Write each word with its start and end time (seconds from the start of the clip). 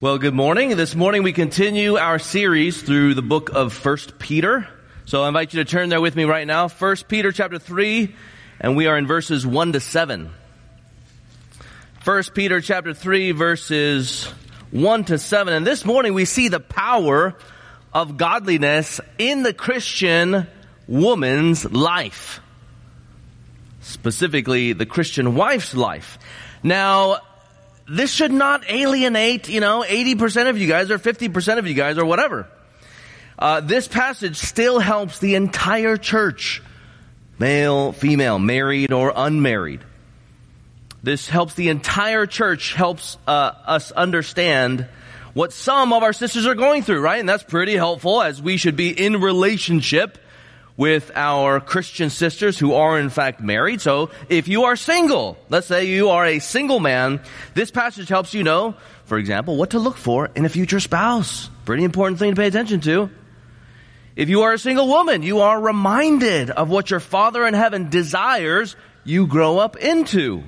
Well, 0.00 0.18
good 0.18 0.34
morning. 0.34 0.70
This 0.70 0.96
morning 0.96 1.22
we 1.22 1.32
continue 1.32 1.96
our 1.96 2.18
series 2.18 2.82
through 2.82 3.14
the 3.14 3.22
book 3.22 3.50
of 3.54 3.72
First 3.72 4.18
Peter. 4.18 4.66
So 5.04 5.22
I 5.22 5.28
invite 5.28 5.54
you 5.54 5.62
to 5.62 5.70
turn 5.70 5.88
there 5.88 6.00
with 6.00 6.16
me 6.16 6.24
right 6.24 6.48
now. 6.48 6.66
First 6.66 7.06
Peter 7.06 7.30
chapter 7.30 7.60
3, 7.60 8.12
and 8.60 8.76
we 8.76 8.88
are 8.88 8.98
in 8.98 9.06
verses 9.06 9.46
1 9.46 9.72
to 9.72 9.78
7. 9.78 10.30
First 12.00 12.34
Peter 12.34 12.60
chapter 12.60 12.92
3 12.92 13.30
verses 13.30 14.24
1 14.72 15.04
to 15.04 15.16
7. 15.18 15.54
And 15.54 15.64
this 15.64 15.84
morning 15.84 16.12
we 16.12 16.24
see 16.24 16.48
the 16.48 16.58
power 16.58 17.36
of 17.92 18.16
godliness 18.16 19.00
in 19.16 19.44
the 19.44 19.54
Christian 19.54 20.48
woman's 20.88 21.64
life. 21.70 22.40
Specifically, 23.80 24.72
the 24.72 24.86
Christian 24.86 25.36
wife's 25.36 25.72
life. 25.72 26.18
Now, 26.64 27.20
this 27.88 28.12
should 28.12 28.32
not 28.32 28.70
alienate, 28.70 29.48
you 29.48 29.60
know, 29.60 29.84
80% 29.86 30.48
of 30.48 30.58
you 30.58 30.66
guys 30.68 30.90
or 30.90 30.98
50% 30.98 31.58
of 31.58 31.66
you 31.66 31.74
guys 31.74 31.98
or 31.98 32.04
whatever. 32.04 32.48
Uh, 33.38 33.60
this 33.60 33.88
passage 33.88 34.36
still 34.36 34.78
helps 34.78 35.18
the 35.18 35.34
entire 35.34 35.96
church, 35.96 36.62
male, 37.38 37.92
female, 37.92 38.38
married 38.38 38.92
or 38.92 39.12
unmarried. 39.14 39.80
This 41.02 41.28
helps 41.28 41.54
the 41.54 41.68
entire 41.68 42.26
church, 42.26 42.72
helps 42.72 43.18
uh, 43.26 43.52
us 43.66 43.92
understand 43.92 44.86
what 45.34 45.52
some 45.52 45.92
of 45.92 46.02
our 46.02 46.12
sisters 46.12 46.46
are 46.46 46.54
going 46.54 46.82
through, 46.82 47.00
right? 47.00 47.20
And 47.20 47.28
that's 47.28 47.42
pretty 47.42 47.74
helpful 47.74 48.22
as 48.22 48.40
we 48.40 48.56
should 48.56 48.76
be 48.76 48.88
in 48.88 49.20
relationship 49.20 50.16
with 50.76 51.12
our 51.14 51.60
Christian 51.60 52.10
sisters 52.10 52.58
who 52.58 52.74
are 52.74 52.98
in 52.98 53.10
fact 53.10 53.40
married. 53.40 53.80
So 53.80 54.10
if 54.28 54.48
you 54.48 54.64
are 54.64 54.76
single, 54.76 55.36
let's 55.48 55.66
say 55.66 55.84
you 55.84 56.10
are 56.10 56.26
a 56.26 56.40
single 56.40 56.80
man, 56.80 57.20
this 57.54 57.70
passage 57.70 58.08
helps 58.08 58.34
you 58.34 58.42
know, 58.42 58.74
for 59.04 59.18
example, 59.18 59.56
what 59.56 59.70
to 59.70 59.78
look 59.78 59.96
for 59.96 60.30
in 60.34 60.44
a 60.44 60.48
future 60.48 60.80
spouse. 60.80 61.48
Pretty 61.64 61.84
important 61.84 62.18
thing 62.18 62.30
to 62.30 62.36
pay 62.36 62.48
attention 62.48 62.80
to. 62.82 63.10
If 64.16 64.28
you 64.28 64.42
are 64.42 64.52
a 64.52 64.58
single 64.58 64.88
woman, 64.88 65.22
you 65.22 65.40
are 65.40 65.60
reminded 65.60 66.50
of 66.50 66.70
what 66.70 66.90
your 66.90 67.00
Father 67.00 67.46
in 67.46 67.54
heaven 67.54 67.90
desires 67.90 68.76
you 69.04 69.26
grow 69.26 69.58
up 69.58 69.76
into. 69.76 70.42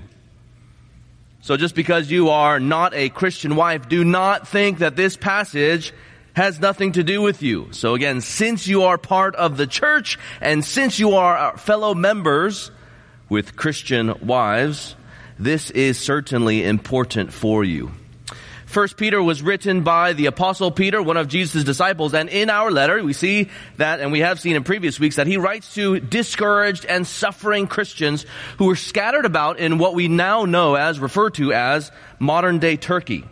So 1.43 1.57
just 1.57 1.75
because 1.75 2.11
you 2.11 2.31
are 2.31 2.59
not 2.59 2.95
a 2.95 3.09
Christian 3.09 3.55
wife, 3.55 3.89
do 3.89 4.05
not 4.05 4.49
think 4.49 4.79
that 4.79 4.97
this 4.97 5.17
passage 5.17 5.93
has 6.37 6.61
nothing 6.61 6.93
to 6.93 7.03
do 7.03 7.23
with 7.23 7.43
you. 7.43 7.69
So 7.73 7.95
again, 7.95 8.21
since 8.21 8.69
you 8.69 8.83
are 8.83 8.99
part 8.99 9.35
of 9.35 9.57
the 9.57 9.67
church 9.67 10.19
and 10.43 10.63
since 10.63 10.99
you 10.99 11.15
are 11.15 11.57
fellow 11.57 11.95
members 11.95 12.71
with 13.31 13.57
Christian 13.57 14.15
wives, 14.21 14.95
this 15.39 15.71
is 15.71 15.99
certainly 15.99 16.63
important 16.63 17.33
for 17.33 17.65
you. 17.65 17.91
First 18.67 18.99
Peter 18.99 19.23
was 19.23 19.43
written 19.43 19.83
by 19.83 20.13
the 20.13 20.27
apostle 20.27 20.71
Peter, 20.71 21.01
one 21.01 21.17
of 21.17 21.29
Jesus' 21.29 21.65
disciples, 21.65 22.13
and 22.13 22.29
in 22.29 22.51
our 22.51 22.71
letter 22.71 23.03
we 23.03 23.15
see 23.15 23.49
that, 23.79 24.01
and 24.01 24.13
we 24.13 24.21
have 24.21 24.39
seen 24.39 24.57
in 24.57 24.65
previous 24.65 25.01
weeks, 25.01 25.17
that 25.17 25.27
he 25.27 25.39
writes 25.39 25.73
to 25.75 26.01
discouraged 26.01 26.85
and 26.85 27.07
suffering 27.07 27.67
Christians 27.67 28.27
who 28.59 28.69
are 28.69 28.77
scattered 28.77 29.25
about 29.25 29.59
in 29.59 29.79
what 29.79 29.95
we 29.95 30.09
now 30.09 30.45
know 30.45 30.75
as, 30.75 31.01
referred 31.01 31.35
to 31.35 31.55
as, 31.55 31.91
modern 32.19 32.59
day 32.59 32.77
Turkey. 32.77 33.25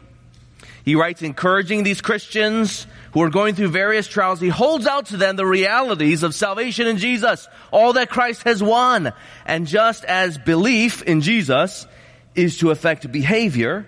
He 0.84 0.94
writes 0.94 1.22
encouraging 1.22 1.83
these 1.83 2.00
Christians 2.00 2.86
who 3.15 3.23
are 3.23 3.31
going 3.31 3.55
through 3.55 3.69
various 3.69 4.09
trials. 4.09 4.41
He 4.41 4.48
holds 4.48 4.87
out 4.89 5.07
to 5.07 5.17
them 5.17 5.37
the 5.37 5.47
realities 5.47 6.25
of 6.25 6.34
salvation 6.34 6.89
in 6.89 6.98
Jesus, 6.98 7.48
all 7.70 7.93
that 7.95 8.11
Christ 8.11 8.43
has 8.43 8.61
won. 8.61 9.12
And 9.47 9.69
just 9.69 10.05
as 10.05 10.37
belief 10.37 11.01
in 11.01 11.20
Jesus 11.20 11.87
is 12.35 12.59
to 12.59 12.73
affect 12.73 13.11
behavior, 13.11 13.87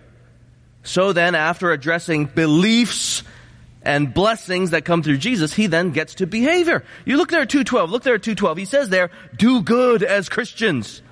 so 0.84 1.12
then 1.12 1.34
after 1.34 1.72
addressing 1.72 2.26
beliefs 2.26 3.24
and 3.82 4.14
blessings 4.14 4.70
that 4.70 4.84
come 4.84 5.02
through 5.02 5.18
Jesus, 5.18 5.52
he 5.52 5.66
then 5.66 5.90
gets 5.90 6.14
to 6.16 6.28
behavior. 6.28 6.84
You 7.04 7.16
look 7.16 7.30
there 7.30 7.42
at 7.42 7.50
212, 7.50 7.90
look 7.90 8.04
there 8.04 8.14
at 8.14 8.22
212. 8.22 8.58
He 8.58 8.64
says 8.64 8.88
there, 8.90 9.10
do 9.36 9.62
good 9.62 10.04
as 10.04 10.28
Christians. 10.28 11.02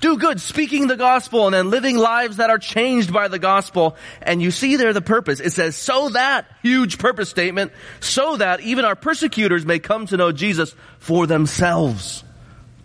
Do 0.00 0.18
good, 0.18 0.40
speaking 0.40 0.88
the 0.88 0.96
gospel 0.96 1.46
and 1.46 1.54
then 1.54 1.70
living 1.70 1.96
lives 1.96 2.36
that 2.36 2.50
are 2.50 2.58
changed 2.58 3.12
by 3.12 3.28
the 3.28 3.38
gospel. 3.38 3.96
And 4.20 4.42
you 4.42 4.50
see 4.50 4.76
there 4.76 4.92
the 4.92 5.00
purpose. 5.00 5.40
It 5.40 5.52
says, 5.52 5.74
so 5.74 6.10
that, 6.10 6.46
huge 6.62 6.98
purpose 6.98 7.30
statement, 7.30 7.72
so 8.00 8.36
that 8.36 8.60
even 8.60 8.84
our 8.84 8.96
persecutors 8.96 9.64
may 9.64 9.78
come 9.78 10.06
to 10.06 10.16
know 10.16 10.32
Jesus 10.32 10.74
for 10.98 11.26
themselves. 11.26 12.24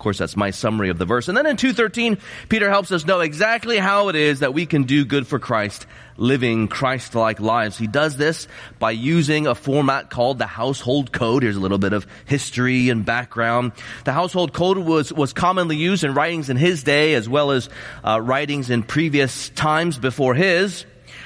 Course, 0.02 0.18
that's 0.18 0.36
my 0.36 0.50
summary 0.50 0.90
of 0.90 0.98
the 0.98 1.06
verse. 1.06 1.28
And 1.28 1.38
then 1.38 1.46
in 1.46 1.58
213, 1.58 2.18
Peter 2.50 2.72
helps 2.72 2.92
us 2.92 3.06
know 3.06 3.20
exactly 3.20 3.78
how 3.78 4.10
it 4.10 4.16
is 4.16 4.40
that 4.40 4.52
we 4.52 4.66
can 4.66 4.86
do 4.86 5.06
good 5.06 5.28
for 5.28 5.38
Christ 5.38 5.86
living 6.18 6.68
Christ-like 6.68 7.40
lives. 7.40 7.78
He 7.78 7.86
does 7.86 8.18
this 8.18 8.48
by 8.80 8.92
using 8.92 9.46
a 9.46 9.54
format 9.54 10.10
called 10.10 10.40
the 10.40 10.48
household 10.48 11.12
code. 11.12 11.44
Here's 11.44 11.56
a 11.56 11.60
little 11.60 11.78
bit 11.78 11.94
of 11.94 12.08
history 12.26 12.90
and 12.90 13.06
background. 13.06 13.74
The 14.04 14.12
household 14.12 14.54
code 14.54 14.80
was, 14.80 15.14
was 15.14 15.34
commonly 15.34 15.78
used 15.78 16.04
in 16.04 16.16
writings 16.16 16.50
in 16.50 16.58
his 16.58 16.82
day 16.82 17.14
as 17.14 17.30
well 17.30 17.52
as 17.52 17.70
uh, 18.04 18.20
writings 18.20 18.72
in 18.72 18.82
previous 18.82 19.50
times 19.50 20.00
before 20.00 20.34
his, 20.34 20.84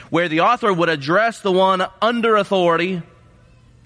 where 0.09 0.27
the 0.27 0.41
author 0.41 0.73
would 0.73 0.89
address 0.89 1.39
the 1.39 1.51
one 1.53 1.81
under 2.01 2.35
authority 2.35 3.01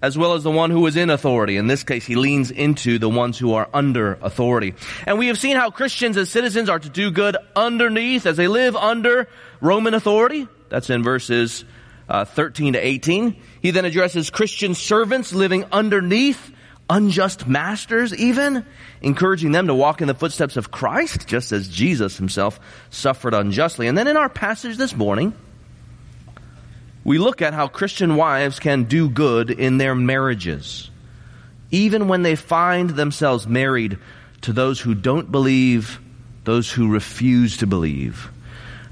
as 0.02 0.18
well 0.18 0.34
as 0.34 0.44
the 0.44 0.52
one 0.52 0.72
who 0.72 0.86
is 0.88 0.96
in 0.96 1.10
authority. 1.10 1.58
In 1.58 1.68
this 1.68 1.84
case, 1.84 2.06
he 2.06 2.16
leans 2.16 2.52
into 2.52 3.00
the 3.00 3.10
ones 3.10 3.38
who 3.38 3.54
are 3.54 3.70
under 3.74 4.14
authority. 4.22 4.74
And 5.06 5.18
we 5.18 5.28
have 5.28 5.38
seen 5.38 5.56
how 5.56 5.72
Christians 5.72 6.18
as 6.18 6.30
citizens 6.30 6.70
are 6.70 6.80
to 6.80 6.90
do 6.90 7.12
good 7.12 7.38
underneath 7.56 8.26
as 8.26 8.38
they 8.38 8.48
live 8.48 8.76
under 8.76 9.28
Roman 9.62 9.94
authority. 9.94 10.48
That's 10.70 10.90
in 10.90 11.04
verses 11.04 11.66
uh, 12.08 12.26
13 12.26 12.74
to 12.74 12.80
18. 12.80 13.36
He 13.62 13.72
then 13.72 13.86
addresses 13.86 14.30
Christian 14.30 14.74
servants 14.76 15.34
living 15.34 15.66
underneath 15.72 16.54
unjust 16.90 17.48
masters 17.48 18.16
even, 18.16 18.66
encouraging 19.02 19.52
them 19.52 19.68
to 19.68 19.76
walk 19.76 20.02
in 20.02 20.08
the 20.08 20.16
footsteps 20.16 20.58
of 20.58 20.72
Christ, 20.72 21.28
just 21.28 21.52
as 21.52 21.70
Jesus 21.70 22.18
himself 22.18 22.60
suffered 22.90 23.34
unjustly. 23.34 23.88
And 23.88 23.98
then 23.98 24.08
in 24.08 24.18
our 24.18 24.30
passage 24.30 24.78
this 24.78 24.96
morning, 24.96 25.34
we 27.10 27.18
look 27.18 27.42
at 27.42 27.56
how 27.56 27.68
Christian 27.68 28.18
wives 28.18 28.60
can 28.60 28.84
do 28.84 29.10
good 29.10 29.50
in 29.50 29.80
their 29.80 29.96
marriages, 29.96 30.92
even 31.72 32.08
when 32.08 32.22
they 32.22 32.36
find 32.36 32.92
themselves 32.92 33.48
married 33.48 33.98
to 34.42 34.54
those 34.54 34.80
who 34.80 34.94
don't 34.94 35.32
believe, 35.32 36.00
those 36.44 36.72
who 36.72 36.88
refuse 36.92 37.58
to 37.58 37.66
believe. 37.66 38.30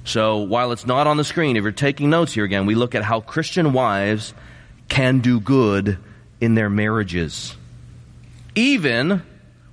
So 0.03 0.38
while 0.38 0.72
it's 0.72 0.88
not 0.88 1.06
on 1.06 1.17
the 1.17 1.23
screen, 1.23 1.57
if 1.57 1.61
you're 1.61 1.72
taking 1.72 2.09
notes 2.09 2.33
here 2.33 2.44
again, 2.44 2.66
we 2.66 2.73
look 2.73 2.95
at 2.95 3.03
how 3.03 3.22
Christian 3.22 3.72
wives 3.72 4.33
can 4.89 5.19
do 5.19 5.39
good 5.39 6.00
in 6.41 6.56
their 6.56 6.72
marriages. 6.72 7.56
Even 8.56 9.22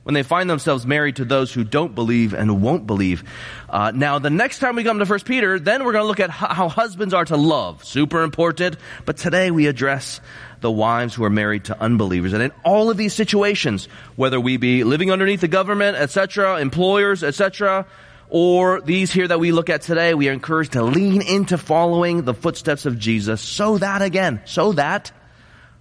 when 0.05 0.15
they 0.15 0.23
find 0.23 0.49
themselves 0.49 0.87
married 0.87 1.17
to 1.17 1.25
those 1.25 1.53
who 1.53 1.65
don't 1.65 1.95
believe 1.95 2.35
and 2.35 2.63
won't 2.63 2.87
believe. 2.87 3.25
Uh, 3.69 3.91
now, 3.95 4.19
the 4.19 4.31
next 4.31 4.61
time 4.61 4.77
we 4.77 4.85
come 4.85 5.01
to 5.01 5.07
First 5.07 5.25
Peter, 5.25 5.59
then 5.59 5.85
we're 5.85 5.93
going 5.93 6.05
to 6.05 6.09
look 6.09 6.21
at 6.21 6.31
how 6.31 6.69
husbands 6.69 7.13
are 7.13 7.25
to 7.25 7.37
love. 7.37 7.85
Super 7.85 8.23
important. 8.23 8.77
But 9.05 9.17
today 9.17 9.51
we 9.51 9.67
address 9.67 10.21
the 10.61 10.71
wives 10.71 11.15
who 11.15 11.25
are 11.25 11.31
married 11.31 11.65
to 11.65 11.81
unbelievers. 11.81 12.33
And 12.33 12.43
in 12.43 12.53
all 12.65 12.91
of 12.91 12.97
these 12.97 13.15
situations, 13.15 13.89
whether 14.17 14.39
we 14.39 14.57
be 14.59 14.85
living 14.85 15.11
underneath 15.11 15.41
the 15.41 15.49
government, 15.49 15.97
etc., 15.97 16.61
employers, 16.61 17.25
etc., 17.25 17.87
or 18.29 18.81
these 18.81 19.13
here 19.13 19.29
that 19.29 19.39
we 19.39 19.53
look 19.53 19.71
at 19.71 19.83
today, 19.83 20.15
we 20.15 20.29
are 20.29 20.33
encouraged 20.33 20.73
to 20.73 20.83
lean 20.83 21.23
into 21.23 21.59
following 21.59 22.23
the 22.23 22.35
footsteps 22.35 22.87
of 22.87 22.99
Jesus 22.99 23.41
so 23.41 23.79
that 23.79 24.03
again, 24.03 24.41
so 24.45 24.73
that 24.73 25.13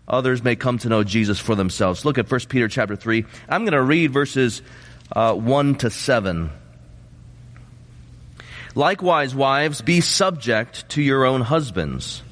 others 0.08 0.44
may 0.44 0.56
come 0.56 0.78
to 0.80 0.90
know 0.90 1.04
Jesus 1.04 1.40
for 1.40 1.56
themselves. 1.56 2.06
Look 2.06 2.18
at 2.18 2.30
1 2.30 2.42
Peter 2.50 2.68
chapter 2.68 2.96
3. 2.96 3.26
I'm 3.50 3.62
going 3.62 3.74
to 3.74 3.82
read 3.82 4.12
verses 4.12 4.62
uh, 5.12 5.34
1 5.34 5.76
to 5.76 5.90
7. 5.90 6.50
Likewise, 8.76 9.36
wives, 9.36 9.82
be 9.82 10.02
subject 10.02 10.90
to 10.90 11.02
your 11.02 11.26
own 11.26 11.42
husbands, 11.42 12.24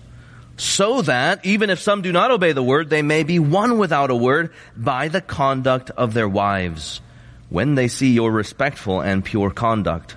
so 0.57 1.03
that, 1.03 1.45
even 1.45 1.69
if 1.69 1.79
some 1.79 2.01
do 2.01 2.12
not 2.12 2.31
obey 2.31 2.51
the 2.51 2.63
word, 2.63 2.89
they 2.89 3.03
may 3.03 3.23
be 3.23 3.38
won 3.38 3.77
without 3.77 4.09
a 4.09 4.15
word 4.15 4.51
by 4.75 5.07
the 5.07 5.21
conduct 5.21 5.91
of 5.91 6.13
their 6.13 6.27
wives 6.27 7.00
when 7.50 7.75
they 7.75 7.88
see 7.88 8.13
your 8.13 8.31
respectful 8.31 9.01
and 9.01 9.24
pure 9.24 9.51
conduct. 9.51 10.15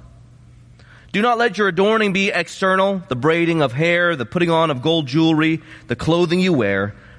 Do 1.12 1.20
not 1.20 1.36
let 1.36 1.58
your 1.58 1.68
adorning 1.68 2.12
be 2.12 2.30
external, 2.30 3.02
the 3.08 3.16
braiding 3.16 3.60
of 3.60 3.72
hair, 3.72 4.16
the 4.16 4.26
putting 4.26 4.50
on 4.50 4.70
of 4.70 4.82
gold 4.82 5.06
jewelry, 5.06 5.60
the 5.88 5.96
clothing 5.96 6.40
you 6.40 6.52
wear, 6.52 6.94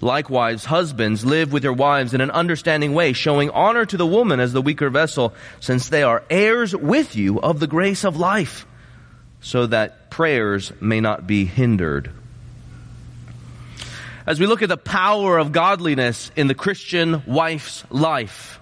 Likewise, 0.00 0.64
husbands, 0.64 1.24
live 1.24 1.52
with 1.52 1.64
your 1.64 1.72
wives 1.72 2.12
in 2.12 2.20
an 2.20 2.30
understanding 2.30 2.92
way, 2.92 3.12
showing 3.12 3.50
honor 3.50 3.86
to 3.86 3.96
the 3.96 4.06
woman 4.06 4.40
as 4.40 4.52
the 4.52 4.62
weaker 4.62 4.90
vessel, 4.90 5.34
since 5.60 5.88
they 5.88 6.02
are 6.02 6.22
heirs 6.28 6.76
with 6.76 7.16
you 7.16 7.40
of 7.40 7.60
the 7.60 7.66
grace 7.66 8.04
of 8.04 8.16
life, 8.16 8.66
so 9.40 9.66
that 9.66 10.10
prayers 10.10 10.72
may 10.80 11.00
not 11.00 11.26
be 11.26 11.44
hindered. 11.44 12.10
As 14.26 14.40
we 14.40 14.46
look 14.46 14.62
at 14.62 14.68
the 14.68 14.76
power 14.76 15.38
of 15.38 15.52
godliness 15.52 16.30
in 16.36 16.48
the 16.48 16.54
Christian 16.54 17.22
wife's 17.26 17.84
life, 17.90 18.60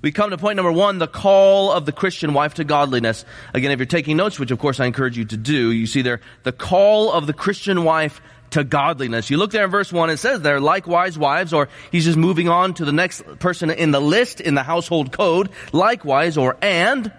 we 0.00 0.12
come 0.12 0.30
to 0.30 0.38
point 0.38 0.56
number 0.56 0.72
one, 0.72 0.98
the 0.98 1.08
call 1.08 1.72
of 1.72 1.84
the 1.84 1.92
Christian 1.92 2.32
wife 2.32 2.54
to 2.54 2.64
godliness. 2.64 3.24
Again, 3.52 3.72
if 3.72 3.78
you're 3.80 3.86
taking 3.86 4.16
notes, 4.16 4.38
which 4.38 4.50
of 4.50 4.58
course 4.58 4.80
I 4.80 4.86
encourage 4.86 5.18
you 5.18 5.24
to 5.26 5.36
do, 5.36 5.72
you 5.72 5.86
see 5.86 6.02
there, 6.02 6.20
the 6.44 6.52
call 6.52 7.12
of 7.12 7.26
the 7.26 7.32
Christian 7.32 7.84
wife 7.84 8.20
to 8.50 8.64
godliness. 8.64 9.30
You 9.30 9.36
look 9.36 9.50
there 9.50 9.64
in 9.64 9.70
verse 9.70 9.92
1, 9.92 10.10
it 10.10 10.18
says 10.18 10.40
there, 10.40 10.60
likewise 10.60 11.18
wives, 11.18 11.52
or 11.52 11.68
he's 11.92 12.04
just 12.04 12.18
moving 12.18 12.48
on 12.48 12.74
to 12.74 12.84
the 12.84 12.92
next 12.92 13.22
person 13.38 13.70
in 13.70 13.90
the 13.90 14.00
list 14.00 14.40
in 14.40 14.54
the 14.54 14.62
household 14.62 15.12
code, 15.12 15.50
likewise, 15.72 16.36
or 16.36 16.56
and, 16.62 17.12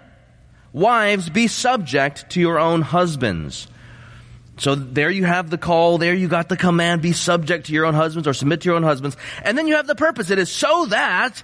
wives, 0.72 1.28
be 1.28 1.46
subject 1.46 2.30
to 2.30 2.40
your 2.40 2.58
own 2.58 2.82
husbands. 2.82 3.68
So 4.58 4.74
there 4.74 5.10
you 5.10 5.24
have 5.24 5.48
the 5.48 5.56
call, 5.56 5.96
there 5.96 6.14
you 6.14 6.28
got 6.28 6.50
the 6.50 6.56
command, 6.56 7.00
be 7.00 7.12
subject 7.12 7.66
to 7.66 7.72
your 7.72 7.86
own 7.86 7.94
husbands 7.94 8.28
or 8.28 8.34
submit 8.34 8.60
to 8.62 8.68
your 8.68 8.76
own 8.76 8.82
husbands. 8.82 9.16
And 9.42 9.56
then 9.56 9.66
you 9.66 9.76
have 9.76 9.86
the 9.86 9.94
purpose. 9.94 10.30
It 10.30 10.38
is 10.38 10.50
so 10.50 10.86
that 10.86 11.42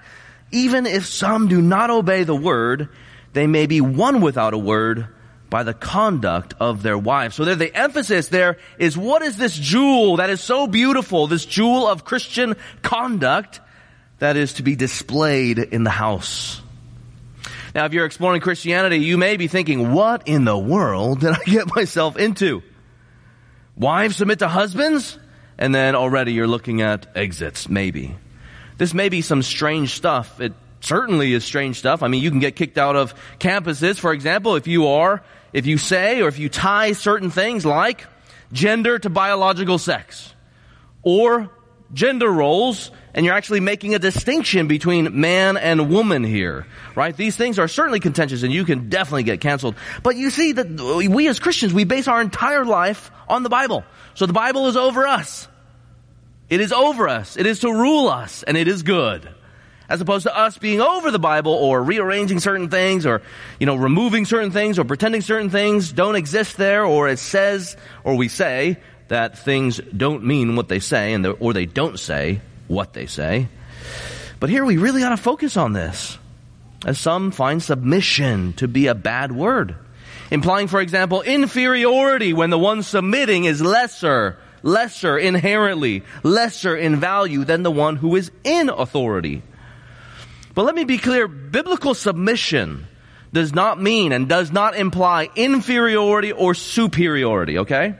even 0.52 0.84
if 0.84 1.06
some 1.06 1.48
do 1.48 1.62
not 1.62 1.88
obey 1.88 2.24
the 2.24 2.36
word, 2.36 2.90
they 3.32 3.46
may 3.46 3.66
be 3.66 3.80
won 3.80 4.20
without 4.20 4.52
a 4.52 4.58
word 4.58 5.08
by 5.50 5.62
the 5.62 5.74
conduct 5.74 6.54
of 6.60 6.82
their 6.82 6.98
wives. 6.98 7.36
So 7.36 7.44
there, 7.44 7.54
the 7.54 7.74
emphasis 7.74 8.28
there 8.28 8.58
is 8.78 8.96
what 8.96 9.22
is 9.22 9.36
this 9.36 9.56
jewel 9.56 10.16
that 10.16 10.30
is 10.30 10.40
so 10.40 10.66
beautiful, 10.66 11.26
this 11.26 11.46
jewel 11.46 11.86
of 11.86 12.04
Christian 12.04 12.56
conduct 12.82 13.60
that 14.18 14.36
is 14.36 14.54
to 14.54 14.62
be 14.62 14.76
displayed 14.76 15.58
in 15.58 15.84
the 15.84 15.90
house. 15.90 16.60
Now, 17.74 17.84
if 17.84 17.92
you're 17.92 18.06
exploring 18.06 18.40
Christianity, 18.40 18.96
you 18.96 19.18
may 19.18 19.36
be 19.36 19.48
thinking, 19.48 19.92
what 19.92 20.26
in 20.26 20.44
the 20.44 20.56
world 20.56 21.20
did 21.20 21.32
I 21.32 21.42
get 21.46 21.74
myself 21.74 22.16
into? 22.16 22.62
Wives 23.76 24.16
submit 24.16 24.38
to 24.38 24.48
husbands? 24.48 25.18
And 25.58 25.74
then 25.74 25.94
already 25.94 26.32
you're 26.32 26.46
looking 26.46 26.80
at 26.80 27.06
exits, 27.14 27.68
maybe. 27.68 28.16
This 28.78 28.94
may 28.94 29.08
be 29.08 29.22
some 29.22 29.42
strange 29.42 29.94
stuff. 29.94 30.40
It 30.40 30.54
certainly 30.80 31.32
is 31.32 31.44
strange 31.44 31.78
stuff. 31.78 32.02
I 32.02 32.08
mean, 32.08 32.22
you 32.22 32.30
can 32.30 32.40
get 32.40 32.56
kicked 32.56 32.78
out 32.78 32.96
of 32.96 33.14
campuses, 33.38 33.98
for 33.98 34.12
example, 34.12 34.56
if 34.56 34.66
you 34.66 34.88
are 34.88 35.22
if 35.56 35.64
you 35.64 35.78
say 35.78 36.20
or 36.20 36.28
if 36.28 36.38
you 36.38 36.50
tie 36.50 36.92
certain 36.92 37.30
things 37.30 37.64
like 37.64 38.06
gender 38.52 38.98
to 38.98 39.08
biological 39.08 39.78
sex 39.78 40.34
or 41.02 41.50
gender 41.94 42.30
roles 42.30 42.90
and 43.14 43.24
you're 43.24 43.34
actually 43.34 43.60
making 43.60 43.94
a 43.94 43.98
distinction 43.98 44.68
between 44.68 45.18
man 45.18 45.56
and 45.56 45.88
woman 45.88 46.24
here, 46.24 46.66
right? 46.94 47.16
These 47.16 47.36
things 47.36 47.58
are 47.58 47.68
certainly 47.68 48.00
contentious 48.00 48.42
and 48.42 48.52
you 48.52 48.66
can 48.66 48.90
definitely 48.90 49.22
get 49.22 49.40
canceled. 49.40 49.76
But 50.02 50.16
you 50.16 50.28
see 50.28 50.52
that 50.52 50.68
we 51.10 51.26
as 51.26 51.38
Christians, 51.38 51.72
we 51.72 51.84
base 51.84 52.06
our 52.06 52.20
entire 52.20 52.66
life 52.66 53.10
on 53.26 53.42
the 53.42 53.48
Bible. 53.48 53.82
So 54.12 54.26
the 54.26 54.34
Bible 54.34 54.66
is 54.66 54.76
over 54.76 55.06
us. 55.06 55.48
It 56.50 56.60
is 56.60 56.70
over 56.70 57.08
us. 57.08 57.38
It 57.38 57.46
is 57.46 57.60
to 57.60 57.72
rule 57.72 58.08
us 58.08 58.42
and 58.42 58.58
it 58.58 58.68
is 58.68 58.82
good 58.82 59.26
as 59.88 60.00
opposed 60.00 60.24
to 60.24 60.36
us 60.36 60.58
being 60.58 60.80
over 60.80 61.10
the 61.10 61.18
Bible 61.18 61.52
or 61.52 61.82
rearranging 61.82 62.40
certain 62.40 62.68
things 62.68 63.06
or, 63.06 63.22
you 63.60 63.66
know, 63.66 63.76
removing 63.76 64.24
certain 64.24 64.50
things 64.50 64.78
or 64.78 64.84
pretending 64.84 65.20
certain 65.20 65.50
things 65.50 65.92
don't 65.92 66.16
exist 66.16 66.56
there 66.56 66.84
or 66.84 67.08
it 67.08 67.18
says 67.18 67.76
or 68.04 68.16
we 68.16 68.28
say 68.28 68.78
that 69.08 69.38
things 69.38 69.80
don't 69.96 70.24
mean 70.24 70.56
what 70.56 70.68
they 70.68 70.80
say 70.80 71.12
and 71.12 71.24
the, 71.24 71.30
or 71.32 71.52
they 71.52 71.66
don't 71.66 71.98
say 71.98 72.40
what 72.68 72.92
they 72.92 73.06
say. 73.06 73.48
But 74.40 74.50
here 74.50 74.64
we 74.64 74.76
really 74.76 75.02
ought 75.02 75.10
to 75.10 75.16
focus 75.16 75.56
on 75.56 75.72
this 75.72 76.18
as 76.84 76.98
some 76.98 77.30
find 77.30 77.62
submission 77.62 78.52
to 78.54 78.68
be 78.68 78.88
a 78.88 78.94
bad 78.94 79.32
word. 79.32 79.76
Implying, 80.30 80.66
for 80.66 80.80
example, 80.80 81.22
inferiority 81.22 82.32
when 82.32 82.50
the 82.50 82.58
one 82.58 82.82
submitting 82.82 83.44
is 83.44 83.62
lesser, 83.62 84.36
lesser 84.62 85.16
inherently, 85.16 86.02
lesser 86.24 86.76
in 86.76 86.96
value 86.96 87.44
than 87.44 87.62
the 87.62 87.70
one 87.70 87.96
who 87.96 88.16
is 88.16 88.32
in 88.42 88.68
authority. 88.68 89.42
But 90.56 90.64
let 90.64 90.74
me 90.74 90.84
be 90.84 90.96
clear, 90.96 91.28
biblical 91.28 91.92
submission 91.92 92.86
does 93.30 93.54
not 93.54 93.78
mean 93.78 94.12
and 94.12 94.26
does 94.26 94.50
not 94.50 94.74
imply 94.74 95.28
inferiority 95.36 96.32
or 96.32 96.54
superiority, 96.54 97.58
okay? 97.58 97.94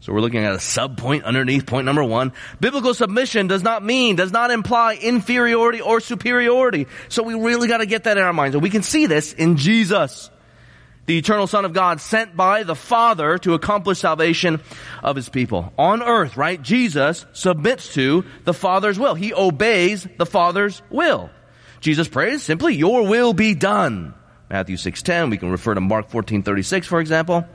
So 0.00 0.12
we're 0.12 0.20
looking 0.20 0.44
at 0.44 0.52
a 0.52 0.60
sub 0.60 0.98
point 0.98 1.24
underneath 1.24 1.64
point 1.64 1.86
number 1.86 2.04
one. 2.04 2.34
Biblical 2.60 2.92
submission 2.92 3.46
does 3.46 3.62
not 3.62 3.82
mean, 3.82 4.14
does 4.14 4.30
not 4.30 4.50
imply 4.50 4.96
inferiority 4.96 5.80
or 5.80 6.00
superiority. 6.00 6.86
So 7.08 7.22
we 7.22 7.32
really 7.32 7.66
gotta 7.66 7.86
get 7.86 8.04
that 8.04 8.18
in 8.18 8.22
our 8.24 8.34
minds. 8.34 8.54
And 8.54 8.62
we 8.62 8.68
can 8.68 8.82
see 8.82 9.06
this 9.06 9.32
in 9.32 9.56
Jesus, 9.56 10.28
the 11.06 11.16
eternal 11.16 11.46
Son 11.46 11.64
of 11.64 11.72
God, 11.72 12.02
sent 12.02 12.36
by 12.36 12.62
the 12.62 12.74
Father 12.74 13.38
to 13.38 13.54
accomplish 13.54 14.00
salvation 14.00 14.60
of 15.02 15.16
His 15.16 15.30
people. 15.30 15.72
On 15.78 16.02
earth, 16.02 16.36
right? 16.36 16.60
Jesus 16.60 17.24
submits 17.32 17.94
to 17.94 18.26
the 18.44 18.52
Father's 18.52 18.98
will. 18.98 19.14
He 19.14 19.32
obeys 19.32 20.06
the 20.18 20.26
Father's 20.26 20.82
will. 20.90 21.30
Jesus 21.86 22.08
prays 22.08 22.42
simply, 22.42 22.74
your 22.74 23.06
will 23.06 23.32
be 23.32 23.54
done. 23.54 24.12
Matthew 24.50 24.76
6:10, 24.76 25.30
we 25.30 25.36
can 25.36 25.52
refer 25.52 25.72
to 25.72 25.80
Mark 25.80 26.10
14:36 26.10 26.84
for 26.84 26.98
example. 26.98 27.46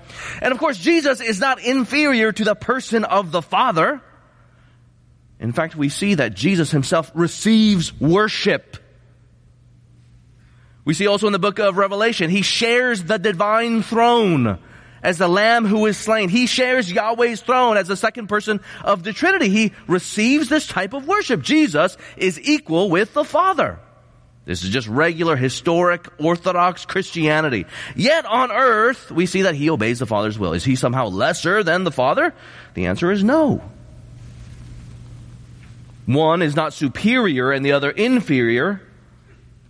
And 0.42 0.54
of 0.54 0.58
course, 0.58 0.78
Jesus 0.78 1.20
is 1.20 1.42
not 1.42 1.60
inferior 1.60 2.32
to 2.32 2.46
the 2.46 2.56
person 2.56 3.04
of 3.04 3.34
the 3.34 3.42
Father. 3.42 4.00
In 5.42 5.52
fact, 5.52 5.76
we 5.76 5.90
see 5.90 6.14
that 6.14 6.34
Jesus 6.34 6.72
himself 6.72 7.12
receives 7.14 7.92
worship. 8.00 8.78
We 10.86 10.94
see 10.94 11.08
also 11.08 11.28
in 11.28 11.34
the 11.34 11.40
book 11.40 11.60
of 11.60 11.76
Revelation, 11.76 12.30
he 12.30 12.42
shares 12.42 13.04
the 13.04 13.20
divine 13.20 13.84
throne 13.84 14.60
as 15.04 15.18
the 15.18 15.28
lamb 15.28 15.66
who 15.66 15.86
is 15.88 15.98
slain. 15.98 16.30
He 16.30 16.46
shares 16.46 16.90
Yahweh's 16.90 17.42
throne 17.42 17.76
as 17.76 17.90
the 17.90 17.98
second 17.98 18.28
person 18.28 18.62
of 18.82 19.04
the 19.04 19.12
Trinity. 19.12 19.50
He 19.50 19.74
receives 19.88 20.48
this 20.48 20.68
type 20.68 20.94
of 20.94 21.06
worship. 21.06 21.42
Jesus 21.42 21.98
is 22.16 22.40
equal 22.40 22.90
with 22.90 23.14
the 23.14 23.26
Father. 23.26 23.78
This 24.46 24.64
is 24.64 24.70
just 24.70 24.88
regular, 24.88 25.36
historic, 25.36 26.08
orthodox 26.20 26.86
Christianity. 26.86 27.66
Yet 27.96 28.26
on 28.26 28.52
earth, 28.52 29.12
we 29.12 29.28
see 29.28 29.44
that 29.44 29.56
he 29.56 29.70
obeys 29.70 30.00
the 30.00 30.08
Father's 30.08 30.40
will. 30.40 30.54
Is 30.54 30.64
he 30.64 30.76
somehow 30.76 31.08
lesser 31.08 31.64
than 31.64 31.84
the 31.84 31.92
Father? 31.92 32.34
The 32.74 32.88
answer 32.88 33.12
is 33.12 33.24
no. 33.24 33.62
One 36.08 36.42
is 36.42 36.56
not 36.56 36.74
superior 36.74 37.52
and 37.52 37.64
the 37.64 37.74
other 37.74 37.92
inferior 37.92 38.82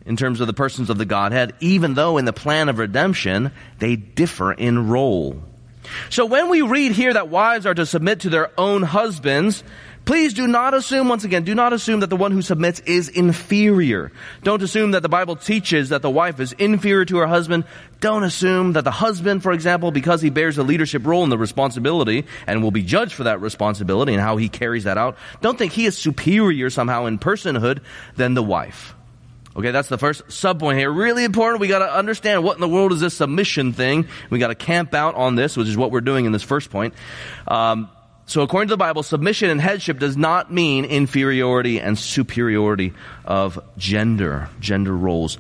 in 0.06 0.16
terms 0.16 0.42
of 0.42 0.48
the 0.48 0.54
persons 0.54 0.90
of 0.90 0.98
the 0.98 1.06
Godhead, 1.06 1.54
even 1.60 1.94
though 1.94 2.18
in 2.18 2.26
the 2.26 2.34
plan 2.34 2.70
of 2.70 2.80
redemption, 2.80 3.52
they 3.80 3.96
differ 3.96 4.52
in 4.52 4.90
role. 4.90 5.44
So 6.10 6.26
when 6.26 6.50
we 6.50 6.62
read 6.62 6.94
here 6.94 7.14
that 7.14 7.30
wives 7.30 7.66
are 7.66 7.74
to 7.74 7.86
submit 7.86 8.22
to 8.22 8.30
their 8.30 8.52
own 8.58 8.84
husbands, 8.84 9.64
Please 10.04 10.34
do 10.34 10.48
not 10.48 10.74
assume, 10.74 11.08
once 11.08 11.24
again, 11.24 11.44
do 11.44 11.54
not 11.54 11.74
assume 11.74 12.00
that 12.00 12.10
the 12.10 12.16
one 12.16 12.32
who 12.32 12.42
submits 12.42 12.80
is 12.82 13.08
inferior. 13.08 14.12
Don't 14.44 14.64
assume 14.64 14.92
that 14.92 15.04
the 15.04 15.10
Bible 15.10 15.36
teaches 15.36 15.90
that 15.90 16.02
the 16.02 16.10
wife 16.10 16.40
is 16.40 16.54
inferior 16.54 17.06
to 17.06 17.18
her 17.18 17.28
husband. 17.28 17.66
Don't 18.00 18.24
assume 18.24 18.74
that 18.74 18.84
the 18.84 18.92
husband, 18.92 19.44
for 19.44 19.52
example, 19.52 19.92
because 19.92 20.22
he 20.22 20.32
bears 20.32 20.58
a 20.58 20.64
leadership 20.64 21.06
role 21.06 21.24
and 21.24 21.32
the 21.32 21.38
responsibility 21.38 22.26
and 22.48 22.64
will 22.64 22.72
be 22.72 22.82
judged 22.82 23.14
for 23.14 23.26
that 23.26 23.42
responsibility 23.42 24.14
and 24.14 24.22
how 24.22 24.38
he 24.38 24.50
carries 24.50 24.86
that 24.86 24.98
out, 24.98 25.18
don't 25.42 25.58
think 25.58 25.72
he 25.72 25.86
is 25.86 25.98
superior 25.98 26.72
somehow 26.72 27.06
in 27.06 27.20
personhood 27.20 27.82
than 28.16 28.34
the 28.34 28.44
wife. 28.44 28.96
Okay, 29.56 29.72
that's 29.72 29.90
the 29.90 29.98
first 29.98 30.26
subpoint 30.28 30.78
here. 30.78 30.90
Really 30.90 31.26
important. 31.26 31.60
We 31.60 31.68
gotta 31.68 31.94
understand 31.94 32.44
what 32.44 32.56
in 32.56 32.62
the 32.62 32.70
world 32.70 32.94
is 32.94 33.02
this 33.02 33.14
submission 33.14 33.74
thing. 33.74 34.08
We 34.30 34.40
gotta 34.40 34.56
camp 34.56 34.94
out 34.94 35.16
on 35.16 35.36
this, 35.36 35.58
which 35.58 35.68
is 35.68 35.76
what 35.76 35.92
we're 35.92 36.02
doing 36.02 36.26
in 36.26 36.32
this 36.32 36.44
first 36.44 36.70
point. 36.70 36.94
Um, 37.48 37.90
so 38.32 38.44
according 38.44 38.70
to 38.70 38.74
the 38.76 38.78
Bible, 38.78 39.04
submission 39.04 39.50
and 39.50 39.60
headship 39.60 40.00
does 40.00 40.16
not 40.16 40.54
mean 40.54 40.86
inferiority 40.86 41.82
and 41.82 42.00
superiority 42.00 42.94
of 43.26 43.62
gender, 43.78 44.48
gender 44.62 44.96
roles. 44.96 45.38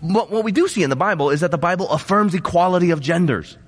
But 0.00 0.30
what 0.30 0.44
we 0.44 0.52
do 0.52 0.68
see 0.68 0.84
in 0.84 0.90
the 0.90 0.94
Bible 0.94 1.30
is 1.30 1.40
that 1.40 1.50
the 1.50 1.58
Bible 1.58 1.90
affirms 1.90 2.32
equality 2.32 2.92
of 2.92 3.00
genders. 3.00 3.58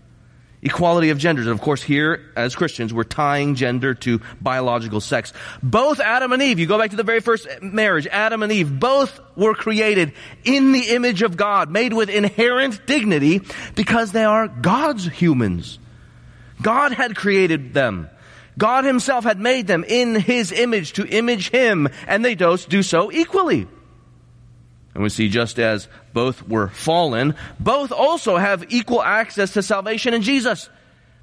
Equality 0.62 1.11
of 1.11 1.18
genders. 1.18 1.47
And 1.47 1.52
of 1.52 1.61
course 1.61 1.83
here, 1.83 2.30
as 2.37 2.54
Christians, 2.54 2.95
we're 2.95 3.02
tying 3.02 3.57
gender 3.57 3.95
to 3.95 4.21
biological 4.40 5.00
sex. 5.00 5.33
Both 5.61 5.99
Adam 5.99 6.30
and 6.30 6.40
Eve, 6.40 6.61
you 6.61 6.66
go 6.66 6.78
back 6.78 6.90
to 6.90 6.97
the 6.97 7.02
very 7.02 7.21
first 7.21 7.49
marriage, 7.61 8.07
Adam 8.07 8.45
and 8.45 8.52
Eve, 8.52 8.78
both 8.78 9.21
were 9.35 9.54
created 9.54 10.12
in 10.45 10.71
the 10.71 10.90
image 10.90 11.23
of 11.23 11.37
God, 11.37 11.73
made 11.73 11.92
with 11.92 12.09
inherent 12.09 12.87
dignity 12.87 13.40
because 13.75 14.12
they 14.12 14.25
are 14.25 14.47
God's 14.47 15.07
humans. 15.07 15.80
God 16.62 16.92
had 16.92 17.16
created 17.16 17.75
them. 17.75 18.11
God 18.58 18.84
himself 18.84 19.24
had 19.24 19.40
made 19.40 19.66
them 19.66 19.84
in 19.84 20.16
his 20.16 20.52
image 20.52 20.94
to 20.94 21.06
image 21.06 21.50
him, 21.50 21.88
and 22.06 22.24
they 22.24 22.34
do 22.34 22.82
so 22.82 23.10
equally. 23.12 23.68
And 24.94 25.02
we 25.04 25.10
see 25.10 25.28
just 25.28 25.60
as 25.60 25.86
both 26.12 26.46
were 26.48 26.66
fallen, 26.68 27.36
both 27.60 27.92
also 27.92 28.36
have 28.36 28.72
equal 28.72 29.00
access 29.00 29.52
to 29.52 29.62
salvation 29.62 30.12
in 30.12 30.22
Jesus. 30.22 30.68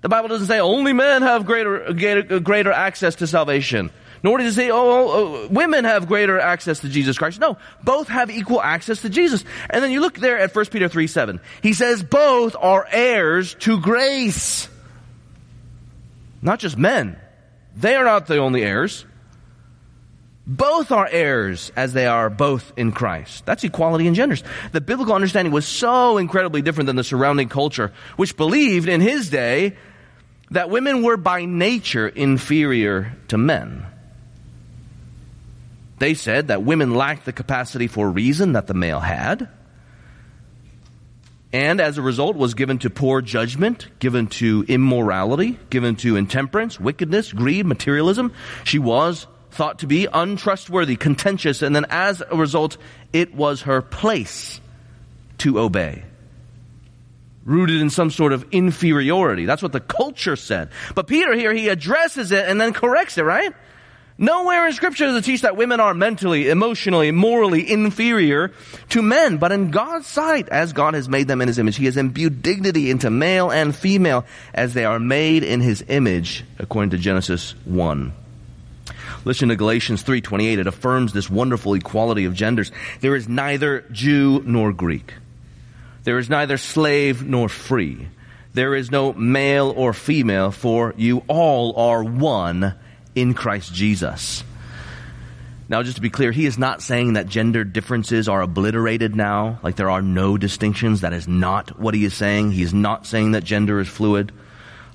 The 0.01 0.07
Bible 0.07 0.29
doesn't 0.29 0.47
say 0.47 0.61
only 0.61 0.93
men 0.93 1.23
have 1.23 1.45
greater, 1.45 1.91
greater, 1.91 2.35
uh, 2.35 2.39
greater 2.39 2.71
access 2.71 3.15
to 3.15 3.27
salvation. 3.27 3.91
Nor 4.23 4.37
does 4.37 4.53
it 4.53 4.55
say, 4.55 4.71
oh, 4.71 4.77
oh, 4.77 5.11
oh, 5.11 5.47
women 5.49 5.83
have 5.83 6.07
greater 6.07 6.39
access 6.39 6.79
to 6.79 6.89
Jesus 6.89 7.17
Christ. 7.17 7.39
No, 7.39 7.57
both 7.83 8.07
have 8.07 8.31
equal 8.31 8.61
access 8.61 9.01
to 9.01 9.09
Jesus. 9.09 9.43
And 9.69 9.83
then 9.83 9.91
you 9.91 9.99
look 9.99 10.17
there 10.17 10.39
at 10.39 10.55
1 10.55 10.65
Peter 10.67 10.87
3 10.87 11.07
7. 11.07 11.41
He 11.61 11.73
says 11.73 12.01
both 12.01 12.55
are 12.55 12.87
heirs 12.89 13.55
to 13.55 13.79
grace. 13.81 14.69
Not 16.41 16.59
just 16.59 16.77
men. 16.77 17.19
They 17.75 17.95
are 17.95 18.05
not 18.05 18.27
the 18.27 18.37
only 18.37 18.63
heirs. 18.63 19.05
Both 20.47 20.91
are 20.91 21.07
heirs 21.11 21.71
as 21.75 21.93
they 21.93 22.05
are 22.05 22.29
both 22.29 22.71
in 22.77 22.91
Christ. 22.91 23.45
That's 23.45 23.63
equality 23.63 24.05
in 24.05 24.13
genders. 24.13 24.43
The 24.71 24.81
biblical 24.81 25.15
understanding 25.15 25.51
was 25.51 25.65
so 25.65 26.17
incredibly 26.17 26.61
different 26.61 26.85
than 26.85 26.95
the 26.95 27.03
surrounding 27.03 27.49
culture, 27.49 27.91
which 28.15 28.37
believed 28.37 28.87
in 28.87 29.01
his 29.01 29.29
day 29.29 29.75
that 30.51 30.69
women 30.69 31.01
were 31.01 31.17
by 31.17 31.45
nature 31.45 32.07
inferior 32.07 33.17
to 33.29 33.37
men. 33.37 33.87
They 35.97 36.13
said 36.13 36.49
that 36.49 36.63
women 36.63 36.93
lacked 36.93 37.25
the 37.25 37.33
capacity 37.33 37.87
for 37.87 38.09
reason 38.09 38.53
that 38.53 38.67
the 38.67 38.73
male 38.73 38.99
had, 38.99 39.49
and 41.53 41.79
as 41.79 41.97
a 41.97 42.01
result 42.01 42.35
was 42.35 42.53
given 42.53 42.79
to 42.79 42.89
poor 42.89 43.21
judgment, 43.21 43.87
given 43.99 44.27
to 44.27 44.65
immorality, 44.67 45.57
given 45.69 45.95
to 45.97 46.15
intemperance, 46.15 46.79
wickedness, 46.79 47.31
greed, 47.31 47.65
materialism. 47.65 48.33
She 48.63 48.79
was 48.79 49.27
thought 49.51 49.79
to 49.79 49.87
be 49.87 50.07
untrustworthy, 50.11 50.97
contentious, 50.97 51.61
and 51.61 51.75
then 51.75 51.85
as 51.89 52.21
a 52.21 52.35
result, 52.35 52.77
it 53.13 53.33
was 53.33 53.61
her 53.61 53.81
place 53.81 54.59
to 55.39 55.59
obey. 55.59 56.03
Rooted 57.45 57.79
in 57.79 57.89
some 57.89 58.09
sort 58.09 58.33
of 58.33 58.45
inferiority. 58.51 59.45
That's 59.45 59.61
what 59.61 59.71
the 59.71 59.79
culture 59.79 60.35
said. 60.35 60.69
But 60.93 61.07
Peter 61.07 61.33
here, 61.35 61.53
he 61.53 61.69
addresses 61.69 62.31
it 62.31 62.49
and 62.49 62.59
then 62.59 62.73
corrects 62.73 63.17
it, 63.17 63.23
right? 63.23 63.53
Nowhere 64.17 64.65
in 64.67 64.73
scripture 64.73 65.07
does 65.07 65.17
it 65.17 65.25
teach 65.25 65.41
that 65.41 65.57
women 65.57 65.81
are 65.81 65.93
mentally, 65.93 66.47
emotionally, 66.47 67.11
morally 67.11 67.69
inferior 67.69 68.53
to 68.89 69.01
men. 69.01 69.37
But 69.37 69.51
in 69.51 69.71
God's 69.71 70.07
sight, 70.07 70.47
as 70.47 70.71
God 70.71 70.93
has 70.93 71.09
made 71.09 71.27
them 71.27 71.41
in 71.41 71.49
his 71.49 71.59
image, 71.59 71.75
he 71.75 71.85
has 71.85 71.97
imbued 71.97 72.41
dignity 72.41 72.89
into 72.89 73.09
male 73.09 73.51
and 73.51 73.75
female 73.75 74.23
as 74.53 74.73
they 74.73 74.85
are 74.85 74.99
made 74.99 75.43
in 75.43 75.59
his 75.59 75.83
image, 75.89 76.45
according 76.59 76.91
to 76.91 76.97
Genesis 76.97 77.55
1. 77.65 78.13
Listen 79.25 79.49
to 79.49 79.57
Galatians 79.57 80.03
3:28. 80.03 80.59
It 80.59 80.67
affirms 80.67 81.11
this 81.11 81.29
wonderful 81.29 81.73
equality 81.73 82.23
of 82.23 82.33
genders. 82.33 82.71
There 83.01 83.17
is 83.17 83.27
neither 83.27 83.83
Jew 83.91 84.41
nor 84.45 84.71
Greek. 84.71 85.13
There 86.05 86.19
is 86.19 86.29
neither 86.29 86.57
slave 86.57 87.21
nor 87.25 87.49
free. 87.49 88.07
There 88.53 88.75
is 88.75 88.91
no 88.91 89.11
male 89.11 89.73
or 89.75 89.91
female, 89.91 90.51
for 90.51 90.93
you 90.95 91.23
all 91.27 91.75
are 91.75 92.01
one 92.01 92.75
in 93.15 93.33
Christ 93.33 93.73
Jesus. 93.73 94.43
Now, 95.67 95.81
just 95.81 95.95
to 95.95 96.01
be 96.01 96.11
clear, 96.11 96.31
he 96.31 96.45
is 96.45 96.59
not 96.59 96.83
saying 96.83 97.13
that 97.13 97.27
gender 97.27 97.63
differences 97.63 98.29
are 98.29 98.41
obliterated 98.41 99.15
now, 99.15 99.59
like 99.63 99.75
there 99.75 99.89
are 99.89 100.01
no 100.01 100.37
distinctions. 100.37 101.01
That 101.01 101.13
is 101.13 101.27
not 101.27 101.79
what 101.79 101.95
he 101.95 102.05
is 102.05 102.13
saying. 102.13 102.51
He 102.51 102.61
is 102.61 102.73
not 102.73 103.07
saying 103.07 103.31
that 103.31 103.43
gender 103.43 103.79
is 103.79 103.87
fluid. 103.87 104.31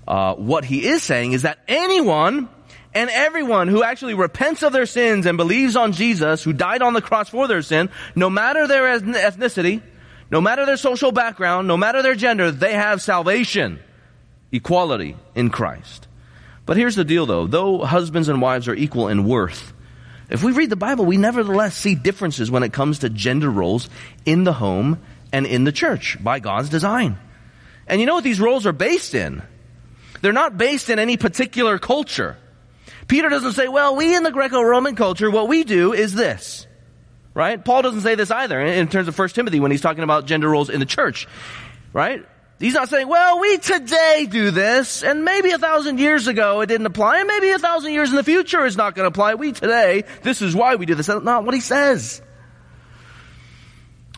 Uh, 0.06 0.34
what 0.34 0.64
he 0.64 0.86
is 0.86 1.02
saying 1.02 1.32
is 1.32 1.42
that 1.42 1.58
anyone 1.66 2.48
and 2.94 3.10
everyone 3.10 3.66
who 3.66 3.82
actually 3.82 4.14
repents 4.14 4.62
of 4.62 4.72
their 4.72 4.86
sins 4.86 5.26
and 5.26 5.36
believes 5.36 5.74
on 5.74 5.92
Jesus, 5.92 6.44
who 6.44 6.52
died 6.52 6.82
on 6.82 6.92
the 6.92 7.02
cross 7.02 7.28
for 7.28 7.48
their 7.48 7.62
sin, 7.62 7.90
no 8.14 8.30
matter 8.30 8.68
their 8.68 8.98
ethnicity, 8.98 9.82
no 10.30 10.40
matter 10.40 10.66
their 10.66 10.76
social 10.76 11.10
background, 11.10 11.66
no 11.66 11.76
matter 11.76 12.02
their 12.02 12.14
gender, 12.14 12.52
they 12.52 12.74
have 12.74 13.02
salvation, 13.02 13.80
equality 14.52 15.16
in 15.34 15.50
Christ. 15.50 16.06
But 16.66 16.76
here's 16.76 16.96
the 16.96 17.04
deal 17.04 17.26
though, 17.26 17.46
though 17.46 17.78
husbands 17.78 18.28
and 18.28 18.40
wives 18.40 18.68
are 18.68 18.74
equal 18.74 19.08
in 19.08 19.24
worth, 19.24 19.72
if 20.28 20.44
we 20.44 20.52
read 20.52 20.70
the 20.70 20.76
Bible, 20.76 21.04
we 21.04 21.16
nevertheless 21.16 21.76
see 21.76 21.96
differences 21.96 22.50
when 22.50 22.62
it 22.62 22.72
comes 22.72 23.00
to 23.00 23.10
gender 23.10 23.50
roles 23.50 23.88
in 24.24 24.44
the 24.44 24.52
home 24.52 25.00
and 25.32 25.44
in 25.44 25.64
the 25.64 25.72
church 25.72 26.22
by 26.22 26.38
God's 26.38 26.68
design. 26.68 27.18
And 27.88 28.00
you 28.00 28.06
know 28.06 28.14
what 28.14 28.24
these 28.24 28.40
roles 28.40 28.64
are 28.66 28.72
based 28.72 29.14
in? 29.14 29.42
They're 30.22 30.32
not 30.32 30.56
based 30.56 30.90
in 30.90 31.00
any 31.00 31.16
particular 31.16 31.78
culture. 31.78 32.36
Peter 33.08 33.28
doesn't 33.28 33.54
say, 33.54 33.66
well, 33.66 33.96
we 33.96 34.14
in 34.14 34.22
the 34.22 34.30
Greco-Roman 34.30 34.94
culture, 34.94 35.30
what 35.30 35.48
we 35.48 35.64
do 35.64 35.92
is 35.92 36.14
this. 36.14 36.68
Right? 37.34 37.64
Paul 37.64 37.82
doesn't 37.82 38.02
say 38.02 38.14
this 38.14 38.30
either 38.30 38.60
in 38.60 38.86
terms 38.88 39.08
of 39.08 39.18
1 39.18 39.28
Timothy 39.30 39.58
when 39.58 39.72
he's 39.72 39.80
talking 39.80 40.04
about 40.04 40.26
gender 40.26 40.48
roles 40.48 40.70
in 40.70 40.78
the 40.78 40.86
church. 40.86 41.26
Right? 41.92 42.24
He's 42.60 42.74
not 42.74 42.90
saying, 42.90 43.08
well, 43.08 43.40
we 43.40 43.56
today 43.56 44.28
do 44.30 44.50
this, 44.50 45.02
and 45.02 45.24
maybe 45.24 45.50
a 45.50 45.58
thousand 45.58 45.98
years 45.98 46.26
ago 46.26 46.60
it 46.60 46.66
didn't 46.66 46.86
apply, 46.86 47.20
and 47.20 47.26
maybe 47.26 47.48
a 47.50 47.58
thousand 47.58 47.94
years 47.94 48.10
in 48.10 48.16
the 48.16 48.22
future 48.22 48.66
it's 48.66 48.76
not 48.76 48.94
going 48.94 49.04
to 49.04 49.08
apply. 49.08 49.34
We 49.34 49.52
today, 49.52 50.04
this 50.22 50.42
is 50.42 50.54
why 50.54 50.74
we 50.76 50.84
do 50.84 50.94
this. 50.94 51.06
That's 51.06 51.24
not 51.24 51.44
what 51.44 51.54
he 51.54 51.60
says. 51.60 52.20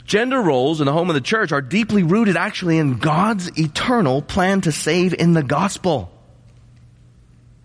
Gender 0.05 0.43
roles 0.43 0.81
in 0.81 0.87
the 0.87 0.93
home 0.93 1.09
of 1.09 1.15
the 1.15 1.21
church 1.21 1.53
are 1.53 1.63
deeply 1.63 2.03
rooted 2.03 2.37
actually 2.37 2.79
in 2.79 2.99
God's 2.99 3.57
eternal 3.57 4.21
plan 4.21 4.61
to 4.63 4.73
save 4.73 5.15
in 5.15 5.35
the 5.35 5.45
gospel. 5.45 6.11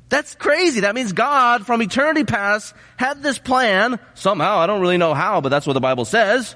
That's 0.10 0.36
crazy. 0.36 0.81
That 0.81 0.93
means 0.93 1.12
God 1.12 1.65
from 1.65 1.81
eternity 1.81 2.24
past 2.24 2.75
had 2.98 3.24
this 3.24 3.39
plan 3.39 4.00
somehow. 4.13 4.60
I 4.60 4.67
don't 4.67 4.79
really 4.79 4.98
know 4.98 5.15
how, 5.15 5.41
but 5.41 5.50
that's 5.50 5.65
what 5.65 5.74
the 5.74 5.81
Bible 5.81 6.05
says. 6.05 6.55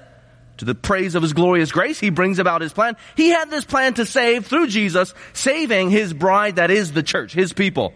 To 0.62 0.66
the 0.66 0.76
praise 0.76 1.16
of 1.16 1.24
his 1.24 1.34
glorious 1.34 1.72
grace, 1.72 2.00
he 2.00 2.12
brings 2.12 2.38
about 2.38 2.62
his 2.62 2.72
plan. 2.72 2.96
He 3.18 3.30
had 3.30 3.50
this 3.50 3.66
plan 3.66 3.96
to 3.96 4.06
save 4.06 4.46
through 4.46 4.68
Jesus, 4.68 5.12
saving 5.34 5.90
his 5.90 6.14
bride 6.14 6.58
that 6.58 6.70
is 6.70 6.92
the 6.92 7.02
church, 7.02 7.34
his 7.34 7.52
people. 7.52 7.96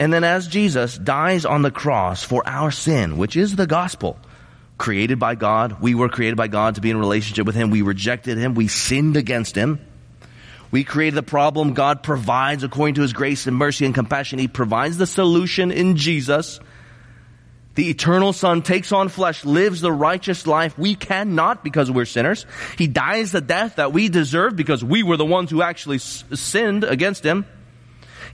And 0.00 0.12
then 0.12 0.24
as 0.24 0.48
Jesus 0.48 0.98
dies 0.98 1.44
on 1.44 1.62
the 1.62 1.70
cross 1.70 2.24
for 2.24 2.42
our 2.44 2.72
sin, 2.72 3.16
which 3.16 3.36
is 3.36 3.54
the 3.54 3.68
gospel, 3.68 4.18
created 4.76 5.20
by 5.20 5.36
God, 5.36 5.80
we 5.80 5.94
were 5.94 6.08
created 6.08 6.36
by 6.36 6.48
God 6.48 6.74
to 6.74 6.80
be 6.80 6.90
in 6.90 6.98
relationship 6.98 7.46
with 7.46 7.54
him. 7.54 7.70
We 7.70 7.82
rejected 7.82 8.38
him. 8.38 8.54
We 8.54 8.66
sinned 8.66 9.16
against 9.16 9.54
him. 9.54 9.78
We 10.72 10.82
created 10.82 11.14
the 11.14 11.22
problem. 11.22 11.74
God 11.74 12.02
provides 12.02 12.64
according 12.64 12.96
to 12.96 13.02
his 13.02 13.12
grace 13.12 13.46
and 13.46 13.56
mercy 13.56 13.86
and 13.86 13.94
compassion. 13.94 14.40
He 14.40 14.48
provides 14.48 14.98
the 14.98 15.06
solution 15.06 15.70
in 15.70 15.94
Jesus. 15.94 16.58
The 17.74 17.90
eternal 17.90 18.32
son 18.32 18.62
takes 18.62 18.92
on 18.92 19.08
flesh, 19.08 19.44
lives 19.44 19.80
the 19.80 19.92
righteous 19.92 20.46
life 20.46 20.78
we 20.78 20.94
cannot 20.94 21.64
because 21.64 21.90
we're 21.90 22.04
sinners. 22.04 22.46
He 22.78 22.86
dies 22.86 23.32
the 23.32 23.40
death 23.40 23.76
that 23.76 23.92
we 23.92 24.08
deserve 24.08 24.54
because 24.54 24.84
we 24.84 25.02
were 25.02 25.16
the 25.16 25.24
ones 25.24 25.50
who 25.50 25.60
actually 25.60 25.98
sinned 25.98 26.84
against 26.84 27.24
him. 27.24 27.46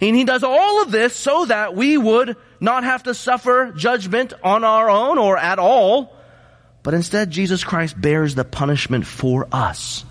And 0.01 0.17
he 0.17 0.25
does 0.25 0.43
all 0.43 0.83
of 0.83 0.91
this 0.91 1.15
so 1.15 1.47
that 1.47 1.75
we 1.75 1.97
would 1.97 2.37
not 2.61 2.85
have 2.85 3.05
to 3.05 3.15
suffer 3.15 3.73
judgment 3.73 4.33
on 4.43 4.65
our 4.65 4.91
own 4.91 5.19
or 5.19 5.37
at 5.37 5.59
all, 5.59 6.17
but 6.83 6.95
instead 6.95 7.31
Jesus 7.31 7.65
Christ 7.65 8.01
bears 8.01 8.35
the 8.35 8.45
punishment 8.45 9.07
for 9.07 9.47
us. 9.53 10.05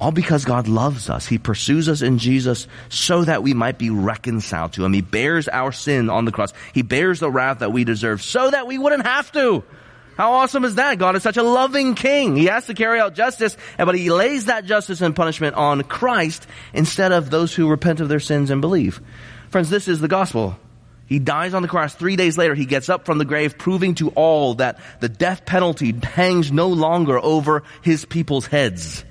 All 0.00 0.12
because 0.12 0.44
God 0.44 0.68
loves 0.68 1.10
us. 1.10 1.26
He 1.26 1.38
pursues 1.38 1.88
us 1.88 2.02
in 2.02 2.18
Jesus 2.18 2.68
so 2.88 3.24
that 3.24 3.42
we 3.42 3.52
might 3.52 3.78
be 3.78 3.90
reconciled 3.90 4.74
to 4.74 4.84
Him. 4.84 4.92
He 4.92 5.00
bears 5.00 5.48
our 5.48 5.72
sin 5.72 6.08
on 6.08 6.24
the 6.24 6.30
cross. 6.30 6.52
He 6.72 6.82
bears 6.82 7.18
the 7.18 7.30
wrath 7.30 7.60
that 7.60 7.72
we 7.72 7.82
deserve 7.82 8.22
so 8.22 8.50
that 8.50 8.68
we 8.68 8.78
wouldn't 8.78 9.06
have 9.06 9.32
to. 9.32 9.64
How 10.16 10.32
awesome 10.34 10.64
is 10.64 10.76
that? 10.76 10.98
God 10.98 11.16
is 11.16 11.22
such 11.22 11.36
a 11.36 11.42
loving 11.42 11.94
king. 11.94 12.36
He 12.36 12.46
has 12.46 12.66
to 12.66 12.74
carry 12.74 13.00
out 13.00 13.14
justice, 13.14 13.56
but 13.76 13.94
He 13.96 14.10
lays 14.10 14.44
that 14.44 14.64
justice 14.64 15.00
and 15.00 15.16
punishment 15.16 15.56
on 15.56 15.82
Christ 15.82 16.46
instead 16.72 17.10
of 17.10 17.30
those 17.30 17.54
who 17.54 17.68
repent 17.68 18.00
of 18.00 18.08
their 18.08 18.20
sins 18.20 18.50
and 18.50 18.60
believe. 18.60 19.00
Friends, 19.50 19.70
this 19.70 19.88
is 19.88 20.00
the 20.00 20.08
gospel. 20.08 20.56
He 21.06 21.18
dies 21.18 21.54
on 21.54 21.62
the 21.62 21.68
cross. 21.68 21.94
Three 21.94 22.16
days 22.16 22.36
later, 22.36 22.54
he 22.54 22.66
gets 22.66 22.88
up 22.88 23.06
from 23.06 23.18
the 23.18 23.24
grave, 23.24 23.58
proving 23.58 23.94
to 23.96 24.10
all 24.10 24.54
that 24.56 24.78
the 25.00 25.08
death 25.08 25.46
penalty 25.46 25.92
hangs 25.92 26.52
no 26.52 26.68
longer 26.68 27.18
over 27.18 27.62
his 27.82 28.04
people's 28.04 28.46
heads 28.46 29.04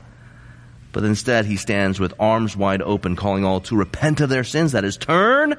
but 0.98 1.04
instead 1.04 1.46
he 1.46 1.58
stands 1.58 2.00
with 2.00 2.16
arms 2.20 2.58
wide 2.58 2.82
open, 2.82 3.16
calling 3.16 3.46
all 3.46 3.62
to 3.62 3.76
repent 3.78 4.20
of 4.20 4.30
their 4.30 4.44
sins. 4.44 4.72
That 4.72 4.84
is, 4.84 4.98
turn, 4.98 5.56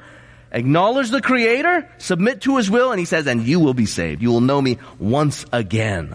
acknowledge 0.51 1.11
the 1.11 1.21
Creator, 1.21 1.89
submit 1.97 2.41
to 2.41 2.57
His 2.57 2.69
will, 2.69 2.91
and 2.91 2.99
he 2.99 3.05
says, 3.05 3.25
and 3.25 3.47
you 3.47 3.61
will 3.61 3.73
be 3.73 3.85
saved. 3.85 4.21
You 4.21 4.31
will 4.31 4.41
know 4.41 4.61
me 4.61 4.79
once 4.99 5.45
again. 5.53 6.13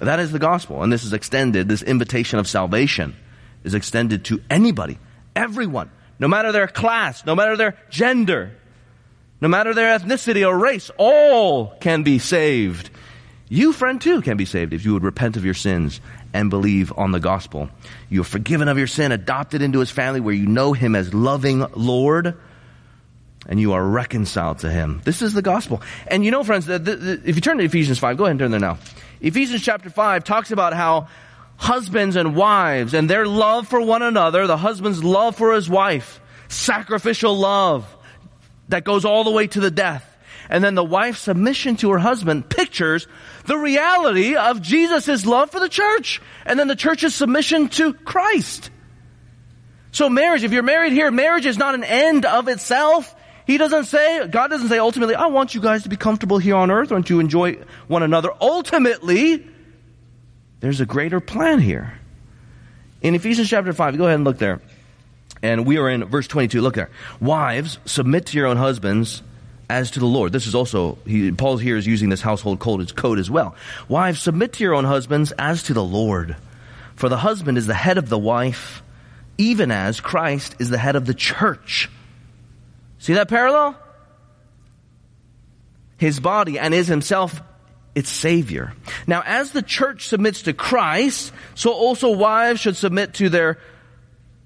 That 0.00 0.20
is 0.20 0.30
the 0.30 0.38
gospel, 0.38 0.84
and 0.84 0.92
this 0.92 1.02
is 1.02 1.12
extended, 1.12 1.68
this 1.68 1.82
invitation 1.82 2.38
of 2.38 2.46
salvation 2.46 3.16
is 3.64 3.74
extended 3.74 4.26
to 4.26 4.40
anybody, 4.48 5.00
everyone, 5.34 5.90
no 6.20 6.28
matter 6.28 6.52
their 6.52 6.68
class, 6.68 7.26
no 7.26 7.34
matter 7.34 7.56
their 7.56 7.76
gender, 7.88 8.52
no 9.40 9.48
matter 9.48 9.74
their 9.74 9.98
ethnicity 9.98 10.46
or 10.46 10.56
race, 10.56 10.88
all 10.98 11.74
can 11.80 12.04
be 12.04 12.20
saved. 12.20 12.90
You, 13.48 13.72
friend, 13.72 14.00
too, 14.00 14.22
can 14.22 14.36
be 14.36 14.44
saved 14.44 14.72
if 14.72 14.84
you 14.84 14.92
would 14.92 15.02
repent 15.02 15.36
of 15.36 15.44
your 15.44 15.54
sins 15.54 16.00
and 16.32 16.50
believe 16.50 16.92
on 16.96 17.12
the 17.12 17.20
gospel. 17.20 17.68
You 18.08 18.20
are 18.22 18.24
forgiven 18.24 18.68
of 18.68 18.78
your 18.78 18.86
sin, 18.86 19.12
adopted 19.12 19.62
into 19.62 19.80
his 19.80 19.90
family 19.90 20.20
where 20.20 20.34
you 20.34 20.46
know 20.46 20.72
him 20.72 20.94
as 20.94 21.12
loving 21.12 21.64
Lord, 21.74 22.36
and 23.48 23.60
you 23.60 23.72
are 23.72 23.84
reconciled 23.84 24.58
to 24.60 24.70
him. 24.70 25.00
This 25.04 25.22
is 25.22 25.32
the 25.32 25.42
gospel. 25.42 25.82
And 26.06 26.24
you 26.24 26.30
know, 26.30 26.44
friends, 26.44 26.66
the, 26.66 26.78
the, 26.78 26.96
the, 26.96 27.12
if 27.24 27.34
you 27.36 27.40
turn 27.40 27.58
to 27.58 27.64
Ephesians 27.64 27.98
5, 27.98 28.16
go 28.16 28.24
ahead 28.24 28.32
and 28.32 28.40
turn 28.40 28.50
there 28.50 28.60
now. 28.60 28.78
Ephesians 29.20 29.62
chapter 29.62 29.90
5 29.90 30.24
talks 30.24 30.50
about 30.50 30.72
how 30.72 31.08
husbands 31.56 32.16
and 32.16 32.34
wives 32.34 32.94
and 32.94 33.08
their 33.08 33.26
love 33.26 33.68
for 33.68 33.80
one 33.80 34.02
another, 34.02 34.46
the 34.46 34.56
husband's 34.56 35.04
love 35.04 35.36
for 35.36 35.54
his 35.54 35.68
wife, 35.68 36.20
sacrificial 36.48 37.36
love, 37.36 37.96
that 38.68 38.84
goes 38.84 39.04
all 39.04 39.24
the 39.24 39.30
way 39.30 39.46
to 39.46 39.60
the 39.60 39.70
death. 39.70 40.06
And 40.48 40.64
then 40.64 40.74
the 40.74 40.84
wife's 40.84 41.20
submission 41.20 41.76
to 41.76 41.90
her 41.92 41.98
husband 41.98 42.48
pictures 42.48 43.06
the 43.50 43.58
reality 43.58 44.36
of 44.36 44.62
Jesus' 44.62 45.26
love 45.26 45.50
for 45.50 45.58
the 45.58 45.68
church. 45.68 46.22
And 46.46 46.56
then 46.56 46.68
the 46.68 46.76
church's 46.76 47.16
submission 47.16 47.68
to 47.70 47.92
Christ. 47.92 48.70
So 49.90 50.08
marriage, 50.08 50.44
if 50.44 50.52
you're 50.52 50.62
married 50.62 50.92
here, 50.92 51.10
marriage 51.10 51.46
is 51.46 51.58
not 51.58 51.74
an 51.74 51.82
end 51.82 52.24
of 52.24 52.46
itself. 52.46 53.12
He 53.48 53.58
doesn't 53.58 53.86
say, 53.86 54.28
God 54.28 54.50
doesn't 54.50 54.68
say 54.68 54.78
ultimately, 54.78 55.16
I 55.16 55.26
want 55.26 55.52
you 55.52 55.60
guys 55.60 55.82
to 55.82 55.88
be 55.88 55.96
comfortable 55.96 56.38
here 56.38 56.54
on 56.54 56.70
earth 56.70 56.92
and 56.92 57.04
to 57.06 57.18
enjoy 57.18 57.58
one 57.88 58.04
another. 58.04 58.30
Ultimately, 58.40 59.44
there's 60.60 60.80
a 60.80 60.86
greater 60.86 61.18
plan 61.18 61.58
here. 61.58 61.98
In 63.02 63.16
Ephesians 63.16 63.50
chapter 63.50 63.72
5, 63.72 63.98
go 63.98 64.04
ahead 64.04 64.14
and 64.14 64.24
look 64.24 64.38
there. 64.38 64.60
And 65.42 65.66
we 65.66 65.78
are 65.78 65.90
in 65.90 66.04
verse 66.04 66.28
22. 66.28 66.60
Look 66.60 66.76
there. 66.76 66.90
Wives, 67.18 67.80
submit 67.84 68.26
to 68.26 68.38
your 68.38 68.46
own 68.46 68.58
husbands 68.58 69.24
as 69.70 69.92
to 69.92 70.00
the 70.00 70.06
Lord. 70.06 70.32
This 70.32 70.46
is 70.46 70.54
also, 70.54 70.98
he, 71.06 71.30
Paul 71.32 71.56
here 71.56 71.76
is 71.76 71.86
using 71.86 72.10
this 72.10 72.20
household 72.20 72.58
code 72.58 72.94
code 72.94 73.18
as 73.18 73.30
well. 73.30 73.54
Wives, 73.88 74.20
submit 74.20 74.54
to 74.54 74.64
your 74.64 74.74
own 74.74 74.84
husbands 74.84 75.32
as 75.38 75.62
to 75.64 75.74
the 75.74 75.84
Lord. 75.84 76.36
For 76.96 77.08
the 77.08 77.16
husband 77.16 77.56
is 77.56 77.66
the 77.66 77.74
head 77.74 77.96
of 77.96 78.08
the 78.08 78.18
wife, 78.18 78.82
even 79.38 79.70
as 79.70 80.00
Christ 80.00 80.56
is 80.58 80.68
the 80.68 80.78
head 80.78 80.96
of 80.96 81.06
the 81.06 81.14
church. 81.14 81.88
See 82.98 83.14
that 83.14 83.28
parallel? 83.28 83.76
His 85.96 86.20
body 86.20 86.58
and 86.58 86.74
is 86.74 86.88
himself 86.88 87.40
its 87.94 88.10
Savior. 88.10 88.74
Now, 89.06 89.22
as 89.24 89.52
the 89.52 89.62
church 89.62 90.08
submits 90.08 90.42
to 90.42 90.52
Christ, 90.52 91.32
so 91.54 91.72
also 91.72 92.10
wives 92.10 92.60
should 92.60 92.76
submit 92.76 93.14
to 93.14 93.28
their 93.28 93.58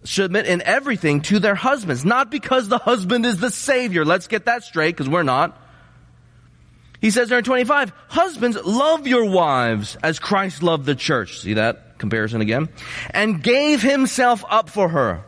submit 0.05 0.47
in 0.47 0.63
everything 0.63 1.23
to 1.23 1.39
their 1.39 1.55
husbands. 1.55 2.05
Not 2.05 2.31
because 2.31 2.69
the 2.69 2.79
husband 2.79 3.27
is 3.27 3.39
the 3.39 3.51
Savior. 3.51 4.05
Let's 4.05 4.27
get 4.29 4.47
that 4.47 4.63
straight, 4.63 4.97
because 4.97 5.09
we're 5.09 5.23
not. 5.23 5.61
He 7.01 7.11
says 7.11 7.29
there 7.29 7.39
in 7.39 7.45
25, 7.45 7.93
husbands, 8.09 8.57
love 8.65 9.07
your 9.07 9.27
wives 9.31 9.97
as 10.03 10.19
Christ 10.19 10.63
loved 10.63 10.87
the 10.87 10.95
church. 10.95 11.41
See 11.41 11.55
that 11.55 11.99
comparison 11.99 12.41
again? 12.41 12.69
And 13.11 13.43
gave 13.43 13.83
himself 13.83 14.45
up 14.49 14.71
for 14.71 14.89
her 14.89 15.25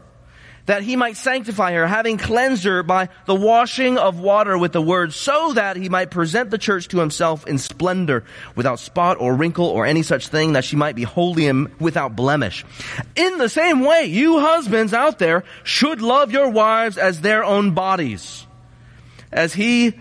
that 0.67 0.83
he 0.83 0.97
might 0.97 1.17
sanctify 1.17 1.73
her, 1.73 1.87
having 1.87 2.19
cleansed 2.19 2.65
her 2.65 2.83
by 2.83 3.09
the 3.25 3.35
washing 3.35 3.99
of 3.99 4.21
water 4.21 4.59
with 4.59 4.73
the 4.73 4.83
word, 4.83 5.13
so 5.13 5.53
that 5.55 5.77
he 5.77 5.89
might 5.89 6.11
present 6.11 6.51
the 6.51 6.59
church 6.59 6.89
to 6.89 6.99
himself 6.99 7.47
in 7.47 7.59
splendor, 7.59 8.25
without 8.55 8.79
spot 8.79 9.17
or 9.21 9.35
wrinkle 9.35 9.67
or 9.67 9.87
any 9.87 10.03
such 10.03 10.29
thing, 10.29 10.53
that 10.53 10.65
she 10.65 10.77
might 10.77 10.97
be 10.97 11.05
holy 11.05 11.47
and 11.47 11.73
without 11.81 12.15
blemish. 12.15 12.65
In 13.15 13.39
the 13.39 13.49
same 13.49 13.81
way, 13.81 14.05
you 14.07 14.41
husbands 14.41 14.93
out 14.93 15.19
there 15.19 15.45
should 15.63 16.03
love 16.03 16.33
your 16.33 16.51
wives 16.51 16.99
as 16.99 17.21
their 17.21 17.45
own 17.45 17.73
bodies. 17.73 18.47
As 19.33 19.53
he 19.53 19.95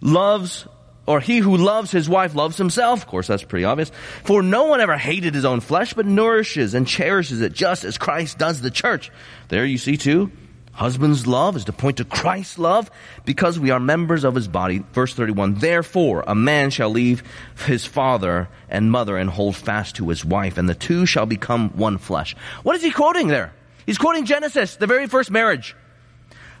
loves 0.00 0.66
or 1.06 1.20
he 1.20 1.38
who 1.38 1.56
loves 1.56 1.90
his 1.90 2.08
wife 2.08 2.34
loves 2.34 2.56
himself. 2.56 3.02
Of 3.02 3.08
course, 3.08 3.26
that's 3.26 3.44
pretty 3.44 3.64
obvious. 3.64 3.90
For 4.24 4.42
no 4.42 4.64
one 4.64 4.80
ever 4.80 4.96
hated 4.96 5.34
his 5.34 5.44
own 5.44 5.60
flesh, 5.60 5.94
but 5.94 6.06
nourishes 6.06 6.74
and 6.74 6.86
cherishes 6.86 7.40
it 7.40 7.52
just 7.52 7.84
as 7.84 7.98
Christ 7.98 8.38
does 8.38 8.60
the 8.60 8.70
church. 8.70 9.10
There 9.48 9.64
you 9.64 9.78
see 9.78 9.96
too. 9.96 10.30
Husband's 10.74 11.26
love 11.26 11.56
is 11.56 11.66
to 11.66 11.72
point 11.72 11.98
to 11.98 12.04
Christ's 12.04 12.58
love 12.58 12.90
because 13.26 13.58
we 13.58 13.70
are 13.70 13.80
members 13.80 14.24
of 14.24 14.34
his 14.34 14.48
body. 14.48 14.82
Verse 14.92 15.12
31. 15.12 15.54
Therefore, 15.54 16.24
a 16.26 16.34
man 16.34 16.70
shall 16.70 16.88
leave 16.88 17.22
his 17.66 17.84
father 17.84 18.48
and 18.70 18.90
mother 18.90 19.18
and 19.18 19.28
hold 19.28 19.54
fast 19.54 19.96
to 19.96 20.08
his 20.08 20.24
wife, 20.24 20.56
and 20.56 20.68
the 20.68 20.74
two 20.74 21.04
shall 21.04 21.26
become 21.26 21.70
one 21.76 21.98
flesh. 21.98 22.34
What 22.62 22.74
is 22.74 22.82
he 22.82 22.90
quoting 22.90 23.28
there? 23.28 23.52
He's 23.84 23.98
quoting 23.98 24.24
Genesis, 24.24 24.76
the 24.76 24.86
very 24.86 25.08
first 25.08 25.30
marriage. 25.30 25.76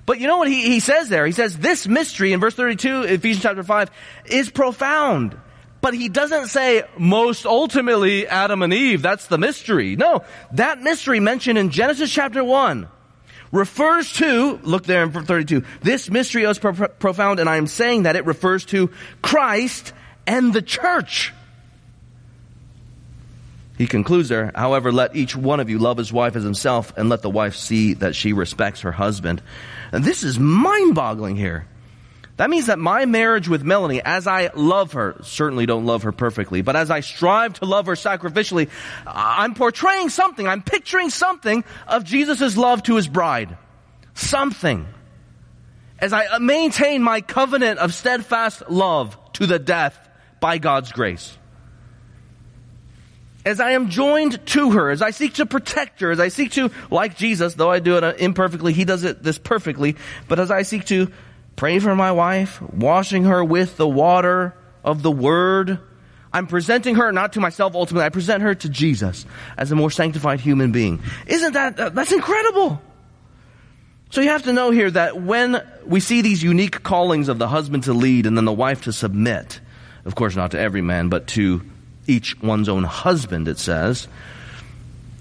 But 0.04 0.18
you 0.18 0.26
know 0.26 0.38
what 0.38 0.48
he, 0.48 0.62
he 0.62 0.80
says 0.80 1.08
there? 1.08 1.26
He 1.26 1.32
says 1.32 1.56
this 1.56 1.86
mystery 1.86 2.32
in 2.32 2.40
verse 2.40 2.54
32, 2.54 3.02
Ephesians 3.02 3.42
chapter 3.42 3.62
5, 3.62 3.90
is 4.26 4.50
profound. 4.50 5.36
But 5.80 5.94
he 5.94 6.08
doesn't 6.08 6.46
say 6.46 6.84
most 6.96 7.44
ultimately 7.44 8.26
Adam 8.26 8.62
and 8.62 8.72
Eve. 8.72 9.02
That's 9.02 9.26
the 9.26 9.38
mystery. 9.38 9.96
No, 9.96 10.24
that 10.52 10.80
mystery 10.80 11.20
mentioned 11.20 11.58
in 11.58 11.70
Genesis 11.70 12.10
chapter 12.10 12.42
1 12.42 12.88
refers 13.50 14.12
to, 14.14 14.58
look 14.62 14.84
there 14.84 15.02
in 15.02 15.12
32, 15.12 15.64
this 15.82 16.08
mystery 16.10 16.44
is 16.44 16.58
pro- 16.58 16.88
profound 16.88 17.38
and 17.38 17.48
I 17.48 17.56
am 17.56 17.66
saying 17.66 18.04
that 18.04 18.16
it 18.16 18.24
refers 18.24 18.64
to 18.66 18.90
Christ 19.20 19.92
and 20.26 20.52
the 20.52 20.62
church. 20.62 21.32
He 23.78 23.86
concludes 23.86 24.28
there, 24.28 24.52
however, 24.54 24.92
let 24.92 25.16
each 25.16 25.34
one 25.34 25.58
of 25.58 25.70
you 25.70 25.78
love 25.78 25.96
his 25.96 26.12
wife 26.12 26.36
as 26.36 26.44
himself 26.44 26.92
and 26.96 27.08
let 27.08 27.22
the 27.22 27.30
wife 27.30 27.56
see 27.56 27.94
that 27.94 28.14
she 28.14 28.32
respects 28.32 28.82
her 28.82 28.92
husband. 28.92 29.42
And 29.92 30.04
this 30.04 30.22
is 30.22 30.38
mind 30.38 30.94
boggling 30.94 31.36
here. 31.36 31.66
That 32.36 32.50
means 32.50 32.66
that 32.66 32.78
my 32.78 33.04
marriage 33.06 33.48
with 33.48 33.62
Melanie, 33.62 34.02
as 34.02 34.26
I 34.26 34.50
love 34.54 34.92
her, 34.92 35.16
certainly 35.22 35.66
don't 35.66 35.86
love 35.86 36.02
her 36.02 36.12
perfectly, 36.12 36.62
but 36.62 36.76
as 36.76 36.90
I 36.90 37.00
strive 37.00 37.54
to 37.54 37.66
love 37.66 37.86
her 37.86 37.92
sacrificially, 37.92 38.68
I'm 39.06 39.54
portraying 39.54 40.08
something, 40.08 40.46
I'm 40.46 40.62
picturing 40.62 41.10
something 41.10 41.64
of 41.86 42.04
Jesus' 42.04 42.56
love 42.56 42.82
to 42.84 42.96
his 42.96 43.06
bride. 43.06 43.56
Something. 44.14 44.86
As 45.98 46.12
I 46.12 46.38
maintain 46.38 47.02
my 47.02 47.20
covenant 47.20 47.78
of 47.78 47.94
steadfast 47.94 48.68
love 48.68 49.16
to 49.34 49.46
the 49.46 49.58
death 49.58 49.96
by 50.40 50.58
God's 50.58 50.90
grace 50.92 51.38
as 53.44 53.60
I 53.60 53.72
am 53.72 53.90
joined 53.90 54.44
to 54.46 54.72
her, 54.72 54.90
as 54.90 55.02
I 55.02 55.10
seek 55.10 55.34
to 55.34 55.46
protect 55.46 56.00
her, 56.00 56.10
as 56.10 56.20
I 56.20 56.28
seek 56.28 56.52
to, 56.52 56.70
like 56.90 57.16
Jesus, 57.16 57.54
though 57.54 57.70
I 57.70 57.80
do 57.80 57.96
it 57.96 58.20
imperfectly, 58.20 58.72
he 58.72 58.84
does 58.84 59.04
it 59.04 59.22
this 59.22 59.38
perfectly, 59.38 59.96
but 60.28 60.38
as 60.38 60.50
I 60.50 60.62
seek 60.62 60.84
to 60.86 61.10
pray 61.56 61.78
for 61.78 61.94
my 61.94 62.12
wife, 62.12 62.62
washing 62.62 63.24
her 63.24 63.42
with 63.44 63.76
the 63.76 63.88
water 63.88 64.54
of 64.84 65.02
the 65.02 65.10
word, 65.10 65.78
I'm 66.32 66.46
presenting 66.46 66.94
her 66.96 67.12
not 67.12 67.34
to 67.34 67.40
myself 67.40 67.74
ultimately, 67.74 68.06
I 68.06 68.10
present 68.10 68.42
her 68.42 68.54
to 68.54 68.68
Jesus 68.68 69.26
as 69.56 69.70
a 69.72 69.76
more 69.76 69.90
sanctified 69.90 70.40
human 70.40 70.72
being. 70.72 71.02
Isn't 71.26 71.52
that, 71.52 71.94
that's 71.94 72.12
incredible? 72.12 72.80
So 74.10 74.20
you 74.20 74.28
have 74.28 74.44
to 74.44 74.52
know 74.52 74.70
here 74.70 74.90
that 74.90 75.20
when 75.20 75.62
we 75.86 76.00
see 76.00 76.20
these 76.20 76.42
unique 76.42 76.82
callings 76.82 77.28
of 77.28 77.38
the 77.38 77.48
husband 77.48 77.84
to 77.84 77.92
lead 77.92 78.26
and 78.26 78.36
then 78.36 78.44
the 78.44 78.52
wife 78.52 78.82
to 78.82 78.92
submit, 78.92 79.60
of 80.04 80.14
course 80.14 80.36
not 80.36 80.52
to 80.52 80.60
every 80.60 80.82
man, 80.82 81.08
but 81.08 81.26
to 81.28 81.62
each 82.06 82.40
one's 82.40 82.68
own 82.68 82.84
husband, 82.84 83.48
it 83.48 83.58
says. 83.58 84.08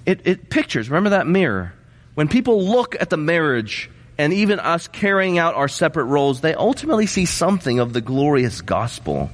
It, 0.06 0.26
it 0.26 0.50
pictures, 0.50 0.90
remember 0.90 1.12
that 1.12 1.28
mirror? 1.28 1.74
When 2.16 2.28
people 2.28 2.66
look 2.66 2.96
at 3.00 3.10
the 3.10 3.18
marriage 3.18 3.90
and 4.18 4.34
even 4.34 4.60
us 4.60 4.88
carrying 4.88 5.38
out 5.38 5.56
our 5.56 5.68
separate 5.68 6.06
roles, 6.06 6.42
they 6.42 6.54
ultimately 6.54 7.06
see 7.06 7.26
something 7.26 7.80
of 7.80 7.94
the 7.94 8.02
glorious 8.02 8.62
gospel. 8.62 9.30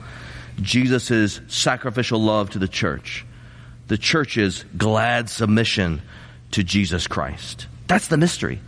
Jesus' 0.62 1.40
sacrificial 1.48 2.22
love 2.22 2.52
to 2.52 2.60
the 2.60 2.68
church. 2.68 3.26
The 3.88 3.98
church's 3.98 4.66
glad 4.76 5.30
submission 5.30 6.02
to 6.52 6.64
Jesus 6.64 7.08
Christ. 7.08 7.68
That's 7.88 8.08
the 8.08 8.18
mystery. 8.18 8.60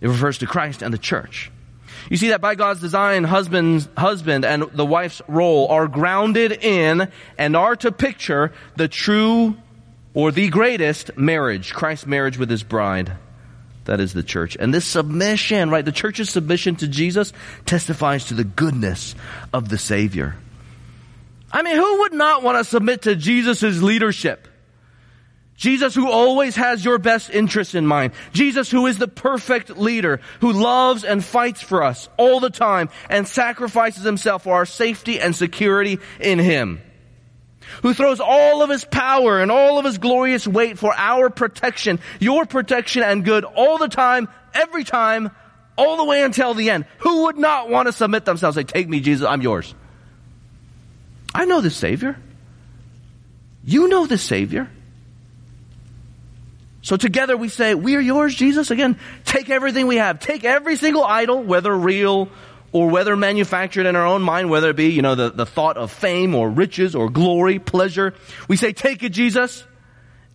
It 0.00 0.08
refers 0.08 0.38
to 0.38 0.46
Christ 0.46 0.82
and 0.82 0.94
the 0.94 0.98
church. 0.98 1.50
You 2.10 2.16
see 2.16 2.28
that 2.28 2.40
by 2.40 2.54
God's 2.54 2.80
design, 2.80 3.24
husband's, 3.24 3.88
husband 3.96 4.44
and 4.44 4.64
the 4.74 4.86
wife's 4.86 5.22
role 5.26 5.68
are 5.68 5.88
grounded 5.88 6.52
in 6.52 7.10
and 7.36 7.56
are 7.56 7.76
to 7.76 7.90
picture 7.90 8.52
the 8.76 8.88
true 8.88 9.56
or 10.14 10.30
the 10.32 10.48
greatest 10.48 11.16
marriage, 11.16 11.74
Christ's 11.74 12.06
marriage 12.06 12.38
with 12.38 12.48
his 12.48 12.62
bride. 12.62 13.12
That 13.84 14.00
is 14.00 14.12
the 14.12 14.22
church. 14.22 14.56
And 14.58 14.72
this 14.72 14.84
submission, 14.84 15.70
right, 15.70 15.84
the 15.84 15.92
church's 15.92 16.30
submission 16.30 16.76
to 16.76 16.88
Jesus 16.88 17.32
testifies 17.66 18.26
to 18.26 18.34
the 18.34 18.44
goodness 18.44 19.14
of 19.52 19.68
the 19.68 19.78
Savior. 19.78 20.36
I 21.52 21.62
mean, 21.62 21.76
who 21.76 22.00
would 22.00 22.12
not 22.12 22.42
want 22.42 22.58
to 22.58 22.64
submit 22.64 23.02
to 23.02 23.14
Jesus' 23.14 23.80
leadership? 23.80 24.48
Jesus 25.56 25.94
who 25.94 26.10
always 26.10 26.56
has 26.56 26.84
your 26.84 26.98
best 26.98 27.30
interests 27.30 27.74
in 27.74 27.86
mind. 27.86 28.12
Jesus 28.32 28.70
who 28.70 28.86
is 28.86 28.98
the 28.98 29.08
perfect 29.08 29.76
leader, 29.76 30.20
who 30.40 30.52
loves 30.52 31.02
and 31.02 31.24
fights 31.24 31.62
for 31.62 31.82
us 31.82 32.08
all 32.18 32.40
the 32.40 32.50
time 32.50 32.90
and 33.08 33.26
sacrifices 33.26 34.04
himself 34.04 34.42
for 34.42 34.54
our 34.54 34.66
safety 34.66 35.18
and 35.18 35.34
security 35.34 35.98
in 36.20 36.38
him. 36.38 36.82
Who 37.82 37.94
throws 37.94 38.20
all 38.20 38.62
of 38.62 38.70
his 38.70 38.84
power 38.84 39.40
and 39.40 39.50
all 39.50 39.78
of 39.78 39.84
his 39.84 39.98
glorious 39.98 40.46
weight 40.46 40.78
for 40.78 40.94
our 40.94 41.30
protection, 41.30 42.00
your 42.20 42.44
protection 42.44 43.02
and 43.02 43.24
good 43.24 43.44
all 43.44 43.78
the 43.78 43.88
time, 43.88 44.28
every 44.54 44.84
time, 44.84 45.30
all 45.76 45.96
the 45.96 46.04
way 46.04 46.22
until 46.22 46.54
the 46.54 46.70
end. 46.70 46.84
Who 46.98 47.24
would 47.24 47.38
not 47.38 47.68
want 47.68 47.86
to 47.86 47.92
submit 47.92 48.24
themselves, 48.24 48.56
and 48.56 48.68
say, 48.68 48.72
take 48.72 48.88
me 48.88 49.00
Jesus, 49.00 49.26
I'm 49.26 49.42
yours. 49.42 49.74
I 51.34 51.44
know 51.44 51.60
the 51.60 51.70
Savior. 51.70 52.16
You 53.64 53.88
know 53.88 54.06
the 54.06 54.18
Savior. 54.18 54.70
So 56.86 56.96
together 56.96 57.36
we 57.36 57.48
say, 57.48 57.74
we 57.74 57.96
are 57.96 58.00
yours, 58.00 58.32
Jesus. 58.32 58.70
Again, 58.70 58.96
take 59.24 59.50
everything 59.50 59.88
we 59.88 59.96
have. 59.96 60.20
Take 60.20 60.44
every 60.44 60.76
single 60.76 61.02
idol, 61.02 61.42
whether 61.42 61.76
real 61.76 62.28
or 62.70 62.88
whether 62.90 63.16
manufactured 63.16 63.86
in 63.86 63.96
our 63.96 64.06
own 64.06 64.22
mind, 64.22 64.50
whether 64.50 64.70
it 64.70 64.76
be, 64.76 64.90
you 64.90 65.02
know, 65.02 65.16
the, 65.16 65.30
the 65.30 65.46
thought 65.46 65.76
of 65.76 65.90
fame 65.90 66.36
or 66.36 66.48
riches 66.48 66.94
or 66.94 67.10
glory, 67.10 67.58
pleasure. 67.58 68.14
We 68.46 68.56
say, 68.56 68.72
take 68.72 69.02
it, 69.02 69.08
Jesus. 69.08 69.64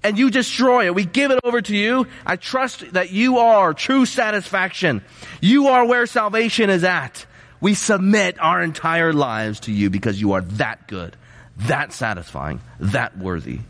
And 0.03 0.19
you 0.19 0.29
destroy 0.29 0.87
it. 0.87 0.93
We 0.93 1.05
give 1.05 1.31
it 1.31 1.39
over 1.45 1.61
to 1.61 1.73
you. 1.73 2.05
I 2.25 2.35
trust 2.35 2.95
that 2.95 3.11
you 3.11 3.37
are 3.37 3.73
true 3.73 4.05
satisfaction. 4.05 5.05
You 5.39 5.69
are 5.69 5.85
where 5.85 6.05
salvation 6.05 6.69
is 6.69 6.83
at. 6.83 7.25
We 7.61 7.75
submit 7.75 8.37
our 8.41 8.61
entire 8.61 9.13
lives 9.13 9.61
to 9.61 9.71
you 9.71 9.89
because 9.89 10.19
you 10.19 10.33
are 10.33 10.41
that 10.41 10.89
good, 10.89 11.15
that 11.59 11.93
satisfying, 11.93 12.59
that 12.81 13.17
worthy. 13.17 13.61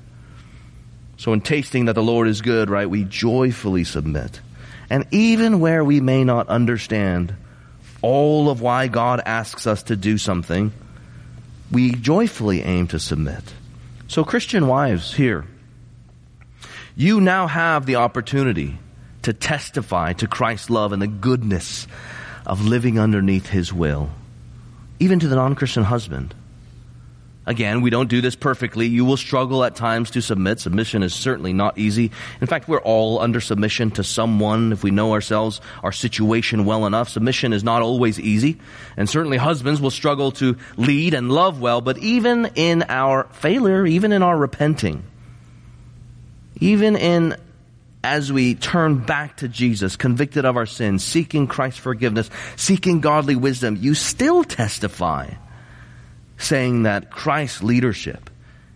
So 1.21 1.33
in 1.33 1.41
tasting 1.41 1.85
that 1.85 1.93
the 1.93 2.01
Lord 2.01 2.27
is 2.27 2.41
good, 2.41 2.71
right, 2.71 2.89
we 2.89 3.03
joyfully 3.03 3.83
submit. 3.83 4.41
And 4.89 5.05
even 5.11 5.59
where 5.59 5.85
we 5.85 6.01
may 6.01 6.23
not 6.23 6.49
understand 6.49 7.35
all 8.01 8.49
of 8.49 8.59
why 8.59 8.87
God 8.87 9.21
asks 9.23 9.67
us 9.67 9.83
to 9.83 9.95
do 9.95 10.17
something, 10.17 10.73
we 11.71 11.91
joyfully 11.91 12.63
aim 12.63 12.87
to 12.87 12.97
submit. 12.97 13.43
So 14.07 14.23
Christian 14.23 14.65
wives 14.65 15.13
here, 15.13 15.45
you 16.95 17.21
now 17.21 17.45
have 17.45 17.85
the 17.85 17.97
opportunity 17.97 18.79
to 19.21 19.31
testify 19.31 20.13
to 20.13 20.27
Christ's 20.27 20.71
love 20.71 20.91
and 20.91 21.03
the 21.03 21.07
goodness 21.07 21.85
of 22.47 22.65
living 22.65 22.97
underneath 22.99 23.45
His 23.45 23.71
will, 23.71 24.09
even 24.99 25.19
to 25.19 25.27
the 25.27 25.35
non-Christian 25.35 25.83
husband. 25.83 26.33
Again, 27.51 27.81
we 27.81 27.89
don't 27.89 28.07
do 28.07 28.21
this 28.21 28.33
perfectly. 28.33 28.87
You 28.87 29.03
will 29.03 29.17
struggle 29.17 29.65
at 29.65 29.75
times 29.75 30.11
to 30.11 30.21
submit. 30.21 30.61
Submission 30.61 31.03
is 31.03 31.13
certainly 31.13 31.51
not 31.51 31.77
easy. 31.77 32.11
In 32.39 32.47
fact, 32.47 32.69
we're 32.69 32.79
all 32.79 33.19
under 33.19 33.41
submission 33.41 33.91
to 33.91 34.05
someone 34.05 34.71
if 34.71 34.85
we 34.85 34.91
know 34.91 35.11
ourselves, 35.11 35.59
our 35.83 35.91
situation 35.91 36.63
well 36.63 36.85
enough. 36.85 37.09
Submission 37.09 37.51
is 37.51 37.61
not 37.61 37.81
always 37.81 38.17
easy. 38.21 38.57
And 38.95 39.09
certainly 39.09 39.35
husbands 39.35 39.81
will 39.81 39.91
struggle 39.91 40.31
to 40.33 40.55
lead 40.77 41.13
and 41.13 41.29
love 41.29 41.59
well, 41.59 41.81
but 41.81 41.97
even 41.97 42.51
in 42.55 42.85
our 42.87 43.25
failure, 43.33 43.85
even 43.85 44.13
in 44.13 44.23
our 44.23 44.37
repenting, 44.37 45.03
even 46.61 46.95
in 46.95 47.35
as 48.01 48.31
we 48.31 48.55
turn 48.55 48.99
back 48.99 49.35
to 49.37 49.49
Jesus, 49.49 49.97
convicted 49.97 50.45
of 50.45 50.55
our 50.55 50.65
sins, 50.65 51.03
seeking 51.03 51.47
Christ's 51.47 51.81
forgiveness, 51.81 52.29
seeking 52.55 53.01
godly 53.01 53.35
wisdom, 53.35 53.75
you 53.75 53.93
still 53.93 54.45
testify 54.45 55.31
saying 56.41 56.83
that 56.83 57.11
Christ's 57.11 57.63
leadership 57.63 58.29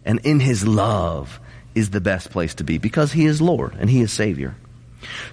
and 0.05 0.19
in 0.19 0.39
his 0.39 0.67
love 0.67 1.39
is 1.73 1.89
the 1.89 2.01
best 2.01 2.31
place 2.31 2.55
to 2.55 2.63
be 2.63 2.77
because 2.77 3.11
he 3.11 3.25
is 3.25 3.41
Lord 3.41 3.75
and 3.77 3.89
he 3.89 4.01
is 4.01 4.11
Savior. 4.13 4.55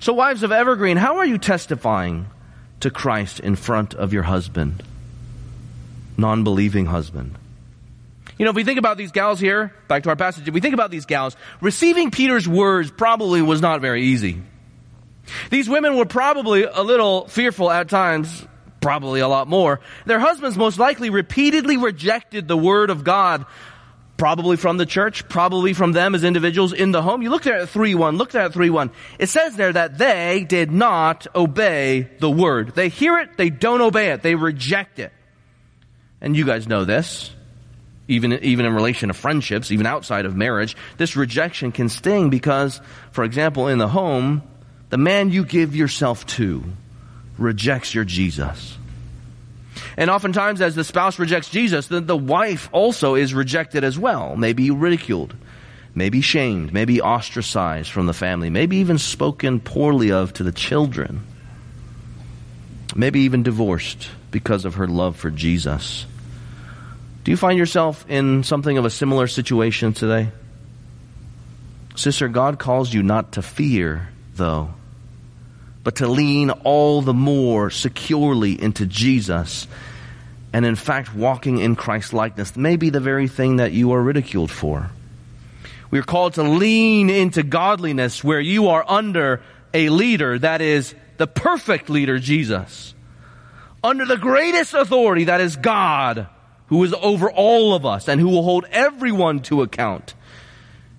So, 0.00 0.12
wives 0.12 0.42
of 0.42 0.52
Evergreen, 0.52 0.96
how 0.96 1.18
are 1.18 1.24
you 1.24 1.38
testifying 1.38 2.26
to 2.80 2.90
Christ 2.90 3.40
in 3.40 3.56
front 3.56 3.94
of 3.94 4.12
your 4.12 4.22
husband, 4.24 4.82
non 6.16 6.44
believing 6.44 6.86
husband? 6.86 7.36
You 8.38 8.44
know, 8.44 8.50
if 8.50 8.56
we 8.56 8.64
think 8.64 8.78
about 8.78 8.96
these 8.96 9.12
gals 9.12 9.38
here, 9.38 9.72
back 9.88 10.02
to 10.02 10.08
our 10.08 10.16
passage, 10.16 10.48
if 10.48 10.54
we 10.54 10.60
think 10.60 10.74
about 10.74 10.90
these 10.90 11.06
gals, 11.06 11.36
receiving 11.60 12.10
Peter's 12.10 12.48
words 12.48 12.90
probably 12.90 13.40
was 13.40 13.60
not 13.60 13.80
very 13.80 14.02
easy. 14.02 14.42
These 15.50 15.68
women 15.68 15.96
were 15.96 16.06
probably 16.06 16.64
a 16.64 16.82
little 16.82 17.28
fearful 17.28 17.70
at 17.70 17.88
times 17.88 18.46
probably 18.82 19.20
a 19.20 19.28
lot 19.28 19.48
more. 19.48 19.80
Their 20.04 20.18
husbands 20.18 20.58
most 20.58 20.78
likely 20.78 21.08
repeatedly 21.08 21.78
rejected 21.78 22.46
the 22.46 22.56
word 22.56 22.90
of 22.90 23.04
God, 23.04 23.46
probably 24.18 24.56
from 24.56 24.76
the 24.76 24.84
church, 24.84 25.26
probably 25.28 25.72
from 25.72 25.92
them 25.92 26.14
as 26.14 26.24
individuals 26.24 26.74
in 26.74 26.92
the 26.92 27.00
home. 27.00 27.22
You 27.22 27.30
look 27.30 27.44
there 27.44 27.60
at 27.60 27.68
3-1, 27.68 28.18
look 28.18 28.32
there 28.32 28.42
at 28.42 28.52
3-1. 28.52 28.90
It 29.18 29.30
says 29.30 29.56
there 29.56 29.72
that 29.72 29.96
they 29.96 30.44
did 30.46 30.70
not 30.70 31.26
obey 31.34 32.10
the 32.18 32.30
word. 32.30 32.74
They 32.74 32.90
hear 32.90 33.18
it, 33.18 33.38
they 33.38 33.48
don't 33.48 33.80
obey 33.80 34.10
it, 34.10 34.22
they 34.22 34.34
reject 34.34 34.98
it. 34.98 35.12
And 36.20 36.36
you 36.36 36.44
guys 36.44 36.68
know 36.68 36.84
this. 36.84 37.32
Even, 38.08 38.32
even 38.32 38.66
in 38.66 38.74
relation 38.74 39.08
to 39.08 39.14
friendships, 39.14 39.70
even 39.70 39.86
outside 39.86 40.26
of 40.26 40.36
marriage, 40.36 40.76
this 40.98 41.16
rejection 41.16 41.70
can 41.70 41.88
sting 41.88 42.30
because, 42.30 42.80
for 43.12 43.22
example, 43.22 43.68
in 43.68 43.78
the 43.78 43.88
home, 43.88 44.42
the 44.90 44.98
man 44.98 45.30
you 45.30 45.44
give 45.44 45.74
yourself 45.74 46.26
to, 46.26 46.64
rejects 47.42 47.94
your 47.94 48.05
Jesus. 48.05 48.78
And 49.96 50.11
oftentimes, 50.11 50.61
as 50.61 50.74
the 50.74 50.85
spouse 50.85 51.18
rejects 51.18 51.50
Jesus, 51.50 51.87
the, 51.87 52.00
the 52.00 52.16
wife 52.16 52.68
also 52.72 53.14
is 53.14 53.35
rejected 53.35 53.85
as 53.85 53.98
well. 53.98 54.37
Maybe 54.37 54.70
ridiculed, 54.70 55.35
maybe 55.94 56.20
shamed, 56.20 56.72
maybe 56.72 57.00
ostracized 57.00 57.90
from 57.90 58.07
the 58.07 58.14
family, 58.14 58.50
maybe 58.50 58.76
even 58.78 58.98
spoken 58.98 59.61
poorly 59.61 60.12
of 60.12 60.33
to 60.35 60.42
the 60.42 60.52
children, 60.52 61.24
maybe 62.94 63.20
even 63.20 63.42
divorced 63.42 64.09
because 64.31 64.64
of 64.64 64.74
her 64.76 64.87
love 64.87 65.16
for 65.16 65.31
Jesus. 65.31 66.07
Do 67.24 67.31
you 67.31 67.37
find 67.37 67.59
yourself 67.59 68.05
in 68.09 68.42
something 68.42 68.78
of 68.78 68.85
a 68.85 68.90
similar 68.90 69.26
situation 69.26 69.92
today? 69.92 70.31
Sister, 71.94 72.28
God 72.28 72.59
calls 72.59 72.92
you 72.92 73.02
not 73.02 73.33
to 73.33 73.42
fear, 73.42 74.09
though 74.35 74.74
but 75.84 75.96
to 75.96 76.06
lean 76.06 76.50
all 76.50 77.02
the 77.02 77.14
more 77.14 77.70
securely 77.70 78.60
into 78.60 78.86
Jesus. 78.86 79.66
And 80.52 80.64
in 80.64 80.76
fact, 80.76 81.14
walking 81.14 81.58
in 81.58 81.76
Christ's 81.76 82.12
likeness 82.12 82.56
may 82.56 82.76
be 82.76 82.90
the 82.90 83.00
very 83.00 83.28
thing 83.28 83.56
that 83.56 83.72
you 83.72 83.92
are 83.92 84.02
ridiculed 84.02 84.50
for. 84.50 84.90
We 85.90 85.98
are 85.98 86.04
called 86.04 86.34
to 86.34 86.42
lean 86.42 87.10
into 87.10 87.42
godliness 87.42 88.22
where 88.22 88.40
you 88.40 88.68
are 88.68 88.84
under 88.86 89.42
a 89.74 89.88
leader 89.88 90.38
that 90.38 90.60
is 90.60 90.94
the 91.18 91.26
perfect 91.26 91.90
leader, 91.90 92.18
Jesus. 92.18 92.94
Under 93.84 94.04
the 94.04 94.16
greatest 94.16 94.74
authority 94.74 95.24
that 95.24 95.40
is 95.40 95.56
God, 95.56 96.28
who 96.68 96.82
is 96.84 96.94
over 96.94 97.30
all 97.30 97.74
of 97.74 97.84
us 97.84 98.08
and 98.08 98.20
who 98.20 98.28
will 98.28 98.42
hold 98.42 98.64
everyone 98.70 99.40
to 99.42 99.62
account. 99.62 100.14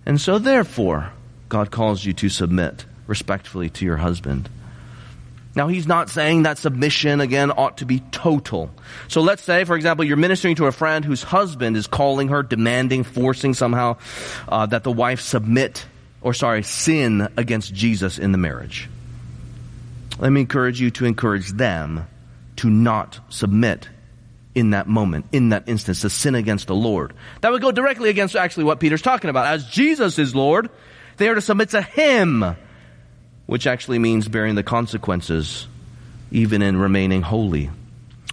And 0.05 0.19
so 0.19 0.37
therefore, 0.37 1.11
God 1.49 1.71
calls 1.71 2.03
you 2.03 2.13
to 2.13 2.29
submit 2.29 2.85
respectfully 3.07 3.69
to 3.71 3.85
your 3.85 3.97
husband. 3.97 4.49
Now, 5.55 5.67
he's 5.67 5.85
not 5.85 6.09
saying 6.09 6.43
that 6.43 6.57
submission, 6.57 7.21
again, 7.21 7.51
ought 7.51 7.77
to 7.77 7.85
be 7.85 7.99
total. 8.11 8.71
So 9.07 9.21
let's 9.21 9.43
say, 9.43 9.65
for 9.65 9.75
example, 9.75 10.03
you're 10.03 10.17
ministering 10.17 10.55
to 10.55 10.65
a 10.65 10.71
friend 10.71 11.05
whose 11.05 11.21
husband 11.21 11.77
is 11.77 11.85
calling 11.85 12.29
her, 12.29 12.41
demanding, 12.41 13.03
forcing 13.03 13.53
somehow 13.53 13.97
uh, 14.47 14.65
that 14.67 14.83
the 14.83 14.91
wife 14.91 15.21
submit, 15.21 15.85
or 16.21 16.33
sorry, 16.33 16.63
sin 16.63 17.27
against 17.37 17.73
Jesus 17.73 18.17
in 18.17 18.31
the 18.31 18.39
marriage. 18.39 18.89
Let 20.19 20.31
me 20.31 20.41
encourage 20.41 20.81
you 20.81 20.89
to 20.91 21.05
encourage 21.05 21.49
them 21.51 22.07
to 22.57 22.69
not 22.69 23.19
submit 23.29 23.89
in 24.55 24.71
that 24.71 24.87
moment, 24.87 25.25
in 25.31 25.49
that 25.49 25.67
instance, 25.67 26.01
to 26.01 26.09
sin 26.09 26.35
against 26.35 26.67
the 26.67 26.75
Lord. 26.75 27.13
That 27.41 27.51
would 27.51 27.61
go 27.61 27.71
directly 27.71 28.09
against 28.09 28.35
actually 28.35 28.65
what 28.65 28.79
Peter's 28.79 29.01
talking 29.01 29.29
about. 29.29 29.47
As 29.47 29.65
Jesus 29.65 30.17
is 30.17 30.35
Lord, 30.35 30.69
they 31.17 31.27
are 31.29 31.35
to 31.35 31.41
submit 31.41 31.69
to 31.69 31.81
Him 31.81 32.55
which 33.45 33.67
actually 33.67 33.99
means 33.99 34.27
bearing 34.27 34.55
the 34.55 34.63
consequences 34.63 35.67
even 36.31 36.61
in 36.61 36.77
remaining 36.77 37.21
holy. 37.21 37.69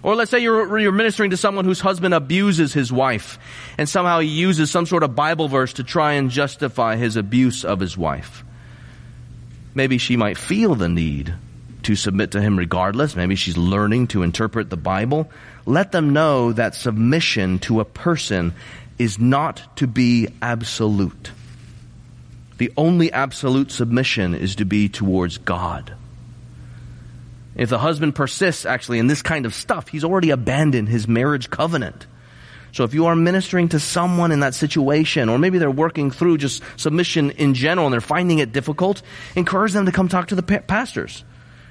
Or 0.02 0.14
let's 0.14 0.30
say 0.30 0.38
you're, 0.38 0.78
you're 0.78 0.92
ministering 0.92 1.30
to 1.30 1.36
someone 1.36 1.66
whose 1.66 1.80
husband 1.80 2.14
abuses 2.14 2.72
his 2.72 2.90
wife, 2.90 3.38
and 3.76 3.88
somehow 3.88 4.20
he 4.20 4.28
uses 4.28 4.70
some 4.70 4.86
sort 4.86 5.02
of 5.02 5.14
Bible 5.14 5.48
verse 5.48 5.74
to 5.74 5.84
try 5.84 6.12
and 6.12 6.30
justify 6.30 6.96
his 6.96 7.16
abuse 7.16 7.64
of 7.64 7.80
his 7.80 7.98
wife. 7.98 8.42
Maybe 9.74 9.98
she 9.98 10.16
might 10.16 10.38
feel 10.38 10.74
the 10.74 10.88
need 10.88 11.34
to 11.82 11.96
submit 11.96 12.32
to 12.32 12.40
him 12.40 12.58
regardless. 12.58 13.14
Maybe 13.14 13.36
she's 13.36 13.56
learning 13.56 14.08
to 14.08 14.22
interpret 14.22 14.70
the 14.70 14.76
Bible. 14.76 15.30
Let 15.66 15.92
them 15.92 16.12
know 16.12 16.52
that 16.52 16.74
submission 16.74 17.58
to 17.60 17.80
a 17.80 17.84
person 17.84 18.54
is 18.98 19.18
not 19.18 19.76
to 19.76 19.86
be 19.86 20.28
absolute 20.42 21.30
the 22.60 22.70
only 22.76 23.10
absolute 23.10 23.72
submission 23.72 24.34
is 24.34 24.56
to 24.56 24.66
be 24.66 24.90
towards 24.90 25.38
God. 25.38 25.94
If 27.56 27.70
the 27.70 27.78
husband 27.78 28.14
persists 28.14 28.66
actually 28.66 28.98
in 28.98 29.06
this 29.06 29.22
kind 29.22 29.46
of 29.46 29.54
stuff, 29.54 29.88
he's 29.88 30.04
already 30.04 30.28
abandoned 30.28 30.90
his 30.90 31.08
marriage 31.08 31.48
covenant. 31.48 32.06
So 32.72 32.84
if 32.84 32.92
you 32.92 33.06
are 33.06 33.16
ministering 33.16 33.70
to 33.70 33.80
someone 33.80 34.30
in 34.30 34.40
that 34.40 34.54
situation, 34.54 35.30
or 35.30 35.38
maybe 35.38 35.56
they're 35.56 35.70
working 35.70 36.10
through 36.10 36.36
just 36.36 36.62
submission 36.76 37.30
in 37.30 37.54
general 37.54 37.86
and 37.86 37.94
they're 37.94 38.02
finding 38.02 38.40
it 38.40 38.52
difficult, 38.52 39.00
encourage 39.36 39.72
them 39.72 39.86
to 39.86 39.92
come 39.92 40.08
talk 40.08 40.26
to 40.26 40.34
the 40.34 40.42
pastors. 40.42 41.24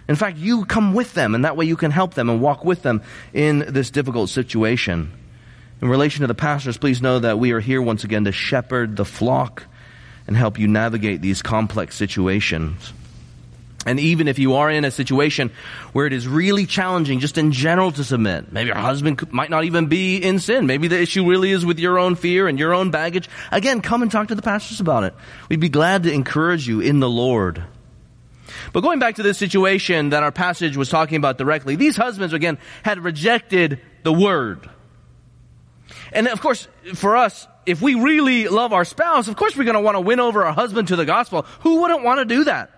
In 0.08 0.16
fact, 0.16 0.40
you 0.40 0.66
come 0.66 0.96
with 0.96 1.14
them 1.14 1.36
and 1.36 1.46
that 1.46 1.56
way 1.56 1.66
you 1.66 1.78
can 1.78 1.92
help 1.92 2.16
them 2.16 2.32
and 2.32 2.42
walk 2.42 2.66
with 2.66 2.82
them 2.82 3.04
in 3.32 3.60
this 3.60 3.92
difficult 3.92 4.32
situation. 4.32 5.12
In 5.84 5.88
relation 5.88 6.22
to 6.22 6.28
the 6.28 6.34
pastors, 6.34 6.80
please 6.80 7.00
know 7.00 7.20
that 7.20 7.38
we 7.38 7.52
are 7.52 7.60
here 7.60 7.80
once 7.80 8.04
again 8.04 8.24
to 8.24 8.32
shepherd 8.32 8.96
the 8.96 9.06
flock 9.06 9.66
and 10.30 10.38
help 10.38 10.60
you 10.60 10.68
navigate 10.68 11.24
these 11.24 11.42
complex 11.42 11.96
situations. 11.96 12.94
And 13.88 14.00
even 14.00 14.28
if 14.28 14.38
you 14.38 14.54
are 14.54 14.70
in 14.70 14.86
a 14.86 14.92
situation 14.92 15.50
where 15.92 16.06
it 16.06 16.14
is 16.14 16.28
really 16.28 16.68
challenging 16.68 17.20
just 17.20 17.40
in 17.40 17.52
general 17.52 17.92
to 17.94 18.04
submit, 18.04 18.52
maybe 18.52 18.68
your 18.68 18.78
husband 18.78 19.34
might 19.34 19.50
not 19.50 19.64
even 19.64 19.88
be 19.88 20.18
in 20.18 20.38
sin. 20.38 20.68
Maybe 20.68 20.88
the 20.88 21.02
issue 21.02 21.28
really 21.28 21.50
is 21.50 21.66
with 21.66 21.80
your 21.80 21.98
own 21.98 22.14
fear 22.14 22.48
and 22.48 22.60
your 22.60 22.76
own 22.76 22.92
baggage. 22.92 23.28
Again, 23.52 23.82
come 23.82 24.04
and 24.04 24.12
talk 24.12 24.28
to 24.28 24.36
the 24.36 24.44
pastors 24.44 24.80
about 24.80 25.04
it. 25.04 25.16
We'd 25.50 25.60
be 25.60 25.68
glad 25.68 26.04
to 26.04 26.14
encourage 26.14 26.68
you 26.68 26.80
in 26.80 27.00
the 27.00 27.10
Lord. 27.10 27.64
But 28.72 28.82
going 28.82 29.00
back 29.00 29.16
to 29.16 29.24
this 29.24 29.40
situation 29.40 30.10
that 30.10 30.22
our 30.22 30.32
passage 30.32 30.78
was 30.78 30.90
talking 30.90 31.18
about 31.18 31.40
directly, 31.40 31.76
these 31.76 31.98
husbands 31.98 32.36
again 32.36 32.60
had 32.84 33.04
rejected 33.04 33.82
the 34.04 34.14
word. 34.14 34.70
And 36.14 36.28
of 36.28 36.40
course, 36.40 36.68
for 36.94 37.18
us, 37.18 37.48
if 37.70 37.82
we 37.82 37.96
really 37.96 38.48
love 38.48 38.74
our 38.74 38.84
spouse, 38.84 39.28
of 39.28 39.36
course 39.36 39.56
we're 39.56 39.64
going 39.64 39.76
to 39.76 39.82
want 39.82 39.96
to 39.96 40.02
win 40.02 40.20
over 40.20 40.44
our 40.44 40.54
husband 40.54 40.88
to 40.88 40.96
the 40.96 41.06
gospel. 41.06 41.44
Who 41.62 41.82
wouldn't 41.82 42.04
want 42.04 42.20
to 42.20 42.26
do 42.26 42.46
that? 42.46 42.72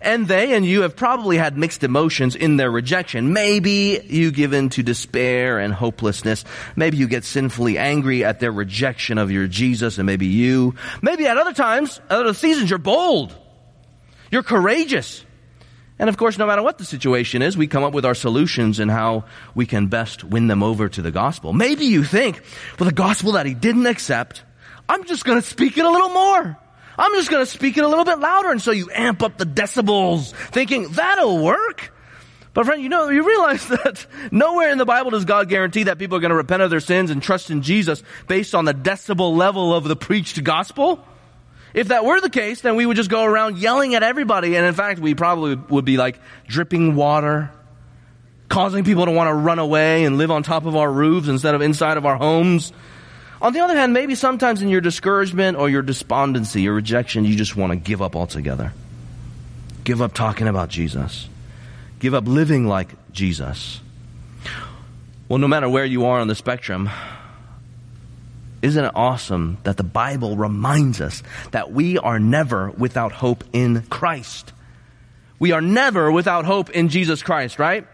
And 0.00 0.28
they 0.28 0.54
and 0.54 0.64
you 0.64 0.82
have 0.82 0.94
probably 0.94 1.36
had 1.36 1.58
mixed 1.58 1.82
emotions 1.82 2.36
in 2.36 2.56
their 2.56 2.70
rejection. 2.70 3.32
Maybe 3.32 4.00
you 4.06 4.30
give 4.30 4.52
in 4.52 4.68
to 4.70 4.84
despair 4.84 5.58
and 5.58 5.74
hopelessness. 5.74 6.44
Maybe 6.76 6.96
you 6.96 7.08
get 7.08 7.24
sinfully 7.24 7.76
angry 7.76 8.24
at 8.24 8.38
their 8.38 8.52
rejection 8.52 9.18
of 9.18 9.32
your 9.32 9.48
Jesus 9.48 9.98
and 9.98 10.06
maybe 10.06 10.26
you. 10.26 10.76
Maybe 11.02 11.26
at 11.26 11.38
other 11.38 11.54
times, 11.54 12.00
other 12.08 12.34
seasons, 12.34 12.70
you're 12.70 12.78
bold. 12.78 13.34
You're 14.30 14.44
courageous. 14.44 15.24
And 15.98 16.08
of 16.10 16.16
course, 16.16 16.36
no 16.36 16.46
matter 16.46 16.62
what 16.62 16.78
the 16.78 16.84
situation 16.84 17.40
is, 17.40 17.56
we 17.56 17.66
come 17.66 17.82
up 17.82 17.94
with 17.94 18.04
our 18.04 18.14
solutions 18.14 18.78
and 18.78 18.90
how 18.90 19.24
we 19.54 19.64
can 19.64 19.86
best 19.86 20.24
win 20.24 20.46
them 20.46 20.62
over 20.62 20.88
to 20.88 21.02
the 21.02 21.10
gospel. 21.10 21.52
Maybe 21.52 21.86
you 21.86 22.04
think, 22.04 22.42
well, 22.78 22.88
the 22.88 22.94
gospel 22.94 23.32
that 23.32 23.46
he 23.46 23.54
didn't 23.54 23.86
accept, 23.86 24.42
I'm 24.88 25.04
just 25.04 25.24
going 25.24 25.40
to 25.40 25.46
speak 25.46 25.78
it 25.78 25.84
a 25.84 25.90
little 25.90 26.10
more. 26.10 26.58
I'm 26.98 27.12
just 27.12 27.30
going 27.30 27.44
to 27.44 27.50
speak 27.50 27.78
it 27.78 27.84
a 27.84 27.88
little 27.88 28.04
bit 28.04 28.18
louder. 28.18 28.50
And 28.50 28.60
so 28.60 28.72
you 28.72 28.90
amp 28.94 29.22
up 29.22 29.38
the 29.38 29.46
decibels 29.46 30.32
thinking 30.32 30.88
that'll 30.88 31.42
work. 31.42 31.92
But 32.52 32.64
friend, 32.64 32.82
you 32.82 32.88
know, 32.88 33.08
you 33.08 33.26
realize 33.26 33.66
that 33.68 34.06
nowhere 34.30 34.70
in 34.70 34.78
the 34.78 34.86
Bible 34.86 35.10
does 35.10 35.24
God 35.24 35.48
guarantee 35.48 35.84
that 35.84 35.98
people 35.98 36.16
are 36.16 36.20
going 36.20 36.30
to 36.30 36.36
repent 36.36 36.62
of 36.62 36.70
their 36.70 36.80
sins 36.80 37.10
and 37.10 37.22
trust 37.22 37.50
in 37.50 37.62
Jesus 37.62 38.02
based 38.28 38.54
on 38.54 38.64
the 38.64 38.74
decibel 38.74 39.36
level 39.36 39.74
of 39.74 39.84
the 39.84 39.96
preached 39.96 40.42
gospel. 40.42 41.06
If 41.74 41.88
that 41.88 42.04
were 42.04 42.20
the 42.20 42.30
case, 42.30 42.60
then 42.62 42.76
we 42.76 42.86
would 42.86 42.96
just 42.96 43.10
go 43.10 43.24
around 43.24 43.58
yelling 43.58 43.94
at 43.94 44.02
everybody. 44.02 44.56
And 44.56 44.66
in 44.66 44.74
fact, 44.74 44.98
we 44.98 45.14
probably 45.14 45.56
would 45.56 45.84
be 45.84 45.96
like 45.96 46.18
dripping 46.46 46.96
water, 46.96 47.50
causing 48.48 48.84
people 48.84 49.04
to 49.04 49.12
want 49.12 49.28
to 49.28 49.34
run 49.34 49.58
away 49.58 50.04
and 50.04 50.16
live 50.16 50.30
on 50.30 50.42
top 50.42 50.64
of 50.64 50.76
our 50.76 50.90
roofs 50.90 51.28
instead 51.28 51.54
of 51.54 51.60
inside 51.60 51.96
of 51.96 52.06
our 52.06 52.16
homes. 52.16 52.72
On 53.42 53.52
the 53.52 53.60
other 53.60 53.76
hand, 53.76 53.92
maybe 53.92 54.14
sometimes 54.14 54.62
in 54.62 54.70
your 54.70 54.80
discouragement 54.80 55.58
or 55.58 55.68
your 55.68 55.82
despondency, 55.82 56.62
your 56.62 56.74
rejection, 56.74 57.24
you 57.24 57.36
just 57.36 57.56
want 57.56 57.70
to 57.70 57.76
give 57.76 58.00
up 58.00 58.16
altogether. 58.16 58.72
Give 59.84 60.00
up 60.00 60.14
talking 60.14 60.48
about 60.48 60.70
Jesus. 60.70 61.28
Give 61.98 62.14
up 62.14 62.26
living 62.26 62.66
like 62.66 62.94
Jesus. 63.12 63.80
Well, 65.28 65.38
no 65.38 65.48
matter 65.48 65.68
where 65.68 65.84
you 65.84 66.06
are 66.06 66.20
on 66.20 66.28
the 66.28 66.34
spectrum, 66.34 66.88
isn't 68.66 68.84
it 68.84 68.92
awesome 68.94 69.58
that 69.62 69.76
the 69.76 69.84
Bible 69.84 70.36
reminds 70.36 71.00
us 71.00 71.22
that 71.52 71.72
we 71.72 71.98
are 71.98 72.18
never 72.18 72.70
without 72.70 73.12
hope 73.12 73.44
in 73.52 73.82
Christ? 73.82 74.52
We 75.38 75.52
are 75.52 75.60
never 75.60 76.10
without 76.10 76.44
hope 76.44 76.70
in 76.70 76.88
Jesus 76.88 77.22
Christ, 77.22 77.58
right? 77.58 77.86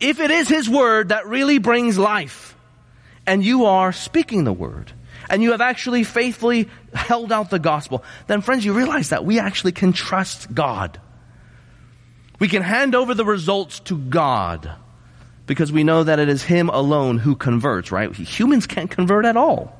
If 0.00 0.20
it 0.20 0.30
is 0.30 0.48
His 0.48 0.68
Word 0.68 1.08
that 1.08 1.26
really 1.26 1.58
brings 1.58 1.96
life, 1.96 2.54
and 3.26 3.44
you 3.44 3.66
are 3.66 3.92
speaking 3.92 4.44
the 4.44 4.52
word, 4.52 4.92
and 5.30 5.42
you 5.42 5.52
have 5.52 5.60
actually 5.60 6.04
faithfully 6.04 6.68
held 6.94 7.32
out 7.32 7.50
the 7.50 7.58
gospel, 7.58 8.04
then 8.26 8.40
friends, 8.40 8.64
you 8.64 8.72
realize 8.72 9.10
that 9.10 9.24
we 9.24 9.38
actually 9.38 9.72
can 9.72 9.92
trust 9.92 10.54
God. 10.54 11.00
We 12.38 12.48
can 12.48 12.62
hand 12.62 12.94
over 12.94 13.14
the 13.14 13.24
results 13.24 13.80
to 13.80 13.96
God 13.96 14.70
because 15.46 15.72
we 15.72 15.84
know 15.84 16.04
that 16.04 16.18
it 16.18 16.28
is 16.28 16.42
Him 16.42 16.68
alone 16.68 17.18
who 17.18 17.34
converts, 17.34 17.90
right? 17.90 18.14
Humans 18.14 18.66
can't 18.66 18.90
convert 18.90 19.24
at 19.24 19.36
all. 19.36 19.77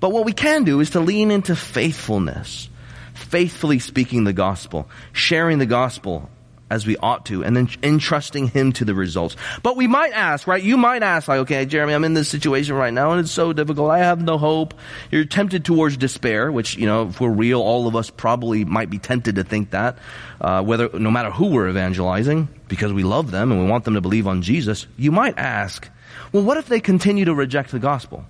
But 0.00 0.12
what 0.12 0.24
we 0.24 0.32
can 0.32 0.64
do 0.64 0.80
is 0.80 0.90
to 0.90 1.00
lean 1.00 1.30
into 1.30 1.54
faithfulness, 1.54 2.68
faithfully 3.14 3.78
speaking 3.78 4.24
the 4.24 4.32
gospel, 4.32 4.88
sharing 5.12 5.58
the 5.58 5.66
gospel 5.66 6.28
as 6.70 6.86
we 6.86 6.96
ought 6.96 7.26
to, 7.26 7.42
and 7.44 7.56
then 7.56 7.68
entrusting 7.82 8.46
Him 8.46 8.72
to 8.72 8.84
the 8.84 8.94
results. 8.94 9.36
But 9.62 9.76
we 9.76 9.88
might 9.88 10.12
ask, 10.12 10.46
right? 10.46 10.62
You 10.62 10.76
might 10.76 11.02
ask, 11.02 11.26
like, 11.26 11.40
okay, 11.40 11.66
Jeremy, 11.66 11.92
I'm 11.92 12.04
in 12.04 12.14
this 12.14 12.28
situation 12.28 12.76
right 12.76 12.94
now, 12.94 13.10
and 13.10 13.20
it's 13.20 13.32
so 13.32 13.52
difficult. 13.52 13.90
I 13.90 13.98
have 13.98 14.22
no 14.22 14.38
hope. 14.38 14.74
You're 15.10 15.24
tempted 15.24 15.64
towards 15.64 15.96
despair, 15.96 16.50
which, 16.50 16.76
you 16.76 16.86
know, 16.86 17.08
if 17.08 17.20
we're 17.20 17.28
real, 17.28 17.60
all 17.60 17.88
of 17.88 17.96
us 17.96 18.08
probably 18.08 18.64
might 18.64 18.88
be 18.88 18.98
tempted 18.98 19.34
to 19.34 19.44
think 19.44 19.70
that, 19.70 19.98
uh, 20.40 20.62
whether, 20.62 20.88
no 20.96 21.10
matter 21.10 21.32
who 21.32 21.46
we're 21.46 21.68
evangelizing, 21.68 22.48
because 22.68 22.92
we 22.92 23.02
love 23.02 23.32
them 23.32 23.50
and 23.50 23.60
we 23.60 23.68
want 23.68 23.84
them 23.84 23.94
to 23.94 24.00
believe 24.00 24.28
on 24.28 24.42
Jesus. 24.42 24.86
You 24.96 25.10
might 25.10 25.36
ask, 25.38 25.90
well, 26.30 26.44
what 26.44 26.56
if 26.56 26.68
they 26.68 26.80
continue 26.80 27.24
to 27.24 27.34
reject 27.34 27.72
the 27.72 27.80
gospel? 27.80 28.24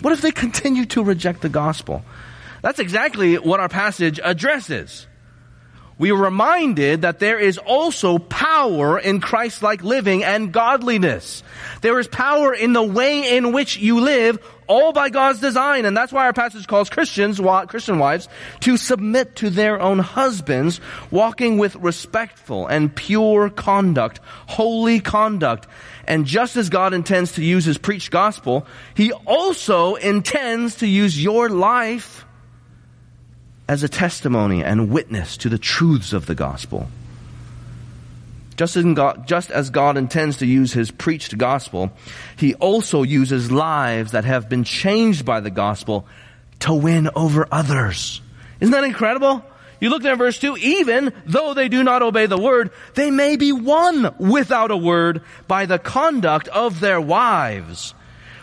What 0.00 0.12
if 0.12 0.20
they 0.20 0.30
continue 0.30 0.84
to 0.86 1.02
reject 1.02 1.40
the 1.40 1.48
gospel? 1.48 2.04
That's 2.62 2.78
exactly 2.78 3.36
what 3.36 3.60
our 3.60 3.68
passage 3.68 4.20
addresses 4.22 5.06
we 5.98 6.10
are 6.12 6.16
reminded 6.16 7.02
that 7.02 7.20
there 7.20 7.38
is 7.38 7.56
also 7.56 8.18
power 8.18 8.98
in 8.98 9.20
Christ-like 9.20 9.82
living 9.82 10.24
and 10.24 10.52
godliness. 10.52 11.42
There 11.80 11.98
is 11.98 12.06
power 12.06 12.52
in 12.52 12.74
the 12.74 12.82
way 12.82 13.34
in 13.36 13.52
which 13.52 13.78
you 13.78 14.00
live, 14.00 14.38
all 14.66 14.92
by 14.92 15.08
God's 15.08 15.40
design. 15.40 15.86
And 15.86 15.96
that's 15.96 16.12
why 16.12 16.26
our 16.26 16.34
passage 16.34 16.66
calls 16.66 16.90
Christians, 16.90 17.40
Christian 17.68 17.98
wives, 17.98 18.28
to 18.60 18.76
submit 18.76 19.36
to 19.36 19.48
their 19.48 19.80
own 19.80 19.98
husbands, 19.98 20.82
walking 21.10 21.56
with 21.56 21.76
respectful 21.76 22.66
and 22.66 22.94
pure 22.94 23.48
conduct, 23.48 24.20
holy 24.46 25.00
conduct. 25.00 25.66
And 26.06 26.26
just 26.26 26.56
as 26.56 26.68
God 26.68 26.92
intends 26.92 27.32
to 27.32 27.44
use 27.44 27.64
His 27.64 27.78
preached 27.78 28.10
gospel, 28.10 28.66
He 28.94 29.12
also 29.12 29.94
intends 29.94 30.76
to 30.76 30.86
use 30.86 31.22
your 31.22 31.48
life 31.48 32.25
as 33.68 33.82
a 33.82 33.88
testimony 33.88 34.62
and 34.62 34.90
witness 34.90 35.36
to 35.38 35.48
the 35.48 35.58
truths 35.58 36.12
of 36.12 36.26
the 36.26 36.34
gospel. 36.34 36.88
Just 38.56 38.76
as, 38.76 38.84
God, 38.84 39.26
just 39.26 39.50
as 39.50 39.70
God 39.70 39.98
intends 39.98 40.38
to 40.38 40.46
use 40.46 40.72
His 40.72 40.90
preached 40.90 41.36
gospel, 41.36 41.92
He 42.36 42.54
also 42.54 43.02
uses 43.02 43.52
lives 43.52 44.12
that 44.12 44.24
have 44.24 44.48
been 44.48 44.64
changed 44.64 45.24
by 45.24 45.40
the 45.40 45.50
gospel 45.50 46.06
to 46.60 46.72
win 46.72 47.10
over 47.14 47.46
others. 47.50 48.22
Isn't 48.60 48.72
that 48.72 48.84
incredible? 48.84 49.44
You 49.78 49.90
look 49.90 50.02
there 50.02 50.12
in 50.12 50.18
verse 50.18 50.38
2, 50.38 50.56
even 50.56 51.12
though 51.26 51.52
they 51.52 51.68
do 51.68 51.84
not 51.84 52.00
obey 52.00 52.24
the 52.24 52.38
word, 52.38 52.70
they 52.94 53.10
may 53.10 53.36
be 53.36 53.52
won 53.52 54.14
without 54.18 54.70
a 54.70 54.76
word 54.76 55.20
by 55.46 55.66
the 55.66 55.78
conduct 55.78 56.48
of 56.48 56.80
their 56.80 57.00
wives 57.00 57.94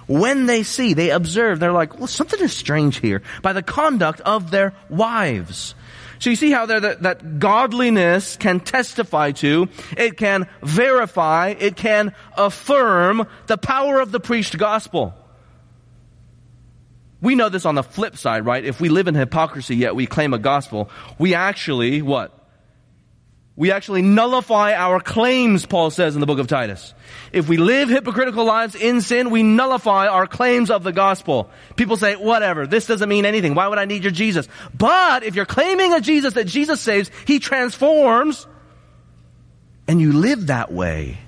when 0.08 0.46
they 0.46 0.64
see, 0.64 0.94
they 0.94 1.10
observe, 1.10 1.60
they're 1.60 1.72
like, 1.72 1.98
well, 1.98 2.08
something 2.08 2.40
is 2.40 2.54
strange 2.54 3.00
here 3.00 3.22
by 3.42 3.54
the 3.54 3.64
conduct 3.64 4.22
of 4.22 4.52
their 4.52 4.74
wives. 4.90 5.76
So 6.20 6.30
you 6.30 6.36
see 6.36 6.52
how 6.52 6.66
that, 6.68 7.02
that 7.04 7.40
godliness 7.40 8.38
can 8.38 8.62
testify 8.62 9.32
to, 9.34 9.68
it 9.98 10.18
can 10.18 10.48
verify, 10.62 11.50
it 11.50 11.76
can 11.76 12.16
affirm 12.38 13.28
the 13.48 13.58
power 13.58 14.00
of 14.00 14.12
the 14.12 14.22
preached 14.22 14.58
gospel. 14.58 15.14
We 17.20 17.36
know 17.36 17.50
this 17.50 17.66
on 17.66 17.76
the 17.76 17.84
flip 17.84 18.18
side, 18.18 18.46
right? 18.46 18.64
If 18.64 18.82
we 18.82 18.90
live 18.90 19.08
in 19.08 19.16
hypocrisy 19.16 19.76
yet 19.76 19.96
we 19.96 20.08
claim 20.08 20.34
a 20.34 20.40
gospel, 20.40 20.90
we 21.18 21.36
actually, 21.36 22.02
what? 22.02 22.38
We 23.56 23.72
actually 23.72 24.02
nullify 24.02 24.74
our 24.74 25.00
claims, 25.00 25.68
Paul 25.68 25.92
says 25.92 26.16
in 26.16 26.22
the 26.22 26.26
book 26.26 26.40
of 26.40 26.48
Titus. 26.48 26.94
If 27.32 27.48
we 27.48 27.58
live 27.58 27.88
hypocritical 27.88 28.46
lives 28.46 28.74
in 28.74 29.02
sin, 29.02 29.30
we 29.30 29.44
nullify 29.44 30.08
our 30.08 30.26
claims 30.26 30.72
of 30.72 30.84
the 30.84 30.92
gospel. 30.92 31.52
People 31.76 31.96
say, 31.98 32.16
whatever, 32.16 32.66
this 32.66 32.88
doesn't 32.88 33.08
mean 33.08 33.26
anything. 33.26 33.54
Why 33.54 33.68
would 33.68 33.78
I 33.78 33.86
need 33.86 34.04
your 34.04 34.12
Jesus? 34.12 34.48
But 34.76 35.24
if 35.24 35.36
you're 35.36 35.46
claiming 35.46 35.94
a 35.94 36.02
Jesus 36.02 36.34
that 36.34 36.48
Jesus 36.48 36.82
saves, 36.82 37.12
He 37.28 37.38
transforms, 37.38 38.48
and 39.88 40.02
you 40.02 40.14
live 40.14 40.48
that 40.48 40.72
way, 40.72 41.20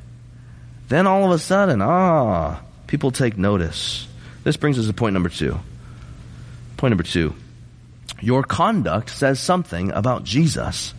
then 0.87 1.05
all 1.05 1.25
of 1.25 1.31
a 1.31 1.39
sudden, 1.39 1.79
ah, 1.81 2.61
people 2.87 3.11
take 3.11 3.37
notice. 3.37 4.07
This 4.43 4.57
brings 4.57 4.79
us 4.79 4.87
to 4.87 4.93
point 4.93 5.13
number 5.13 5.29
two. 5.29 5.59
Point 6.77 6.91
number 6.91 7.03
two. 7.03 7.35
Your 8.19 8.41
conduct 8.43 9.11
says 9.11 9.39
something 9.39 9.91
about 9.91 10.23
Jesus 10.23 10.93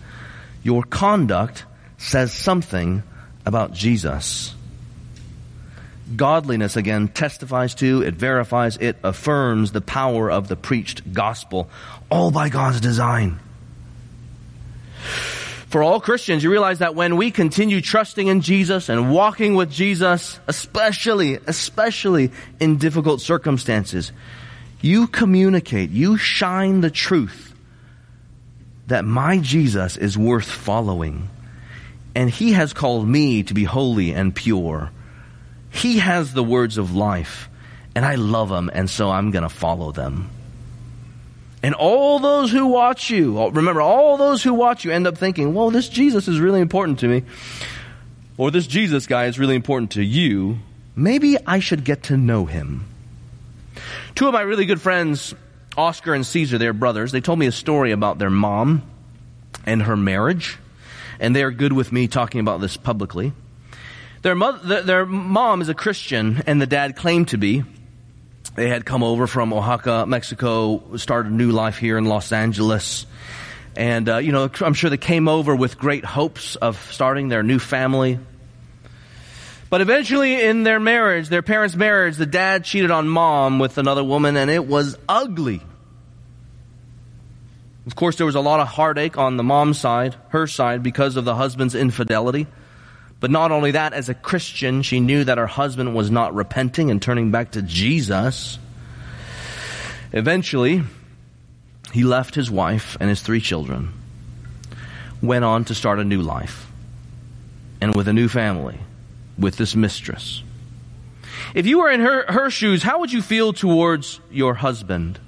your 0.67 0.83
conduct 0.83 1.65
says 1.97 2.33
something 2.33 3.05
about 3.47 3.73
Jesus. 3.73 4.53
Godliness, 6.17 6.77
again, 6.77 7.07
testifies 7.07 7.77
to, 7.77 8.03
it 8.03 8.15
verifies, 8.15 8.77
it 8.77 8.97
affirms 9.05 9.71
the 9.71 9.81
power 9.81 10.29
of 10.29 10.49
the 10.49 10.57
preached 10.57 11.13
gospel, 11.13 11.71
all 12.11 12.33
by 12.33 12.49
God's 12.49 12.81
design. 12.81 13.39
For 15.69 15.85
all 15.85 16.01
Christians, 16.01 16.43
you 16.43 16.51
realize 16.51 16.81
that 16.81 16.97
when 16.97 17.17
we 17.17 17.31
continue 17.31 17.81
trusting 17.81 18.27
in 18.27 18.41
Jesus 18.41 18.89
and 18.89 19.13
walking 19.13 19.55
with 19.55 19.71
Jesus, 19.71 20.41
especially, 20.49 21.35
especially 21.47 22.33
in 22.59 22.79
difficult 22.79 23.21
circumstances, 23.21 24.11
you 24.81 25.07
communicate, 25.07 25.91
you 25.91 26.17
shine 26.17 26.81
the 26.81 26.91
truth 26.91 27.47
that 28.87 29.05
my 29.05 29.39
Jesus 29.39 29.97
is 29.97 30.17
worth 30.17 30.49
following. 30.49 31.29
And 32.15 32.31
he 32.31 32.53
has 32.53 32.73
called 32.73 33.07
me 33.07 33.43
to 33.45 33.55
be 33.55 33.65
holy 33.65 34.13
and 34.13 34.35
pure. 34.35 34.91
He 35.71 35.99
has 35.99 36.33
the 36.33 36.45
words 36.45 36.79
of 36.79 36.95
life. 36.95 37.49
And 37.95 38.05
I 38.05 38.17
love 38.17 38.49
them, 38.49 38.71
and 38.73 38.89
so 38.91 39.11
I'm 39.11 39.31
going 39.31 39.43
to 39.43 39.49
follow 39.49 39.91
them. 39.93 40.31
And 41.63 41.75
all 41.75 42.19
those 42.19 42.53
who 42.53 42.67
watch 42.67 43.11
you, 43.11 43.39
oh, 43.39 43.49
remember, 43.49 43.81
all 43.81 44.17
those 44.17 44.43
who 44.43 44.55
watch 44.55 44.85
you 44.85 44.93
end 44.93 45.07
up 45.07 45.19
thinking, 45.19 45.55
well, 45.55 45.71
this 45.71 45.89
Jesus 45.89 46.29
is 46.29 46.39
really 46.39 46.61
important 46.61 47.01
to 47.01 47.09
me. 47.09 47.25
Or 48.37 48.51
this 48.51 48.67
Jesus 48.67 49.07
guy 49.07 49.27
is 49.27 49.39
really 49.39 49.57
important 49.57 49.93
to 49.93 50.03
you. 50.03 50.59
Maybe 50.95 51.37
I 51.47 51.59
should 51.59 51.85
get 51.85 52.05
to 52.05 52.17
know 52.17 52.45
him. 52.45 52.85
Two 54.15 54.29
of 54.29 54.35
my 54.35 54.43
really 54.43 54.67
good 54.67 54.81
friends 54.81 55.35
Oscar 55.77 56.15
and 56.15 56.27
Caesar, 56.27 56.59
they're 56.59 56.73
brothers. 56.73 57.13
They 57.13 57.21
told 57.21 57.39
me 57.39 57.47
a 57.47 57.53
story 57.53 57.93
about 57.93 58.19
their 58.19 58.31
mom. 58.31 58.83
and 59.65 59.83
her 59.83 59.97
marriage, 59.97 60.59
and 61.19 61.35
they 61.35 61.43
are 61.43 61.51
good 61.51 61.73
with 61.73 61.91
me 61.91 62.07
talking 62.07 62.41
about 62.41 62.61
this 62.61 62.77
publicly. 62.77 63.33
Their, 64.23 64.35
mother, 64.35 64.83
their 64.83 65.05
mom 65.05 65.61
is 65.61 65.69
a 65.69 65.75
Christian, 65.75 66.43
and 66.47 66.61
the 66.61 66.67
dad 66.67 66.97
claimed 66.97 67.29
to 67.29 67.39
be. 67.39 67.65
They 68.55 68.69
had 68.69 68.87
come 68.87 69.03
over 69.03 69.27
from 69.27 69.53
Oaxaca, 69.53 70.07
Mexico, 70.07 70.97
started 70.97 71.33
a 71.33 71.35
new 71.35 71.51
life 71.51 71.79
here 71.79 71.99
in 71.99 72.05
Los 72.07 72.33
Angeles. 72.33 73.07
And, 73.77 74.09
uh, 74.09 74.17
you 74.19 74.33
know, 74.33 74.49
I'm 74.61 74.75
sure 74.75 74.89
they 74.89 74.97
came 74.97 75.29
over 75.29 75.55
with 75.55 75.79
great 75.79 76.05
hopes 76.05 76.57
of 76.57 76.77
starting 76.93 77.29
their 77.29 77.43
new 77.43 77.59
family. 77.59 78.19
But 79.69 79.81
eventually 79.81 80.41
in 80.45 80.63
their 80.63 80.79
marriage, 80.79 81.29
their 81.29 81.43
parents' 81.43 81.75
marriage, 81.75 82.17
the 82.17 82.27
dad 82.27 82.65
cheated 82.65 82.91
on 82.91 83.09
mom 83.09 83.59
with 83.59 83.79
another 83.79 84.05
woman 84.05 84.37
and 84.37 84.51
it 84.51 84.67
was 84.67 84.97
ugly. 85.09 85.61
Of 87.87 87.97
course, 87.97 88.17
there 88.17 88.27
was 88.27 88.35
a 88.35 88.41
lot 88.41 88.61
of 88.61 88.69
heartache 88.69 89.19
on 89.19 89.37
the 89.37 89.43
mom's 89.43 89.79
side, 89.79 90.17
her 90.31 90.47
side, 90.47 90.83
because 90.83 91.17
of 91.17 91.25
the 91.25 91.35
husband's 91.35 91.75
infidelity. 91.75 92.47
But 93.19 93.31
not 93.31 93.53
only 93.53 93.73
that, 93.73 93.93
as 93.93 94.09
a 94.09 94.15
Christian, 94.15 94.83
she 94.83 95.01
knew 95.01 95.25
that 95.25 95.39
her 95.39 95.47
husband 95.47 95.95
was 95.95 96.11
not 96.11 96.35
repenting 96.35 96.91
and 96.91 97.01
turning 97.01 97.31
back 97.31 97.53
to 97.53 97.63
Jesus. 97.63 98.59
Eventually, 100.13 100.83
he 101.93 102.03
left 102.03 102.35
his 102.35 102.51
wife 102.51 102.97
and 102.99 103.09
his 103.09 103.23
three 103.23 103.41
children, 103.41 103.93
went 105.23 105.45
on 105.45 105.65
to 105.67 105.75
start 105.75 106.01
a 106.01 106.05
new 106.05 106.23
life, 106.23 106.67
and 107.81 107.95
with 107.95 108.09
a 108.09 108.13
new 108.13 108.29
family 108.29 108.79
with 109.39 109.57
this 109.57 109.75
mistress. 109.75 110.43
If 111.55 111.67
you 111.67 111.79
were 111.79 111.91
in 111.91 112.01
her, 112.01 112.31
her 112.31 112.51
shoes, 112.51 112.83
how 112.83 113.01
would 113.01 113.13
you 113.13 113.23
feel 113.23 113.53
towards 113.53 114.21
your 114.31 114.55
husband? 114.55 115.19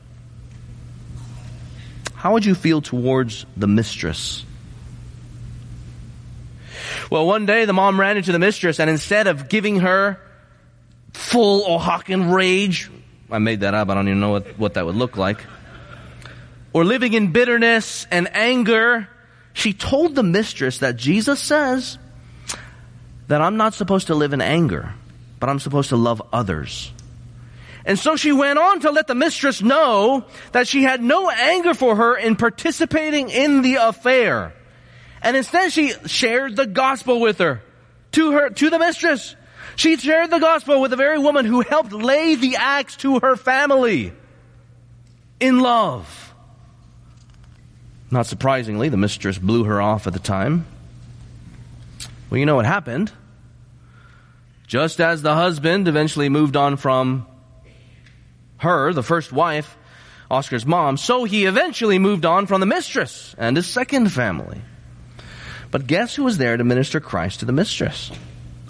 How 2.14 2.32
would 2.32 2.44
you 2.44 2.54
feel 2.54 2.80
towards 2.80 3.46
the 3.56 3.66
mistress? 3.66 4.44
Well, 7.10 7.26
one 7.26 7.46
day 7.46 7.64
the 7.64 7.72
mom 7.72 7.98
ran 7.98 8.16
into 8.16 8.32
the 8.32 8.38
mistress 8.38 8.80
and 8.80 8.90
instead 8.90 9.26
of 9.26 9.48
giving 9.48 9.80
her 9.80 10.20
full 11.12 11.78
Oaxacan 11.78 12.32
rage, 12.32 12.90
I 13.30 13.38
made 13.38 13.60
that 13.60 13.74
up, 13.74 13.88
I 13.88 13.94
don't 13.94 14.08
even 14.08 14.20
know 14.20 14.30
what, 14.30 14.58
what 14.58 14.74
that 14.74 14.84
would 14.84 14.96
look 14.96 15.16
like, 15.16 15.44
or 16.72 16.84
living 16.84 17.14
in 17.14 17.32
bitterness 17.32 18.06
and 18.10 18.28
anger, 18.34 19.08
she 19.52 19.72
told 19.72 20.14
the 20.14 20.22
mistress 20.22 20.78
that 20.78 20.96
Jesus 20.96 21.40
says 21.40 21.98
that 23.28 23.40
I'm 23.40 23.56
not 23.56 23.74
supposed 23.74 24.08
to 24.08 24.14
live 24.14 24.32
in 24.32 24.40
anger, 24.40 24.92
but 25.38 25.48
I'm 25.48 25.60
supposed 25.60 25.90
to 25.90 25.96
love 25.96 26.20
others. 26.32 26.92
And 27.84 27.98
so 27.98 28.16
she 28.16 28.32
went 28.32 28.58
on 28.58 28.80
to 28.80 28.90
let 28.90 29.06
the 29.06 29.14
mistress 29.14 29.62
know 29.62 30.24
that 30.52 30.68
she 30.68 30.82
had 30.82 31.02
no 31.02 31.30
anger 31.30 31.72
for 31.72 31.96
her 31.96 32.16
in 32.16 32.36
participating 32.36 33.30
in 33.30 33.62
the 33.62 33.76
affair. 33.76 34.52
And 35.22 35.36
instead 35.36 35.72
she 35.72 35.92
shared 36.06 36.56
the 36.56 36.66
gospel 36.66 37.20
with 37.20 37.38
her, 37.38 37.62
to 38.12 38.32
her, 38.32 38.50
to 38.50 38.70
the 38.70 38.78
mistress. 38.78 39.36
She 39.76 39.96
shared 39.96 40.30
the 40.30 40.38
gospel 40.38 40.80
with 40.80 40.90
the 40.90 40.96
very 40.96 41.18
woman 41.18 41.46
who 41.46 41.60
helped 41.60 41.92
lay 41.92 42.34
the 42.34 42.56
axe 42.56 42.96
to 42.96 43.20
her 43.20 43.36
family 43.36 44.12
in 45.40 45.60
love. 45.60 46.34
Not 48.10 48.26
surprisingly, 48.26 48.88
the 48.88 48.96
mistress 48.96 49.38
blew 49.38 49.64
her 49.64 49.80
off 49.80 50.06
at 50.06 50.14
the 50.14 50.18
time. 50.18 50.66
Well, 52.30 52.38
you 52.38 52.46
know 52.46 52.56
what 52.56 52.66
happened. 52.66 53.12
Just 54.66 55.00
as 55.00 55.22
the 55.22 55.34
husband 55.34 55.88
eventually 55.88 56.28
moved 56.28 56.56
on 56.56 56.76
from 56.76 57.26
her, 58.58 58.92
the 58.92 59.02
first 59.02 59.32
wife, 59.32 59.76
Oscar's 60.30 60.66
mom, 60.66 60.98
so 60.98 61.24
he 61.24 61.46
eventually 61.46 61.98
moved 61.98 62.26
on 62.26 62.46
from 62.46 62.60
the 62.60 62.66
mistress 62.66 63.34
and 63.38 63.56
his 63.56 63.66
second 63.66 64.12
family. 64.12 64.60
But 65.70 65.86
guess 65.86 66.14
who 66.14 66.24
was 66.24 66.36
there 66.36 66.56
to 66.56 66.64
minister 66.64 67.00
Christ 67.00 67.40
to 67.40 67.46
the 67.46 67.52
mistress? 67.52 68.10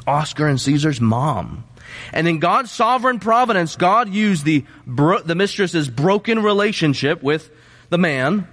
Oscar 0.07 0.47
and 0.47 0.61
Caesar's 0.61 1.01
mom. 1.01 1.65
And 2.13 2.29
in 2.29 2.39
God's 2.39 2.71
sovereign 2.71 3.19
providence, 3.19 3.77
God 3.77 4.09
used 4.09 4.45
the, 4.45 4.65
bro- 4.87 5.21
the 5.21 5.35
mistress's 5.35 5.89
broken 5.89 6.43
relationship 6.43 7.23
with 7.23 7.51
the 7.91 7.99
man 7.99 8.47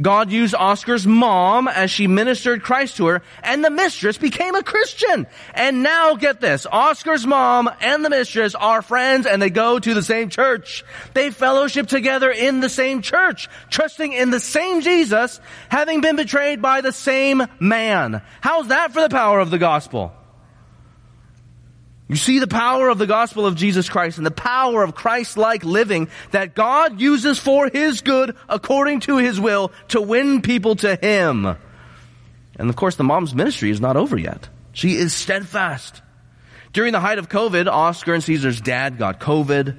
God 0.00 0.30
used 0.30 0.54
Oscar's 0.54 1.06
mom 1.06 1.66
as 1.66 1.90
she 1.90 2.06
ministered 2.06 2.62
Christ 2.62 2.98
to 2.98 3.06
her, 3.06 3.22
and 3.42 3.64
the 3.64 3.70
mistress 3.70 4.16
became 4.18 4.54
a 4.54 4.62
Christian. 4.62 5.26
And 5.54 5.82
now 5.82 6.14
get 6.14 6.40
this, 6.40 6.66
Oscar's 6.70 7.26
mom 7.26 7.70
and 7.80 8.04
the 8.04 8.10
mistress 8.10 8.54
are 8.54 8.82
friends 8.82 9.26
and 9.26 9.42
they 9.42 9.50
go 9.50 9.78
to 9.78 9.94
the 9.94 10.02
same 10.02 10.28
church. 10.28 10.84
They 11.14 11.30
fellowship 11.30 11.88
together 11.88 12.30
in 12.30 12.60
the 12.60 12.68
same 12.68 13.02
church, 13.02 13.48
trusting 13.70 14.12
in 14.12 14.30
the 14.30 14.40
same 14.40 14.82
Jesus, 14.82 15.40
having 15.68 16.00
been 16.00 16.16
betrayed 16.16 16.62
by 16.62 16.80
the 16.80 16.92
same 16.92 17.42
man. 17.58 18.22
How's 18.40 18.68
that 18.68 18.92
for 18.92 19.00
the 19.00 19.08
power 19.08 19.40
of 19.40 19.50
the 19.50 19.58
gospel? 19.58 20.12
You 22.08 22.16
see 22.16 22.38
the 22.38 22.46
power 22.46 22.88
of 22.88 22.96
the 22.96 23.06
gospel 23.06 23.44
of 23.44 23.54
Jesus 23.54 23.88
Christ 23.88 24.16
and 24.16 24.26
the 24.26 24.30
power 24.30 24.82
of 24.82 24.94
Christ-like 24.94 25.62
living 25.62 26.08
that 26.30 26.54
God 26.54 27.00
uses 27.00 27.38
for 27.38 27.68
His 27.68 28.00
good 28.00 28.34
according 28.48 29.00
to 29.00 29.18
His 29.18 29.38
will 29.38 29.72
to 29.88 30.00
win 30.00 30.40
people 30.40 30.76
to 30.76 30.96
Him. 30.96 31.44
And 32.56 32.70
of 32.70 32.76
course 32.76 32.96
the 32.96 33.04
mom's 33.04 33.34
ministry 33.34 33.70
is 33.70 33.80
not 33.80 33.98
over 33.98 34.16
yet. 34.16 34.48
She 34.72 34.96
is 34.96 35.12
steadfast. 35.12 36.00
During 36.72 36.92
the 36.92 37.00
height 37.00 37.18
of 37.18 37.28
COVID, 37.28 37.66
Oscar 37.66 38.14
and 38.14 38.24
Caesar's 38.24 38.60
dad 38.60 38.96
got 38.98 39.20
COVID. 39.20 39.78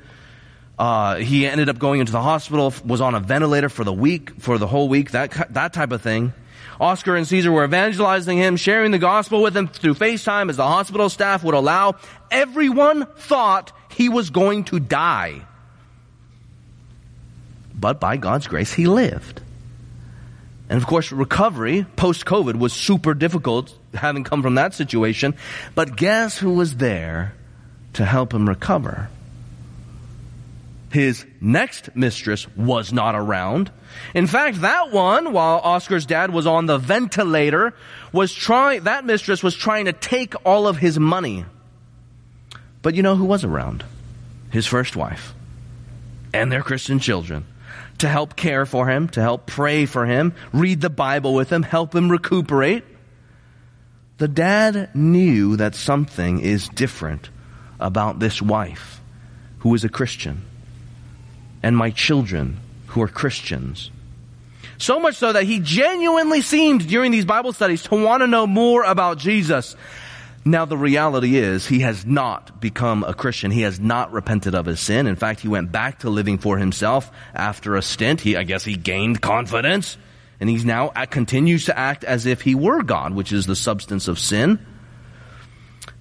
Uh, 0.78 1.16
he 1.16 1.48
ended 1.48 1.68
up 1.68 1.80
going 1.80 2.00
into 2.00 2.12
the 2.12 2.22
hospital, 2.22 2.74
was 2.86 3.02
on 3.02 3.16
a 3.16 3.20
ventilator 3.20 3.70
for 3.70 3.84
the 3.84 3.94
week, 3.94 4.40
for 4.40 4.58
the 4.58 4.68
whole 4.68 4.88
week, 4.88 5.12
that, 5.12 5.54
that 5.54 5.74
type 5.74 5.92
of 5.92 6.02
thing. 6.02 6.34
Oscar 6.80 7.16
and 7.16 7.28
Caesar 7.28 7.52
were 7.52 7.66
evangelizing 7.66 8.38
him, 8.38 8.56
sharing 8.56 8.92
the 8.92 9.00
gospel 9.00 9.42
with 9.42 9.56
him 9.56 9.68
through 9.68 9.96
FaceTime 9.96 10.50
as 10.50 10.58
the 10.58 10.68
hospital 10.68 11.10
staff 11.10 11.44
would 11.44 11.56
allow. 11.56 11.96
Everyone 12.32 13.06
thought 13.18 13.72
he 13.92 14.08
was 14.08 14.30
going 14.30 14.64
to 14.66 14.80
die. 14.80 15.42
But 17.74 18.00
by 18.00 18.18
God's 18.18 18.48
grace, 18.48 18.74
he 18.74 18.88
lived. 18.88 19.42
And 20.70 20.78
of 20.78 20.88
course, 20.88 21.12
recovery 21.12 21.86
post 21.96 22.26
COVID 22.26 22.56
was 22.56 22.74
super 22.74 23.14
difficult, 23.14 23.76
having 23.94 24.24
come 24.24 24.42
from 24.42 24.56
that 24.56 24.74
situation. 24.74 25.36
But 25.76 25.96
guess 25.96 26.38
who 26.38 26.54
was 26.54 26.76
there 26.76 27.34
to 27.94 28.06
help 28.06 28.34
him 28.34 28.48
recover? 28.48 29.10
His 30.92 31.26
next 31.40 31.96
mistress 31.96 32.48
was 32.56 32.92
not 32.92 33.16
around. 33.16 33.72
In 34.16 34.26
fact, 34.26 34.62
that 34.62 34.92
one, 34.92 35.34
while 35.34 35.60
Oscar's 35.60 36.06
dad 36.06 36.32
was 36.32 36.48
on 36.48 36.66
the 36.66 36.78
ventilator, 36.78 37.74
was 38.12 38.34
trying, 38.34 38.84
that 38.84 39.06
mistress 39.06 39.44
was 39.44 39.56
trying 39.56 39.86
to 39.86 39.94
take 39.94 40.34
all 40.46 40.68
of 40.68 40.78
his 40.78 40.98
money. 40.98 41.46
But 42.82 42.96
you 42.96 43.04
know 43.04 43.16
who 43.16 43.26
was 43.26 43.44
around? 43.44 43.84
His 44.52 44.66
first 44.66 44.96
wife 44.96 45.34
and 46.34 46.52
their 46.52 46.64
Christian 46.64 47.00
children 47.00 47.46
to 48.00 48.08
help 48.08 48.36
care 48.36 48.66
for 48.66 48.88
him, 48.88 49.10
to 49.10 49.22
help 49.22 49.46
pray 49.46 49.86
for 49.86 50.06
him, 50.06 50.34
read 50.54 50.82
the 50.82 50.90
Bible 50.90 51.34
with 51.36 51.52
him, 51.52 51.62
help 51.62 51.94
him 51.94 52.10
recuperate. 52.10 52.84
The 54.18 54.28
dad 54.28 54.96
knew 54.96 55.58
that 55.58 55.76
something 55.76 56.40
is 56.40 56.68
different 56.70 57.30
about 57.80 58.20
this 58.20 58.42
wife 58.42 59.02
who 59.60 59.76
is 59.76 59.84
a 59.84 59.90
Christian 59.90 60.44
and 61.64 61.76
my 61.76 61.92
children 61.92 62.60
who 62.88 63.02
are 63.02 63.08
Christians. 63.08 63.92
So 64.78 65.00
much 65.00 65.16
so 65.16 65.34
that 65.34 65.44
he 65.44 65.60
genuinely 65.60 66.42
seemed 66.42 66.88
during 66.88 67.12
these 67.12 67.26
Bible 67.26 67.54
studies 67.54 67.84
to 67.84 68.02
want 68.02 68.22
to 68.22 68.28
know 68.28 68.48
more 68.48 68.84
about 68.84 69.18
Jesus. 69.18 69.76
Now 70.46 70.66
the 70.66 70.78
reality 70.78 71.36
is 71.36 71.68
he 71.68 71.80
has 71.80 72.06
not 72.06 72.62
become 72.62 73.04
a 73.04 73.14
Christian. 73.14 73.52
He 73.52 73.62
has 73.62 73.80
not 73.80 74.14
repented 74.14 74.56
of 74.56 74.66
his 74.66 74.80
sin. 74.80 75.06
In 75.06 75.18
fact, 75.18 75.42
he 75.42 75.50
went 75.50 75.72
back 75.72 76.00
to 76.00 76.10
living 76.10 76.38
for 76.38 76.58
himself 76.58 77.12
after 77.34 77.76
a 77.76 77.82
stint. 77.82 78.22
He, 78.22 78.38
I 78.38 78.44
guess 78.44 78.64
he 78.64 78.76
gained 78.76 79.22
confidence 79.22 79.98
and 80.40 80.50
he's 80.50 80.64
now 80.64 80.88
continues 80.88 81.66
to 81.66 81.78
act 81.78 82.06
as 82.06 82.26
if 82.26 82.42
he 82.42 82.56
were 82.56 82.82
God, 82.82 83.14
which 83.14 83.34
is 83.34 83.46
the 83.46 83.56
substance 83.56 84.08
of 84.08 84.18
sin. 84.18 84.66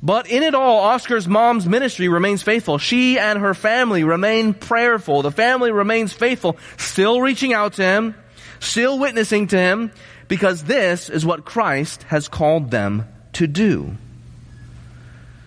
But 0.03 0.29
in 0.29 0.43
it 0.43 0.55
all, 0.55 0.79
Oscar's 0.79 1.27
mom's 1.27 1.67
ministry 1.67 2.09
remains 2.09 2.43
faithful. 2.43 2.79
She 2.79 3.19
and 3.19 3.41
her 3.41 3.55
family 3.55 4.05
remain 4.05 4.55
prayerful. 4.55 5.23
The 5.23 5.33
family 5.33 5.73
remains 5.73 6.13
faithful, 6.13 6.57
still 6.77 7.21
reaching 7.21 7.53
out 7.53 7.75
to 7.75 7.83
him, 7.83 8.15
still 8.61 8.99
witnessing 8.99 9.49
to 9.49 9.59
him, 9.59 9.91
because 10.29 10.63
this 10.65 11.11
is 11.11 11.27
what 11.27 11.45
Christ 11.45 12.05
has 12.05 12.29
called 12.29 12.71
them 12.71 13.09
to 13.35 13.47
do. 13.47 13.97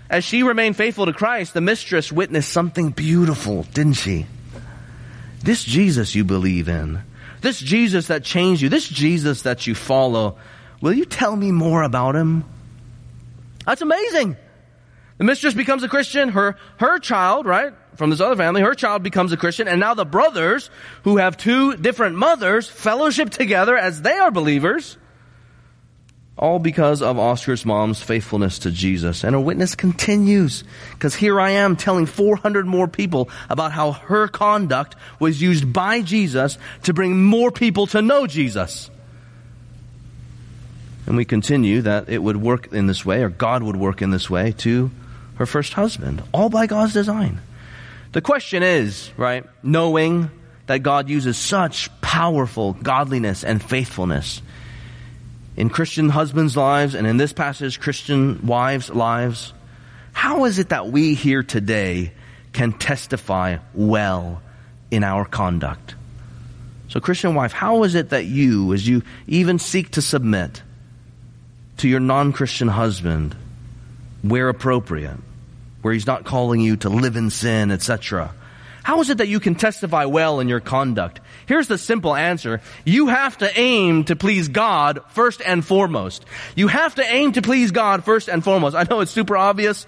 As 0.10 0.26
she 0.26 0.44
remained 0.44 0.76
faithful 0.76 1.06
to 1.06 1.14
Christ, 1.14 1.54
the 1.54 1.62
mistress 1.62 2.12
witnessed 2.12 2.52
something 2.52 2.90
beautiful, 2.90 3.64
didn't 3.74 3.94
she? 3.94 4.26
This 5.42 5.64
Jesus 5.64 6.14
you 6.14 6.26
believe 6.26 6.68
in, 6.68 7.02
this 7.40 7.58
Jesus 7.58 8.08
that 8.08 8.26
changed 8.26 8.62
you, 8.62 8.68
this 8.68 8.88
Jesus 8.88 9.44
that 9.44 9.66
you 9.66 9.74
follow, 9.74 10.38
will 10.82 10.94
you 10.94 11.06
tell 11.06 11.34
me 11.34 11.52
more 11.52 11.82
about 11.82 12.16
him? 12.16 12.44
That's 13.66 13.82
amazing. 13.82 14.38
The 15.18 15.24
mistress 15.24 15.54
becomes 15.54 15.84
a 15.84 15.88
Christian, 15.88 16.30
her, 16.30 16.58
her 16.78 16.98
child, 17.00 17.46
right, 17.46 17.74
from 17.96 18.10
this 18.10 18.20
other 18.20 18.36
family, 18.36 18.62
her 18.62 18.74
child 18.74 19.04
becomes 19.04 19.32
a 19.32 19.38
Christian, 19.38 19.68
and 19.68 19.80
now 19.80 19.94
the 19.94 20.06
brothers, 20.06 20.70
who 21.04 21.18
have 21.18 21.38
two 21.38 21.76
different 21.76 22.16
mothers, 22.16 22.68
fellowship 22.68 23.30
together 23.30 23.78
as 23.78 24.02
they 24.02 24.18
are 24.18 24.32
believers, 24.32 24.98
all 26.38 26.58
because 26.58 27.04
of 27.04 27.20
Oscar's 27.20 27.66
mom's 27.66 28.02
faithfulness 28.02 28.60
to 28.60 28.72
Jesus. 28.72 29.24
And 29.24 29.36
her 29.36 29.40
witness 29.40 29.76
continues, 29.76 30.64
because 30.94 31.14
here 31.14 31.40
I 31.40 31.52
am 31.52 31.76
telling 31.76 32.08
400 32.08 32.66
more 32.66 32.88
people 32.88 33.30
about 33.50 33.72
how 33.72 33.92
her 33.92 34.28
conduct 34.28 34.96
was 35.20 35.40
used 35.40 35.72
by 35.72 36.02
Jesus 36.02 36.58
to 36.84 36.94
bring 36.94 37.24
more 37.24 37.52
people 37.52 37.86
to 37.88 38.02
know 38.02 38.26
Jesus. 38.26 38.90
And 41.08 41.18
we 41.18 41.26
continue 41.26 41.82
that 41.82 42.10
it 42.10 42.20
would 42.22 42.38
work 42.38 42.74
in 42.74 42.88
this 42.88 43.06
way, 43.06 43.24
or 43.24 43.30
God 43.30 43.64
would 43.64 43.76
work 43.76 44.02
in 44.02 44.12
this 44.12 44.30
way 44.30 44.52
to 44.60 44.92
her 45.36 45.46
first 45.46 45.74
husband, 45.74 46.22
all 46.32 46.50
by 46.50 46.68
God's 46.68 46.94
design. 46.94 47.40
The 48.12 48.22
question 48.22 48.62
is, 48.62 49.10
right, 49.18 49.46
knowing 49.64 50.30
that 50.68 50.80
God 50.80 51.10
uses 51.10 51.38
such 51.38 51.90
powerful 52.02 52.74
godliness 52.74 53.44
and 53.44 53.62
faithfulness 53.62 54.42
in 55.58 55.70
Christian 55.70 56.10
husbands' 56.10 56.56
lives 56.56 56.96
and 56.96 57.08
in 57.08 57.18
this 57.18 57.34
passage, 57.34 57.80
Christian 57.80 58.46
wives' 58.46 58.90
lives, 58.90 59.54
how 60.14 60.46
is 60.46 60.60
it 60.60 60.70
that 60.70 60.88
we 60.88 61.14
here 61.14 61.44
today 61.44 62.12
can 62.54 62.74
testify 62.74 63.58
well 63.74 64.42
in 64.92 65.04
our 65.04 65.26
conduct? 65.26 65.96
So, 66.90 67.00
Christian 67.00 67.36
wife, 67.36 67.54
how 67.54 67.84
is 67.84 67.96
it 67.96 68.10
that 68.10 68.26
you, 68.26 68.74
as 68.74 68.86
you 68.86 69.04
even 69.28 69.60
seek 69.60 69.92
to 69.92 70.02
submit 70.02 70.62
to 71.82 71.90
your 71.90 72.00
non 72.00 72.32
Christian 72.32 72.68
husband, 72.68 73.36
where 74.22 74.50
appropriate, 74.50 75.18
where 75.82 75.94
he's 75.94 76.06
not 76.06 76.26
calling 76.26 76.62
you 76.62 76.78
to 76.78 76.90
live 76.90 77.16
in 77.16 77.32
sin, 77.32 77.72
etc., 77.72 78.34
how 78.84 79.00
is 79.02 79.12
it 79.12 79.20
that 79.20 79.28
you 79.28 79.40
can 79.40 79.54
testify 79.54 80.06
well 80.06 80.40
in 80.40 80.50
your 80.50 80.60
conduct? 80.60 81.20
Here's 81.46 81.68
the 81.68 81.78
simple 81.78 82.16
answer. 82.16 82.62
You 82.84 83.08
have 83.08 83.38
to 83.40 83.60
aim 83.60 84.06
to 84.06 84.16
please 84.16 84.48
God 84.48 85.02
first 85.10 85.40
and 85.46 85.64
foremost. 85.64 86.26
You 86.56 86.68
have 86.68 86.96
to 86.96 87.04
aim 87.04 87.34
to 87.34 87.44
please 87.44 87.70
God 87.70 88.04
first 88.04 88.28
and 88.28 88.44
foremost. 88.44 88.76
I 88.76 88.88
know 88.90 89.02
it's 89.02 89.12
super 89.12 89.38
obvious, 89.38 89.86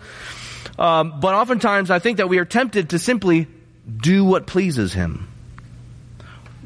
um, 0.77 1.19
but 1.19 1.33
oftentimes 1.33 1.89
I 1.89 1.97
think 1.97 2.17
that 2.17 2.29
we 2.29 2.37
are 2.37 2.45
tempted 2.45 2.91
to 2.91 2.99
simply 2.99 3.47
do 3.97 4.25
what 4.25 4.45
pleases 4.45 4.93
Him. 4.93 5.27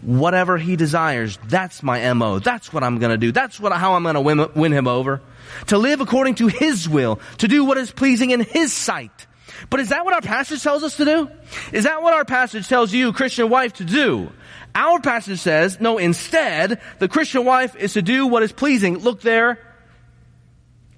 Whatever 0.08 0.58
He 0.58 0.78
desires, 0.78 1.38
that's 1.50 1.84
my 1.84 2.14
MO. 2.14 2.40
That's 2.40 2.72
what 2.72 2.82
I'm 2.82 2.98
gonna 2.98 3.18
do. 3.18 3.34
That's 3.34 3.60
what, 3.60 3.74
how 3.74 3.96
I'm 3.96 4.04
gonna 4.04 4.22
win, 4.22 4.48
win 4.56 4.72
Him 4.72 4.88
over. 4.88 5.22
To 5.66 5.78
live 5.78 6.00
according 6.00 6.36
to 6.36 6.48
His 6.48 6.88
will. 6.88 7.20
To 7.40 7.50
do 7.50 7.66
what 7.66 7.78
is 7.78 7.92
pleasing 7.92 8.32
in 8.32 8.40
His 8.40 8.72
sight. 8.72 9.28
But 9.70 9.82
is 9.82 9.90
that 9.90 10.06
what 10.06 10.14
our 10.14 10.22
passage 10.22 10.64
tells 10.64 10.82
us 10.84 10.96
to 10.96 11.04
do? 11.04 11.30
Is 11.74 11.84
that 11.84 12.02
what 12.02 12.14
our 12.14 12.24
passage 12.24 12.70
tells 12.70 12.94
you, 12.94 13.12
Christian 13.12 13.50
wife, 13.50 13.74
to 13.74 13.84
do? 13.84 14.32
Our 14.74 15.02
passage 15.02 15.40
says, 15.40 15.82
no, 15.82 15.98
instead, 15.98 16.80
the 17.00 17.10
Christian 17.10 17.44
wife 17.44 17.76
is 17.76 17.92
to 17.94 18.02
do 18.02 18.28
what 18.28 18.44
is 18.44 18.54
pleasing. 18.54 19.00
Look 19.00 19.20
there. 19.20 19.60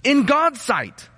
In 0.03 0.27
God's 0.27 0.61
sight. 0.61 1.09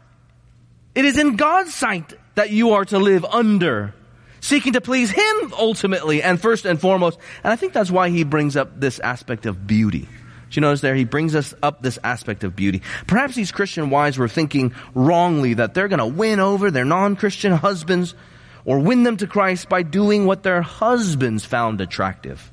It 0.95 1.03
is 1.03 1.17
in 1.17 1.35
God's 1.35 1.73
sight 1.73 2.13
that 2.35 2.51
you 2.51 2.71
are 2.71 2.85
to 2.85 2.99
live 2.99 3.25
under. 3.25 3.93
Seeking 4.41 4.73
to 4.73 4.81
please 4.81 5.11
Him 5.11 5.53
ultimately 5.57 6.21
and 6.21 6.41
first 6.41 6.65
and 6.65 6.81
foremost. 6.81 7.19
And 7.43 7.53
I 7.53 7.55
think 7.55 7.73
that's 7.73 7.91
why 7.91 8.09
He 8.09 8.23
brings 8.23 8.57
up 8.57 8.79
this 8.79 8.99
aspect 8.99 9.45
of 9.45 9.65
beauty. 9.65 10.01
Do 10.01 10.55
you 10.55 10.61
notice 10.61 10.81
there? 10.81 10.95
He 10.95 11.05
brings 11.05 11.33
us 11.33 11.53
up 11.63 11.81
this 11.81 11.97
aspect 12.03 12.43
of 12.43 12.57
beauty. 12.57 12.81
Perhaps 13.07 13.35
these 13.35 13.53
Christian 13.53 13.89
wives 13.89 14.17
were 14.17 14.27
thinking 14.27 14.73
wrongly 14.93 15.53
that 15.53 15.73
they're 15.73 15.87
going 15.87 15.99
to 15.99 16.05
win 16.05 16.41
over 16.41 16.71
their 16.71 16.83
non-Christian 16.83 17.53
husbands 17.53 18.15
or 18.65 18.79
win 18.79 19.03
them 19.03 19.15
to 19.17 19.27
Christ 19.27 19.69
by 19.69 19.83
doing 19.83 20.25
what 20.25 20.43
their 20.43 20.61
husbands 20.61 21.45
found 21.45 21.79
attractive. 21.79 22.51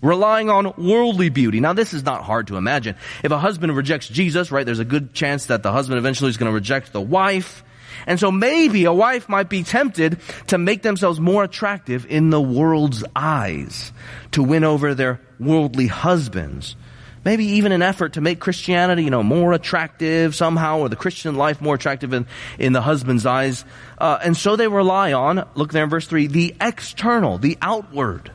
Relying 0.00 0.48
on 0.50 0.74
worldly 0.76 1.30
beauty. 1.30 1.58
Now 1.58 1.72
this 1.72 1.92
is 1.94 2.04
not 2.04 2.22
hard 2.22 2.48
to 2.48 2.56
imagine. 2.56 2.94
If 3.24 3.32
a 3.32 3.38
husband 3.38 3.74
rejects 3.74 4.06
Jesus, 4.06 4.52
right, 4.52 4.64
there's 4.64 4.78
a 4.78 4.84
good 4.84 5.14
chance 5.14 5.46
that 5.46 5.62
the 5.62 5.72
husband 5.72 5.98
eventually 5.98 6.30
is 6.30 6.36
going 6.36 6.50
to 6.50 6.54
reject 6.54 6.92
the 6.92 7.00
wife. 7.00 7.64
And 8.06 8.18
so 8.18 8.30
maybe 8.30 8.84
a 8.84 8.92
wife 8.92 9.28
might 9.28 9.48
be 9.48 9.62
tempted 9.62 10.18
to 10.48 10.58
make 10.58 10.82
themselves 10.82 11.20
more 11.20 11.44
attractive 11.44 12.06
in 12.06 12.30
the 12.30 12.40
world's 12.40 13.04
eyes 13.14 13.92
to 14.32 14.42
win 14.42 14.64
over 14.64 14.94
their 14.94 15.20
worldly 15.38 15.86
husbands 15.86 16.76
maybe 17.24 17.44
even 17.44 17.72
an 17.72 17.82
effort 17.82 18.14
to 18.14 18.20
make 18.20 18.38
Christianity, 18.38 19.04
you 19.04 19.10
know, 19.10 19.22
more 19.22 19.52
attractive 19.52 20.34
somehow, 20.34 20.78
or 20.78 20.88
the 20.88 20.96
Christian 20.96 21.36
life 21.36 21.60
more 21.60 21.74
attractive 21.74 22.12
in, 22.12 22.26
in 22.58 22.72
the 22.72 22.82
husband's 22.82 23.26
eyes. 23.26 23.64
Uh, 23.98 24.18
and 24.22 24.36
so 24.36 24.56
they 24.56 24.68
rely 24.68 25.12
on, 25.12 25.48
look 25.54 25.72
there 25.72 25.84
in 25.84 25.90
verse 25.90 26.06
3, 26.06 26.26
the 26.26 26.54
external, 26.60 27.38
the 27.38 27.58
outward. 27.62 28.30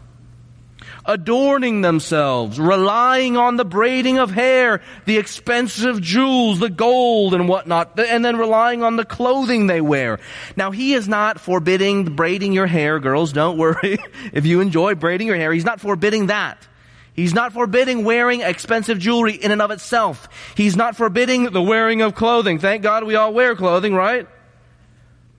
Adorning 1.05 1.81
themselves, 1.81 2.59
relying 2.59 3.37
on 3.37 3.55
the 3.55 3.65
braiding 3.65 4.19
of 4.19 4.31
hair, 4.31 4.81
the 5.05 5.17
expensive 5.17 6.01
jewels, 6.01 6.59
the 6.59 6.69
gold 6.69 7.33
and 7.33 7.47
whatnot, 7.47 7.97
and 7.99 8.23
then 8.23 8.37
relying 8.37 8.83
on 8.83 8.95
the 8.95 9.05
clothing 9.05 9.67
they 9.67 9.81
wear. 9.81 10.19
Now 10.55 10.71
he 10.71 10.93
is 10.93 11.07
not 11.07 11.39
forbidding 11.39 12.15
braiding 12.15 12.53
your 12.53 12.67
hair, 12.67 12.99
girls, 12.99 13.33
don't 13.33 13.57
worry. 13.57 13.97
if 14.33 14.45
you 14.45 14.61
enjoy 14.61 14.95
braiding 14.95 15.27
your 15.27 15.37
hair, 15.37 15.53
he's 15.53 15.65
not 15.65 15.79
forbidding 15.79 16.27
that. 16.27 16.67
He's 17.13 17.33
not 17.33 17.51
forbidding 17.51 18.05
wearing 18.05 18.41
expensive 18.41 18.97
jewelry 18.97 19.33
in 19.33 19.51
and 19.51 19.61
of 19.61 19.71
itself. 19.71 20.29
He's 20.55 20.77
not 20.77 20.95
forbidding 20.95 21.45
the 21.45 21.61
wearing 21.61 22.01
of 22.01 22.15
clothing. 22.15 22.59
Thank 22.59 22.81
God 22.81 23.03
we 23.03 23.15
all 23.15 23.33
wear 23.33 23.55
clothing, 23.55 23.93
right? 23.93 24.27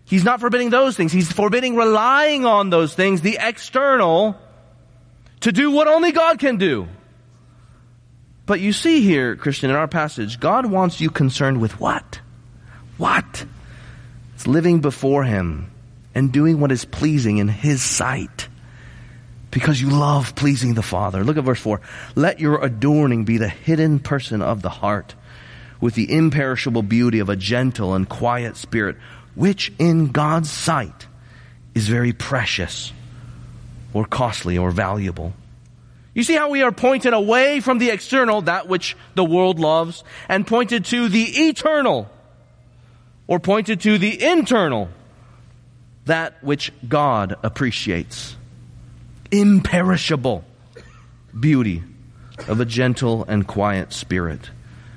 He's 0.05 0.25
not 0.25 0.41
forbidding 0.41 0.71
those 0.71 0.97
things. 0.97 1.13
He's 1.13 1.33
forbidding 1.33 1.77
relying 1.77 2.45
on 2.45 2.69
those 2.69 2.95
things, 2.95 3.21
the 3.21 3.39
external, 3.41 4.37
to 5.41 5.53
do 5.53 5.71
what 5.71 5.89
only 5.89 6.13
God 6.13 6.39
can 6.39 6.57
do. 6.57 6.89
But 8.47 8.61
you 8.61 8.73
see 8.73 9.01
here, 9.03 9.37
Christian, 9.37 9.71
in 9.71 9.77
our 9.77 9.89
passage, 9.89 10.41
God 10.41 10.67
wants 10.67 11.01
you 11.01 11.11
concerned 11.11 11.61
with 11.61 11.79
what? 11.79 12.21
What? 12.97 13.45
It's 14.35 14.47
living 14.47 14.81
before 14.81 15.25
Him 15.25 15.71
and 16.15 16.33
doing 16.33 16.61
what 16.61 16.73
is 16.73 16.85
pleasing 16.85 17.39
in 17.39 17.49
His 17.49 17.83
sight 17.83 18.49
because 19.51 19.81
you 19.81 19.91
love 19.91 20.35
pleasing 20.35 20.75
the 20.75 20.83
Father. 20.83 21.25
Look 21.25 21.37
at 21.37 21.45
verse 21.45 21.61
4. 21.61 21.81
Let 22.15 22.41
your 22.41 22.63
adorning 22.63 23.25
be 23.25 23.39
the 23.39 23.49
hidden 23.49 23.99
person 23.99 24.43
of 24.43 24.63
the 24.63 24.69
heart 24.69 25.15
with 25.81 25.95
the 25.95 26.13
imperishable 26.13 26.83
beauty 26.83 27.21
of 27.21 27.29
a 27.29 27.37
gentle 27.37 27.95
and 27.95 28.09
quiet 28.09 28.57
spirit, 28.57 28.97
which 29.35 29.73
in 29.79 30.09
God's 30.09 30.51
sight 30.51 31.07
is 31.75 31.89
very 31.89 32.13
precious 32.13 32.93
or 33.93 34.05
costly 34.05 34.59
or 34.59 34.71
valuable. 34.71 35.33
You 36.15 36.23
see 36.23 36.35
how 36.35 36.51
we 36.51 36.63
are 36.63 36.73
pointed 36.73 37.15
away 37.15 37.61
from 37.61 37.79
the 37.79 37.91
external, 37.91 38.43
that 38.43 38.69
which 38.69 38.97
the 39.15 39.25
world 39.25 39.61
loves, 39.61 40.03
and 40.29 40.47
pointed 40.47 40.85
to 40.87 41.09
the 41.09 41.23
eternal, 41.49 42.11
or 43.27 43.39
pointed 43.39 43.81
to 43.83 43.99
the 43.99 44.23
internal, 44.23 44.89
that 46.07 46.43
which 46.43 46.73
God 46.89 47.37
appreciates 47.43 48.37
imperishable 49.31 50.45
beauty 51.39 51.85
of 52.49 52.59
a 52.59 52.65
gentle 52.65 53.25
and 53.29 53.47
quiet 53.47 53.93
spirit. 53.93 54.51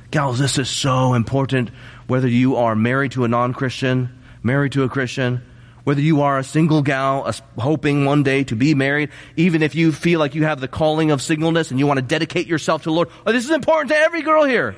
Gals, 0.09 0.39
this 0.39 0.57
is 0.57 0.69
so 0.69 1.13
important 1.13 1.69
whether 2.07 2.27
you 2.27 2.55
are 2.55 2.75
married 2.75 3.11
to 3.11 3.23
a 3.23 3.27
non-Christian, 3.27 4.09
married 4.41 4.71
to 4.71 4.83
a 4.83 4.89
Christian, 4.89 5.43
whether 5.84 6.01
you 6.01 6.21
are 6.21 6.39
a 6.39 6.43
single 6.43 6.81
gal 6.81 7.25
a, 7.25 7.34
hoping 7.59 8.05
one 8.05 8.23
day 8.23 8.43
to 8.45 8.55
be 8.55 8.73
married, 8.73 9.09
even 9.36 9.61
if 9.61 9.75
you 9.75 9.91
feel 9.91 10.19
like 10.19 10.36
you 10.36 10.43
have 10.43 10.59
the 10.59 10.67
calling 10.67 11.11
of 11.11 11.21
singleness 11.21 11.71
and 11.71 11.79
you 11.79 11.88
want 11.88 11.97
to 11.97 12.05
dedicate 12.05 12.47
yourself 12.47 12.84
to 12.84 12.89
the 12.89 12.93
Lord. 12.93 13.09
Oh, 13.25 13.31
this 13.31 13.45
is 13.45 13.51
important 13.51 13.89
to 13.89 13.97
every 13.97 14.21
girl 14.21 14.45
here. 14.45 14.75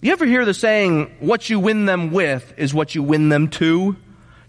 You 0.00 0.10
ever 0.10 0.26
hear 0.26 0.44
the 0.44 0.54
saying, 0.54 1.14
what 1.20 1.48
you 1.48 1.60
win 1.60 1.86
them 1.86 2.10
with 2.10 2.54
is 2.56 2.74
what 2.74 2.94
you 2.94 3.04
win 3.04 3.28
them 3.28 3.48
to? 3.50 3.96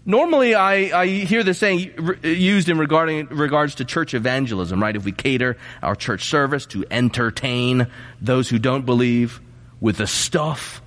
Normally, 0.04 0.54
I, 0.54 1.02
I 1.02 1.06
hear 1.06 1.44
this 1.44 1.58
saying 1.58 2.18
used 2.22 2.68
in 2.68 2.76
regarding, 2.76 3.28
regards 3.28 3.76
to 3.76 3.84
church 3.84 4.14
evangelism, 4.14 4.82
right? 4.82 4.94
If 4.94 5.04
we 5.04 5.12
cater 5.12 5.56
our 5.80 5.94
church 5.94 6.28
service 6.28 6.66
to 6.66 6.84
entertain 6.90 7.86
those 8.20 8.48
who 8.48 8.58
don't 8.58 8.84
believe 8.84 9.40
with 9.80 9.96
the 9.96 10.06
stuff 10.06 10.82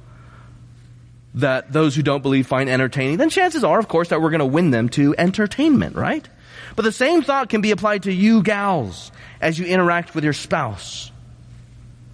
that 1.37 1.71
those 1.71 1.95
who 1.95 2.01
don't 2.01 2.21
believe 2.21 2.47
find 2.47 2.69
entertaining, 2.69 3.17
then 3.17 3.29
chances 3.29 3.63
are, 3.63 3.79
of 3.79 3.87
course, 3.87 4.09
that 4.09 4.21
we're 4.21 4.31
going 4.31 4.39
to 4.39 4.45
win 4.45 4.71
them 4.71 4.89
to 4.89 5.15
entertainment, 5.17 5.95
right? 5.95 6.27
But 6.75 6.83
the 6.83 6.91
same 6.91 7.21
thought 7.21 7.49
can 7.49 7.61
be 7.61 7.71
applied 7.71 8.03
to 8.03 8.13
you 8.13 8.43
gals 8.43 9.11
as 9.41 9.57
you 9.57 9.65
interact 9.65 10.15
with 10.15 10.23
your 10.23 10.33
spouse 10.33 11.11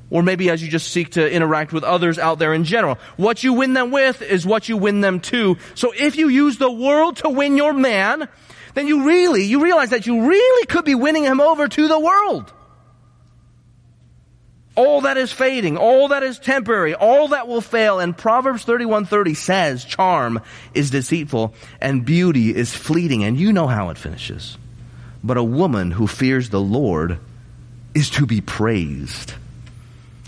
or 0.09 0.21
maybe 0.21 0.49
as 0.49 0.61
you 0.61 0.69
just 0.69 0.91
seek 0.91 1.11
to 1.11 1.31
interact 1.31 1.73
with 1.73 1.83
others 1.83 2.19
out 2.19 2.37
there 2.37 2.53
in 2.53 2.65
general. 2.65 2.99
What 3.17 3.43
you 3.43 3.53
win 3.53 3.73
them 3.73 3.89
with 3.89 4.21
is 4.21 4.45
what 4.45 4.69
you 4.69 4.77
win 4.77 5.01
them 5.01 5.19
to. 5.21 5.57
So 5.73 5.91
if 5.97 6.17
you 6.17 6.27
use 6.27 6.57
the 6.57 6.71
world 6.71 7.17
to 7.17 7.29
win 7.29 7.57
your 7.57 7.73
man, 7.73 8.29
then 8.75 8.87
you 8.87 9.05
really, 9.07 9.43
you 9.43 9.63
realize 9.63 9.89
that 9.89 10.05
you 10.05 10.27
really 10.27 10.65
could 10.67 10.85
be 10.85 10.95
winning 10.95 11.23
him 11.23 11.41
over 11.41 11.67
to 11.67 11.87
the 11.87 11.99
world. 11.99 12.53
All 14.75 15.01
that 15.01 15.17
is 15.17 15.31
fading, 15.31 15.77
all 15.77 16.07
that 16.09 16.23
is 16.23 16.39
temporary, 16.39 16.95
all 16.95 17.29
that 17.29 17.47
will 17.47 17.61
fail. 17.61 17.99
And 17.99 18.17
Proverbs 18.17 18.65
31:30 18.65 19.35
says, 19.35 19.85
charm 19.85 20.41
is 20.73 20.89
deceitful 20.89 21.53
and 21.79 22.03
beauty 22.03 22.55
is 22.55 22.73
fleeting. 22.73 23.23
And 23.23 23.39
you 23.39 23.53
know 23.53 23.67
how 23.67 23.89
it 23.89 23.97
finishes. 23.97 24.57
But 25.23 25.37
a 25.37 25.43
woman 25.43 25.91
who 25.91 26.07
fears 26.07 26.49
the 26.49 26.61
Lord 26.61 27.19
is 27.93 28.09
to 28.11 28.25
be 28.25 28.41
praised. 28.41 29.33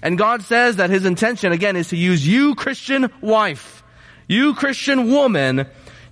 And 0.03 0.17
God 0.17 0.43
says 0.43 0.75
that 0.75 0.91
his 0.91 1.05
intention 1.05 1.51
again 1.51 1.75
is 1.75 1.89
to 1.89 1.97
use 1.97 2.25
you 2.25 2.53
Christian 2.53 3.09
wife, 3.21 3.83
you 4.27 4.53
Christian 4.53 5.11
woman 5.11 5.65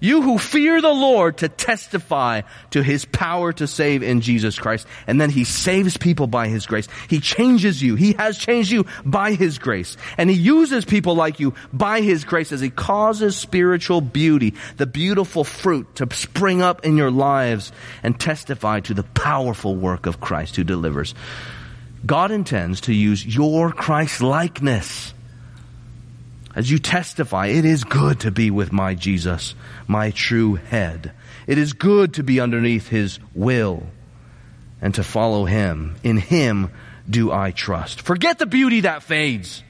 you 0.03 0.21
who 0.21 0.37
fear 0.37 0.81
the 0.81 0.89
Lord 0.89 1.37
to 1.37 1.47
testify 1.47 2.41
to 2.71 2.83
His 2.83 3.05
power 3.05 3.53
to 3.53 3.67
save 3.67 4.03
in 4.03 4.19
Jesus 4.19 4.59
Christ. 4.59 4.85
And 5.07 5.19
then 5.19 5.29
He 5.29 5.45
saves 5.45 5.95
people 5.95 6.27
by 6.27 6.49
His 6.49 6.65
grace. 6.65 6.89
He 7.09 7.21
changes 7.21 7.81
you. 7.81 7.95
He 7.95 8.11
has 8.13 8.37
changed 8.37 8.69
you 8.69 8.85
by 9.05 9.31
His 9.31 9.59
grace. 9.59 9.95
And 10.17 10.29
He 10.29 10.35
uses 10.35 10.83
people 10.83 11.15
like 11.15 11.39
you 11.39 11.53
by 11.71 12.01
His 12.01 12.25
grace 12.25 12.51
as 12.51 12.59
He 12.59 12.69
causes 12.69 13.37
spiritual 13.37 14.01
beauty, 14.01 14.55
the 14.75 14.85
beautiful 14.85 15.45
fruit 15.45 15.95
to 15.95 16.13
spring 16.13 16.61
up 16.61 16.85
in 16.85 16.97
your 16.97 17.11
lives 17.11 17.71
and 18.03 18.19
testify 18.19 18.81
to 18.81 18.93
the 18.93 19.03
powerful 19.03 19.73
work 19.73 20.05
of 20.05 20.19
Christ 20.19 20.57
who 20.57 20.65
delivers. 20.65 21.15
God 22.05 22.31
intends 22.31 22.81
to 22.81 22.93
use 22.93 23.25
your 23.25 23.71
Christ 23.71 24.21
likeness 24.21 25.13
as 26.55 26.69
you 26.69 26.77
testify, 26.77 27.47
it 27.47 27.65
is 27.65 27.83
good 27.83 28.21
to 28.21 28.31
be 28.31 28.51
with 28.51 28.71
my 28.71 28.93
Jesus, 28.93 29.55
my 29.87 30.11
true 30.11 30.55
head. 30.55 31.11
It 31.47 31.57
is 31.57 31.73
good 31.73 32.15
to 32.15 32.23
be 32.23 32.39
underneath 32.39 32.87
his 32.87 33.19
will 33.33 33.83
and 34.81 34.93
to 34.95 35.03
follow 35.03 35.45
him. 35.45 35.95
In 36.03 36.17
him 36.17 36.69
do 37.09 37.31
I 37.31 37.51
trust. 37.51 38.01
Forget 38.01 38.37
the 38.37 38.45
beauty 38.45 38.81
that 38.81 39.01
fades. 39.01 39.63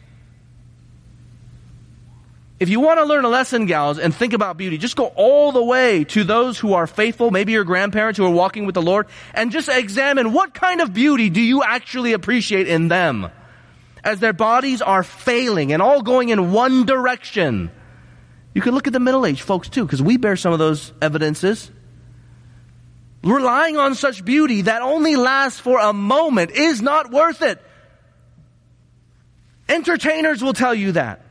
If 2.59 2.69
you 2.69 2.79
want 2.79 2.99
to 2.99 3.05
learn 3.05 3.25
a 3.25 3.29
lesson, 3.29 3.65
gals, 3.65 3.97
and 3.97 4.13
think 4.13 4.33
about 4.33 4.57
beauty, 4.57 4.77
just 4.77 4.95
go 4.95 5.07
all 5.07 5.51
the 5.51 5.63
way 5.63 6.03
to 6.05 6.23
those 6.23 6.59
who 6.59 6.73
are 6.73 6.87
faithful, 6.87 7.31
maybe 7.31 7.53
your 7.53 7.63
grandparents 7.63 8.17
who 8.17 8.25
are 8.25 8.29
walking 8.29 8.65
with 8.65 8.75
the 8.75 8.81
Lord, 8.81 9.07
and 9.33 9.51
just 9.51 9.69
examine 9.69 10.31
what 10.33 10.53
kind 10.53 10.79
of 10.79 10.93
beauty 10.93 11.29
do 11.29 11.41
you 11.41 11.63
actually 11.63 12.13
appreciate 12.13 12.67
in 12.67 12.87
them 12.87 13.29
as 14.03 14.19
their 14.19 14.33
bodies 14.33 14.81
are 14.81 15.03
failing 15.03 15.71
and 15.71 15.81
all 15.81 16.01
going 16.01 16.29
in 16.29 16.51
one 16.51 16.85
direction. 16.85 17.71
You 18.53 18.61
can 18.61 18.75
look 18.75 18.87
at 18.87 18.93
the 18.93 18.99
middle 18.99 19.25
aged 19.25 19.41
folks 19.41 19.69
too, 19.69 19.85
because 19.85 20.01
we 20.01 20.17
bear 20.17 20.35
some 20.35 20.53
of 20.53 20.59
those 20.59 20.93
evidences. 21.01 21.71
Relying 23.23 23.77
on 23.77 23.95
such 23.95 24.25
beauty 24.25 24.63
that 24.63 24.81
only 24.81 25.15
lasts 25.15 25.59
for 25.59 25.79
a 25.79 25.93
moment 25.93 26.51
is 26.51 26.81
not 26.81 27.11
worth 27.11 27.41
it. 27.41 27.61
Entertainers 29.69 30.43
will 30.43 30.53
tell 30.53 30.75
you 30.75 30.91
that. 30.91 31.21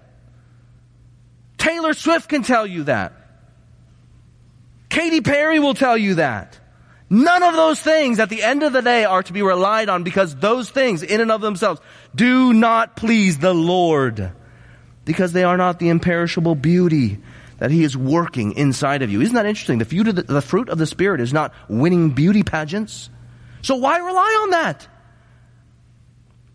Taylor 1.59 1.93
Swift 1.93 2.29
can 2.29 2.43
tell 2.43 2.67
you 2.67 2.85
that. 2.85 3.13
Katy 4.89 5.21
Perry 5.21 5.59
will 5.59 5.75
tell 5.75 5.97
you 5.97 6.17
that. 6.17 6.59
None 7.13 7.43
of 7.43 7.53
those 7.53 7.79
things 7.79 8.19
at 8.21 8.31
the 8.31 8.43
end 8.43 8.63
of 8.63 8.73
the 8.73 8.81
day 8.81 9.05
are 9.05 9.23
to 9.23 9.35
be 9.35 9.43
relied 9.43 9.91
on 9.91 10.03
because 10.03 10.35
those 10.35 10.71
things 10.71 11.03
in 11.03 11.21
and 11.21 11.31
of 11.31 11.43
themselves 11.43 11.79
do 12.15 12.55
not 12.55 12.97
please 12.97 13.37
the 13.37 13.53
Lord 13.53 14.33
because 15.05 15.35
they 15.35 15.45
are 15.45 15.59
not 15.59 15.79
the 15.79 15.91
imperishable 15.91 16.55
beauty 16.55 17.19
that 17.59 17.71
He 17.71 17.85
is 17.85 17.99
working 17.99 18.53
inside 18.53 19.03
of 19.03 19.11
you. 19.11 19.21
Isn't 19.21 19.35
that 19.35 19.45
interesting? 19.45 19.77
The 19.77 19.85
fruit 19.85 20.09
of 20.09 20.17
the, 20.17 20.23
the, 20.23 20.41
fruit 20.41 20.71
of 20.71 20.79
the 20.79 20.87
Spirit 20.87 21.21
is 21.21 21.35
not 21.35 21.53
winning 21.69 22.13
beauty 22.13 22.43
pageants. 22.45 23.11
So 23.61 23.77
why 23.77 23.99
rely 23.99 24.39
on 24.45 24.51
that? 24.53 24.89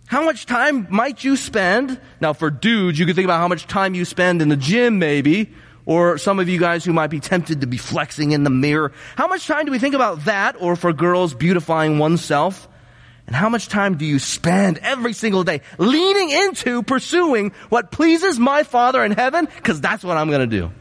How 0.08 0.26
much 0.26 0.47
time 0.47 0.88
might 0.89 1.24
you 1.24 1.36
spend? 1.36 2.01
Now 2.20 2.34
for 2.34 2.49
dudes, 2.49 2.97
you 2.97 3.05
can 3.05 3.14
think 3.14 3.26
about 3.26 3.41
how 3.41 3.47
much 3.47 3.68
time 3.68 3.93
you 3.93 4.05
spend 4.05 4.41
in 4.41 4.49
the 4.49 4.58
gym 4.58 4.97
maybe, 4.97 5.53
or 5.88 6.18
some 6.18 6.38
of 6.40 6.50
you 6.50 6.60
guys 6.60 6.84
who 6.84 6.92
might 6.92 7.08
be 7.08 7.22
tempted 7.22 7.62
to 7.62 7.68
be 7.68 7.78
flexing 7.78 8.34
in 8.34 8.44
the 8.44 8.50
mirror. 8.50 8.92
How 9.16 9.28
much 9.28 9.48
time 9.48 9.66
do 9.66 9.72
we 9.72 9.80
think 9.80 9.96
about 9.96 10.26
that? 10.26 10.58
Or 10.60 10.76
for 10.76 10.92
girls, 10.92 11.34
beautifying 11.34 11.98
oneself? 11.98 12.68
And 13.26 13.36
how 13.36 13.48
much 13.48 13.70
time 13.70 13.98
do 13.98 14.06
you 14.06 14.20
spend 14.20 14.80
every 14.80 15.14
single 15.14 15.46
day 15.46 15.62
leaning 15.78 16.30
into 16.30 16.84
pursuing 16.84 17.54
what 17.70 17.90
pleases 17.90 18.38
my 18.38 18.64
Father 18.64 19.04
in 19.04 19.14
heaven? 19.14 19.46
Because 19.46 19.80
that's 19.80 20.04
what 20.04 20.18
I'm 20.18 20.28
going 20.28 20.48
to 20.50 20.60
do. 20.60 20.72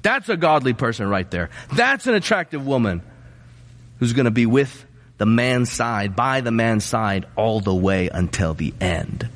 That's 0.00 0.30
a 0.30 0.36
godly 0.36 0.72
person 0.72 1.08
right 1.08 1.30
there. 1.30 1.50
That's 1.74 2.06
an 2.06 2.14
attractive 2.14 2.66
woman 2.66 3.02
who's 3.98 4.14
going 4.14 4.24
to 4.24 4.30
be 4.30 4.46
with 4.46 4.86
the 5.18 5.26
man's 5.26 5.70
side, 5.70 6.16
by 6.16 6.40
the 6.40 6.50
man's 6.50 6.84
side, 6.84 7.26
all 7.36 7.60
the 7.60 7.74
way 7.74 8.08
until 8.08 8.54
the 8.54 8.72
end. 8.80 9.28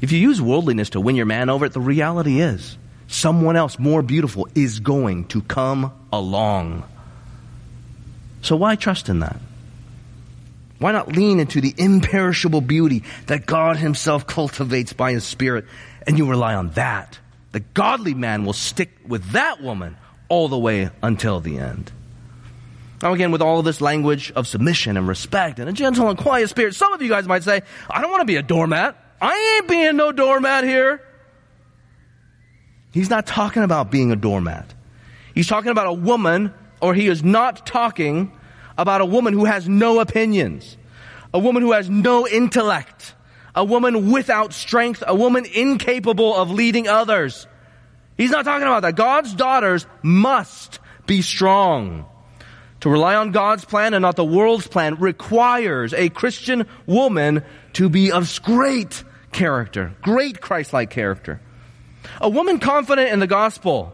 If 0.00 0.12
you 0.12 0.20
use 0.20 0.40
worldliness 0.40 0.90
to 0.90 1.00
win 1.00 1.16
your 1.16 1.26
man 1.26 1.50
over, 1.50 1.68
the 1.68 1.80
reality 1.80 2.40
is 2.40 2.78
someone 3.10 3.56
else 3.56 3.78
more 3.78 4.02
beautiful 4.02 4.48
is 4.54 4.78
going 4.80 5.26
to 5.26 5.42
come 5.42 5.92
along. 6.12 6.84
So 8.42 8.56
why 8.56 8.76
trust 8.76 9.08
in 9.08 9.20
that? 9.20 9.40
Why 10.78 10.92
not 10.92 11.08
lean 11.08 11.40
into 11.40 11.60
the 11.60 11.74
imperishable 11.76 12.62
beauty 12.62 13.02
that 13.26 13.44
God 13.44 13.76
himself 13.76 14.26
cultivates 14.26 14.94
by 14.94 15.12
his 15.12 15.24
spirit 15.24 15.66
and 16.06 16.16
you 16.16 16.30
rely 16.30 16.54
on 16.54 16.70
that? 16.70 17.18
The 17.52 17.60
godly 17.60 18.14
man 18.14 18.44
will 18.44 18.54
stick 18.54 18.90
with 19.06 19.32
that 19.32 19.60
woman 19.60 19.96
all 20.28 20.48
the 20.48 20.58
way 20.58 20.90
until 21.02 21.40
the 21.40 21.58
end. 21.58 21.92
Now 23.02 23.12
again, 23.12 23.32
with 23.32 23.42
all 23.42 23.58
of 23.58 23.64
this 23.64 23.80
language 23.80 24.30
of 24.32 24.46
submission 24.46 24.96
and 24.96 25.08
respect 25.08 25.58
and 25.58 25.68
a 25.68 25.72
gentle 25.72 26.08
and 26.08 26.16
quiet 26.16 26.48
spirit, 26.48 26.74
some 26.74 26.92
of 26.92 27.02
you 27.02 27.08
guys 27.08 27.26
might 27.26 27.42
say, 27.42 27.62
I 27.90 28.00
don't 28.00 28.10
want 28.10 28.20
to 28.20 28.26
be 28.26 28.36
a 28.36 28.42
doormat. 28.42 28.96
I 29.20 29.56
ain't 29.56 29.68
being 29.68 29.96
no 29.96 30.12
doormat 30.12 30.64
here. 30.64 31.02
He's 32.92 33.10
not 33.10 33.26
talking 33.26 33.62
about 33.62 33.90
being 33.90 34.10
a 34.10 34.16
doormat. 34.16 34.74
He's 35.34 35.46
talking 35.46 35.70
about 35.70 35.86
a 35.86 35.92
woman, 35.92 36.52
or 36.80 36.94
he 36.94 37.06
is 37.06 37.22
not 37.22 37.66
talking 37.66 38.32
about 38.76 39.00
a 39.00 39.04
woman 39.04 39.32
who 39.32 39.44
has 39.44 39.68
no 39.68 40.00
opinions, 40.00 40.76
a 41.32 41.38
woman 41.38 41.62
who 41.62 41.72
has 41.72 41.88
no 41.88 42.26
intellect, 42.26 43.14
a 43.54 43.64
woman 43.64 44.10
without 44.10 44.52
strength, 44.52 45.02
a 45.06 45.14
woman 45.14 45.44
incapable 45.44 46.34
of 46.34 46.50
leading 46.50 46.88
others. 46.88 47.46
He's 48.16 48.30
not 48.30 48.44
talking 48.44 48.66
about 48.66 48.82
that. 48.82 48.96
God's 48.96 49.34
daughters 49.34 49.86
must 50.02 50.78
be 51.06 51.22
strong. 51.22 52.06
To 52.80 52.88
rely 52.88 53.14
on 53.14 53.30
God's 53.30 53.64
plan 53.64 53.94
and 53.94 54.02
not 54.02 54.16
the 54.16 54.24
world's 54.24 54.66
plan 54.66 54.96
requires 54.96 55.92
a 55.92 56.08
Christian 56.08 56.66
woman 56.86 57.44
to 57.74 57.88
be 57.88 58.10
of 58.10 58.40
great 58.42 59.04
character, 59.32 59.94
great 60.00 60.40
Christ-like 60.40 60.90
character. 60.90 61.40
A 62.20 62.28
woman 62.28 62.58
confident 62.58 63.10
in 63.10 63.18
the 63.18 63.26
gospel 63.26 63.92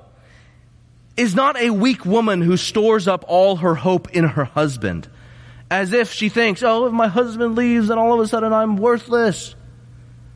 is 1.16 1.34
not 1.34 1.58
a 1.58 1.70
weak 1.70 2.04
woman 2.04 2.42
who 2.42 2.56
stores 2.56 3.08
up 3.08 3.24
all 3.28 3.56
her 3.56 3.74
hope 3.74 4.10
in 4.10 4.24
her 4.24 4.44
husband. 4.44 5.08
As 5.70 5.92
if 5.92 6.12
she 6.12 6.28
thinks, 6.28 6.62
oh, 6.62 6.86
if 6.86 6.92
my 6.92 7.08
husband 7.08 7.56
leaves, 7.56 7.88
then 7.88 7.98
all 7.98 8.14
of 8.14 8.20
a 8.20 8.28
sudden 8.28 8.52
I'm 8.52 8.76
worthless. 8.76 9.54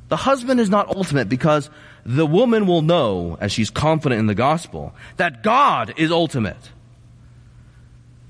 The 0.09 0.16
husband 0.16 0.59
is 0.59 0.70
not 0.70 0.88
ultimate 0.88 1.28
because 1.28 1.70
the 2.05 2.26
woman 2.26 2.66
will 2.66 2.82
know, 2.82 3.36
as 3.41 3.53
she's 3.53 3.70
confident 3.70 4.18
in 4.18 4.26
the 4.26 4.34
gospel, 4.34 4.95
that 5.16 5.43
God 5.43 5.95
is 5.97 6.11
ultimate. 6.11 6.70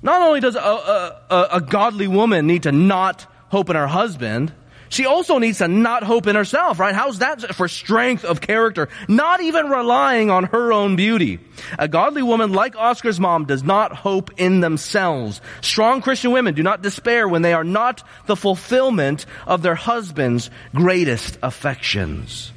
Not 0.02 0.22
only 0.22 0.40
does 0.40 0.56
a, 0.56 0.60
a, 0.60 1.48
a, 1.52 1.60
godly 1.60 2.08
woman 2.08 2.46
need 2.46 2.62
to 2.64 2.72
not 2.72 3.26
hope 3.48 3.68
in 3.70 3.76
her 3.76 3.86
husband, 3.86 4.52
she 4.90 5.06
also 5.06 5.38
needs 5.38 5.58
to 5.58 5.68
not 5.68 6.02
hope 6.02 6.26
in 6.26 6.34
herself, 6.34 6.80
right? 6.80 6.94
How's 6.94 7.20
that 7.20 7.54
for 7.54 7.68
strength 7.68 8.24
of 8.24 8.40
character? 8.40 8.88
Not 9.08 9.40
even 9.40 9.70
relying 9.70 10.30
on 10.30 10.44
her 10.44 10.72
own 10.72 10.96
beauty. 10.96 11.38
A 11.78 11.86
godly 11.86 12.22
woman 12.22 12.52
like 12.52 12.74
Oscar's 12.76 13.20
mom 13.20 13.44
does 13.44 13.62
not 13.62 13.92
hope 13.94 14.32
in 14.36 14.60
themselves. 14.60 15.40
Strong 15.60 16.02
Christian 16.02 16.32
women 16.32 16.54
do 16.54 16.64
not 16.64 16.82
despair 16.82 17.28
when 17.28 17.42
they 17.42 17.52
are 17.52 17.62
not 17.62 18.02
the 18.26 18.34
fulfillment 18.34 19.26
of 19.46 19.62
their 19.62 19.76
husband's 19.76 20.50
greatest 20.74 21.38
affections. 21.40 22.52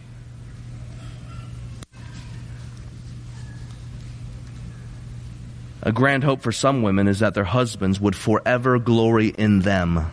A 5.83 5.91
grand 5.91 6.23
hope 6.23 6.41
for 6.41 6.51
some 6.51 6.81
women 6.81 7.07
is 7.07 7.19
that 7.19 7.35
their 7.35 7.43
husbands 7.43 7.99
would 7.99 8.15
forever 8.15 8.79
glory 8.79 9.27
in 9.27 9.59
them 9.59 10.11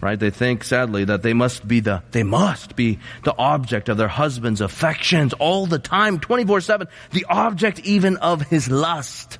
right? 0.00 0.18
They 0.18 0.30
think, 0.30 0.64
sadly, 0.64 1.04
that 1.04 1.22
they 1.22 1.34
must 1.34 1.66
be 1.66 1.80
the, 1.80 2.02
they 2.12 2.22
must 2.22 2.76
be 2.76 2.98
the 3.24 3.36
object 3.36 3.88
of 3.88 3.96
their 3.96 4.08
husband's 4.08 4.60
affections 4.60 5.32
all 5.34 5.66
the 5.66 5.78
time, 5.78 6.20
24-7, 6.20 6.88
the 7.10 7.26
object 7.28 7.80
even 7.80 8.16
of 8.18 8.42
his 8.42 8.70
lust. 8.70 9.38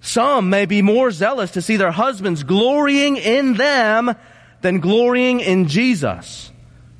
Some 0.00 0.50
may 0.50 0.66
be 0.66 0.82
more 0.82 1.10
zealous 1.10 1.52
to 1.52 1.62
see 1.62 1.76
their 1.76 1.90
husbands 1.90 2.42
glorying 2.44 3.16
in 3.16 3.54
them 3.54 4.14
than 4.60 4.80
glorying 4.80 5.40
in 5.40 5.68
Jesus 5.68 6.52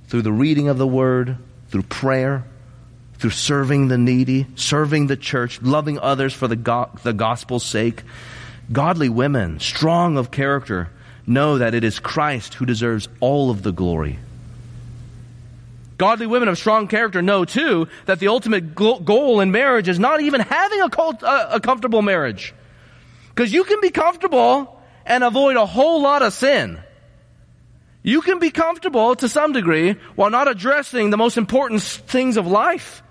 through 0.08 0.22
the 0.22 0.32
reading 0.32 0.68
of 0.68 0.78
the 0.78 0.86
word, 0.86 1.38
through 1.68 1.82
prayer, 1.82 2.44
through 3.18 3.30
serving 3.30 3.88
the 3.88 3.98
needy, 3.98 4.46
serving 4.56 5.06
the 5.06 5.16
church, 5.16 5.60
loving 5.62 5.98
others 5.98 6.32
for 6.34 6.48
the, 6.48 6.56
go- 6.56 6.90
the 7.02 7.12
gospel's 7.12 7.64
sake. 7.64 8.02
Godly 8.70 9.08
women, 9.08 9.60
strong 9.60 10.18
of 10.18 10.30
character, 10.30 10.90
know 11.26 11.58
that 11.58 11.74
it 11.74 11.84
is 11.84 11.98
Christ 11.98 12.54
who 12.54 12.66
deserves 12.66 13.08
all 13.20 13.50
of 13.50 13.62
the 13.62 13.72
glory. 13.72 14.18
Godly 15.98 16.26
women 16.26 16.48
of 16.48 16.58
strong 16.58 16.88
character 16.88 17.22
know 17.22 17.44
too 17.44 17.88
that 18.04 18.18
the 18.18 18.28
ultimate 18.28 18.74
goal 18.74 19.40
in 19.40 19.50
marriage 19.50 19.88
is 19.88 19.98
not 19.98 20.20
even 20.20 20.40
having 20.40 20.82
a, 20.82 20.90
cult, 20.90 21.22
a, 21.22 21.56
a 21.56 21.60
comfortable 21.60 22.02
marriage. 22.02 22.54
Because 23.34 23.52
you 23.52 23.64
can 23.64 23.80
be 23.80 23.90
comfortable 23.90 24.80
and 25.06 25.24
avoid 25.24 25.56
a 25.56 25.66
whole 25.66 26.02
lot 26.02 26.22
of 26.22 26.32
sin. 26.32 26.80
You 28.02 28.20
can 28.20 28.38
be 28.38 28.50
comfortable 28.50 29.16
to 29.16 29.28
some 29.28 29.52
degree 29.52 29.96
while 30.14 30.30
not 30.30 30.48
addressing 30.48 31.10
the 31.10 31.16
most 31.16 31.38
important 31.38 31.82
things 31.82 32.36
of 32.36 32.46
life. 32.46 33.02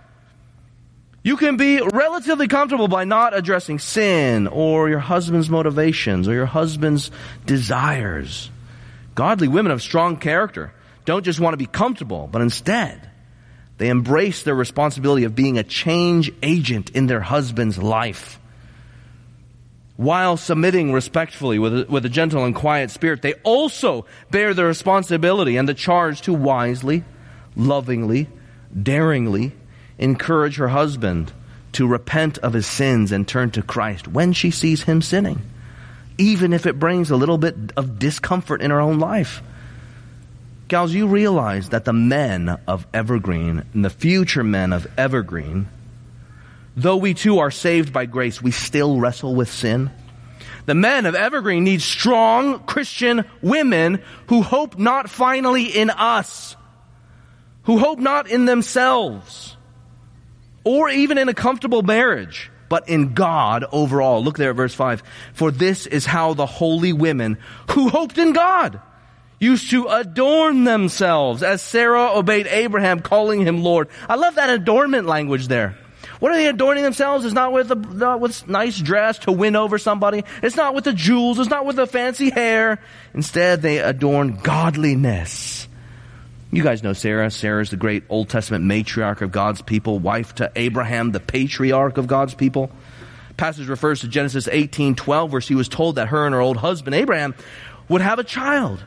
You 1.25 1.37
can 1.37 1.57
be 1.57 1.81
relatively 1.81 2.47
comfortable 2.47 2.87
by 2.87 3.03
not 3.03 3.35
addressing 3.35 3.79
sin 3.79 4.45
or 4.45 4.89
your 4.89 4.99
husband's 4.99 5.49
motivations 5.49 6.27
or 6.27 6.35
your 6.35 6.45
husband's 6.45 7.09
desires. 7.47 8.51
Godly 9.15 9.47
women 9.47 9.71
of 9.71 9.81
strong 9.81 10.17
character 10.17 10.71
don't 11.03 11.25
just 11.25 11.39
want 11.39 11.53
to 11.53 11.57
be 11.57 11.65
comfortable, 11.65 12.29
but 12.31 12.43
instead, 12.43 13.09
they 13.79 13.89
embrace 13.89 14.43
their 14.43 14.53
responsibility 14.53 15.23
of 15.23 15.33
being 15.33 15.57
a 15.57 15.63
change 15.63 16.31
agent 16.43 16.91
in 16.91 17.07
their 17.07 17.21
husband's 17.21 17.79
life. 17.79 18.39
While 19.97 20.37
submitting 20.37 20.93
respectfully 20.93 21.57
with 21.57 21.75
a, 21.75 21.85
with 21.89 22.05
a 22.05 22.09
gentle 22.09 22.45
and 22.45 22.53
quiet 22.53 22.91
spirit, 22.91 23.23
they 23.23 23.33
also 23.41 24.05
bear 24.29 24.53
the 24.53 24.65
responsibility 24.65 25.57
and 25.57 25.67
the 25.67 25.73
charge 25.73 26.21
to 26.21 26.35
wisely, 26.35 27.03
lovingly, 27.55 28.29
daringly 28.79 29.53
encourage 29.97 30.57
her 30.57 30.67
husband 30.67 31.31
to 31.73 31.87
repent 31.87 32.37
of 32.37 32.53
his 32.53 32.65
sins 32.65 33.11
and 33.11 33.27
turn 33.27 33.51
to 33.51 33.61
Christ 33.61 34.07
when 34.07 34.33
she 34.33 34.51
sees 34.51 34.83
him 34.83 35.01
sinning, 35.01 35.41
even 36.17 36.53
if 36.53 36.65
it 36.65 36.79
brings 36.79 37.11
a 37.11 37.17
little 37.17 37.37
bit 37.37 37.55
of 37.75 37.99
discomfort 37.99 38.61
in 38.61 38.71
her 38.71 38.79
own 38.79 38.99
life. 38.99 39.41
Gals, 40.67 40.93
you 40.93 41.07
realize 41.07 41.69
that 41.69 41.85
the 41.85 41.93
men 41.93 42.57
of 42.67 42.87
Evergreen 42.93 43.63
and 43.73 43.85
the 43.85 43.89
future 43.89 44.43
men 44.43 44.73
of 44.73 44.87
Evergreen, 44.97 45.67
though 46.75 46.97
we 46.97 47.13
too 47.13 47.39
are 47.39 47.51
saved 47.51 47.93
by 47.93 48.05
grace, 48.05 48.41
we 48.41 48.51
still 48.51 48.99
wrestle 48.99 49.35
with 49.35 49.51
sin. 49.51 49.91
The 50.65 50.73
men 50.73 51.05
of 51.05 51.13
Evergreen 51.13 51.63
need 51.63 51.81
strong 51.81 52.59
Christian 52.59 53.25
women 53.41 54.01
who 54.27 54.41
hope 54.41 54.79
not 54.79 55.09
finally 55.09 55.65
in 55.65 55.91
us, 55.91 56.55
who 57.63 57.77
hope 57.77 57.99
not 57.99 58.27
in 58.27 58.45
themselves, 58.45 59.54
or 60.65 60.89
even 60.89 61.17
in 61.17 61.29
a 61.29 61.33
comfortable 61.33 61.83
marriage, 61.83 62.51
but 62.67 62.89
in 62.89 63.13
God 63.13 63.63
overall. 63.71 64.21
Look 64.21 64.37
there 64.37 64.49
at 64.49 64.57
verse 64.57 64.73
5. 64.73 65.01
For 65.33 65.51
this 65.51 65.87
is 65.87 66.05
how 66.05 66.33
the 66.33 66.45
holy 66.45 66.91
women 66.91 67.37
who 67.71 67.87
hoped 67.87 68.17
in 68.17 68.33
God 68.33 68.81
used 69.39 69.69
to 69.69 69.87
adorn 69.87 70.63
themselves 70.63 71.43
as 71.43 71.61
Sarah 71.61 72.11
obeyed 72.17 72.47
Abraham, 72.47 72.99
calling 72.99 73.41
him 73.41 73.63
Lord. 73.63 73.89
I 74.09 74.15
love 74.15 74.35
that 74.35 74.49
adornment 74.49 75.07
language 75.07 75.47
there. 75.47 75.77
What 76.19 76.31
are 76.31 76.35
they 76.35 76.47
adorning 76.47 76.83
themselves? 76.83 77.25
It's 77.25 77.33
not 77.33 77.51
with 77.51 77.71
a 77.71 77.75
not 77.75 78.19
with 78.19 78.47
nice 78.47 78.79
dress 78.79 79.19
to 79.19 79.31
win 79.31 79.55
over 79.55 79.77
somebody. 79.77 80.23
It's 80.41 80.55
not 80.55 80.73
with 80.73 80.85
the 80.85 80.93
jewels. 80.93 81.39
It's 81.39 81.49
not 81.49 81.65
with 81.65 81.75
the 81.75 81.87
fancy 81.87 82.29
hair. 82.29 82.79
Instead, 83.13 83.61
they 83.61 83.79
adorn 83.79 84.37
godliness. 84.37 85.67
You 86.55 86.63
guys 86.63 86.83
know 86.83 86.93
Sarah. 86.93 87.29
Sarah 87.31 87.61
is 87.61 87.71
the 87.71 87.75
great 87.75 88.05
Old 88.07 88.29
Testament 88.29 88.63
matriarch 88.63 89.19
of 89.19 89.29
God's 89.29 89.61
people, 89.61 89.99
wife 89.99 90.35
to 90.35 90.49
Abraham, 90.55 91.11
the 91.11 91.19
patriarch 91.19 91.97
of 91.97 92.07
God's 92.07 92.33
people. 92.33 92.71
Passage 93.35 93.67
refers 93.67 93.99
to 93.99 94.07
Genesis 94.07 94.47
18:12 94.47 95.33
where 95.33 95.41
she 95.41 95.53
was 95.53 95.67
told 95.67 95.97
that 95.97 96.07
her 96.07 96.25
and 96.25 96.33
her 96.33 96.39
old 96.39 96.55
husband 96.55 96.95
Abraham 96.95 97.35
would 97.89 97.99
have 97.99 98.19
a 98.19 98.23
child. 98.23 98.81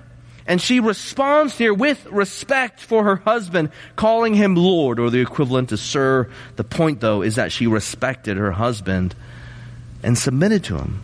And 0.47 0.63
she 0.63 0.81
responds 0.81 1.59
here 1.59 1.75
with 1.75 2.07
respect 2.07 2.81
for 2.81 3.05
her 3.05 3.17
husband, 3.17 3.69
calling 3.97 4.33
him 4.33 4.55
Lord, 4.57 4.99
or 4.99 5.11
the 5.11 5.21
equivalent 5.21 5.69
to 5.69 5.77
Sir. 5.77 6.31
The 6.57 6.65
point, 6.65 7.01
though, 7.01 7.21
is 7.21 7.35
that 7.35 7.53
she 7.53 7.67
respected 7.67 8.39
her 8.39 8.53
husband 8.53 9.15
and 10.03 10.17
submitted 10.17 10.65
to 10.65 10.79
him. 10.79 11.03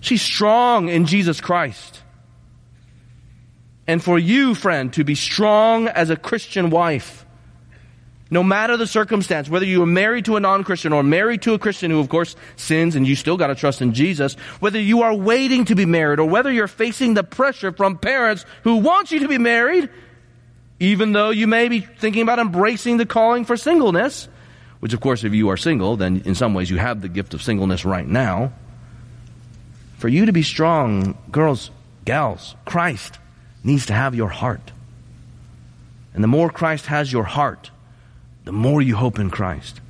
She's 0.00 0.20
strong 0.20 0.88
in 0.88 1.06
Jesus 1.06 1.40
Christ. 1.40 2.00
And 3.86 4.02
for 4.02 4.18
you, 4.18 4.54
friend, 4.54 4.92
to 4.94 5.04
be 5.04 5.14
strong 5.14 5.88
as 5.88 6.10
a 6.10 6.16
Christian 6.16 6.70
wife, 6.70 7.24
no 8.30 8.42
matter 8.42 8.76
the 8.76 8.86
circumstance, 8.86 9.48
whether 9.48 9.64
you 9.64 9.82
are 9.82 9.86
married 9.86 10.24
to 10.24 10.34
a 10.34 10.40
non-Christian 10.40 10.92
or 10.92 11.04
married 11.04 11.42
to 11.42 11.54
a 11.54 11.58
Christian 11.58 11.92
who 11.92 12.00
of 12.00 12.08
course 12.08 12.34
sins 12.56 12.96
and 12.96 13.06
you 13.06 13.14
still 13.14 13.36
gotta 13.36 13.54
trust 13.54 13.80
in 13.80 13.94
Jesus, 13.94 14.34
whether 14.58 14.80
you 14.80 15.02
are 15.02 15.14
waiting 15.14 15.66
to 15.66 15.76
be 15.76 15.86
married 15.86 16.18
or 16.18 16.28
whether 16.28 16.50
you're 16.50 16.66
facing 16.66 17.14
the 17.14 17.22
pressure 17.22 17.70
from 17.70 17.98
parents 17.98 18.44
who 18.64 18.78
want 18.78 19.12
you 19.12 19.20
to 19.20 19.28
be 19.28 19.38
married, 19.38 19.88
even 20.80 21.12
though 21.12 21.30
you 21.30 21.46
may 21.46 21.68
be 21.68 21.80
thinking 21.80 22.22
about 22.22 22.40
embracing 22.40 22.96
the 22.96 23.06
calling 23.06 23.44
for 23.44 23.56
singleness, 23.56 24.28
which 24.80 24.92
of 24.92 25.00
course 25.00 25.22
if 25.22 25.32
you 25.32 25.50
are 25.50 25.56
single, 25.56 25.96
then 25.96 26.22
in 26.24 26.34
some 26.34 26.52
ways 26.52 26.68
you 26.68 26.78
have 26.78 27.00
the 27.00 27.08
gift 27.08 27.32
of 27.32 27.40
singleness 27.40 27.84
right 27.84 28.06
now. 28.06 28.52
For 29.98 30.08
you 30.08 30.26
to 30.26 30.32
be 30.32 30.42
strong, 30.42 31.16
girls, 31.30 31.70
gals, 32.04 32.56
Christ 32.64 33.20
needs 33.64 33.86
to 33.86 33.92
have 33.92 34.14
your 34.14 34.28
heart. 34.28 34.72
And 36.14 36.22
the 36.22 36.28
more 36.28 36.50
Christ 36.50 36.86
has 36.86 37.12
your 37.12 37.24
heart, 37.24 37.70
the 38.44 38.52
more 38.52 38.80
you 38.80 38.96
hope 38.96 39.18
in 39.18 39.30
Christ. 39.30 39.80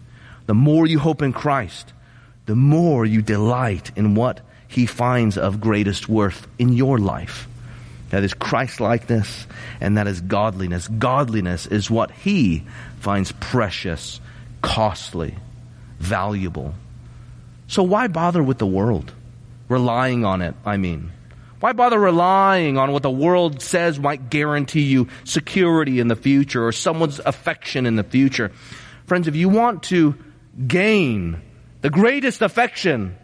The 0.46 0.54
more 0.54 0.86
you 0.86 0.98
hope 0.98 1.22
in 1.22 1.32
Christ, 1.32 1.92
the 2.46 2.56
more 2.56 3.04
you 3.04 3.20
delight 3.20 3.90
in 3.96 4.14
what 4.14 4.40
he 4.68 4.86
finds 4.86 5.36
of 5.36 5.60
greatest 5.60 6.08
worth 6.08 6.46
in 6.58 6.72
your 6.72 6.98
life. 6.98 7.48
That 8.10 8.22
is 8.22 8.34
Christ-likeness 8.34 9.46
and 9.80 9.98
that 9.98 10.06
is 10.06 10.20
godliness. 10.20 10.86
Godliness 10.86 11.66
is 11.66 11.90
what 11.90 12.12
he 12.12 12.64
finds 13.00 13.32
precious, 13.32 14.20
costly, 14.62 15.34
valuable. 15.98 16.74
So 17.66 17.82
why 17.82 18.06
bother 18.06 18.42
with 18.42 18.58
the 18.58 18.66
world? 18.66 19.12
Relying 19.68 20.24
on 20.24 20.42
it, 20.42 20.54
I 20.64 20.76
mean. 20.76 21.10
Why 21.66 21.72
bother 21.72 21.98
relying 21.98 22.78
on 22.78 22.92
what 22.92 23.02
the 23.02 23.10
world 23.10 23.60
says 23.60 23.98
might 23.98 24.30
guarantee 24.30 24.82
you 24.82 25.08
security 25.24 25.98
in 25.98 26.06
the 26.06 26.14
future 26.14 26.64
or 26.64 26.70
someone's 26.70 27.18
affection 27.18 27.86
in 27.86 27.96
the 27.96 28.04
future? 28.04 28.52
Friends, 29.06 29.26
if 29.26 29.34
you 29.34 29.48
want 29.48 29.82
to 29.82 30.14
gain 30.64 31.40
the 31.80 31.90
greatest 31.90 32.40
affection 32.40 33.16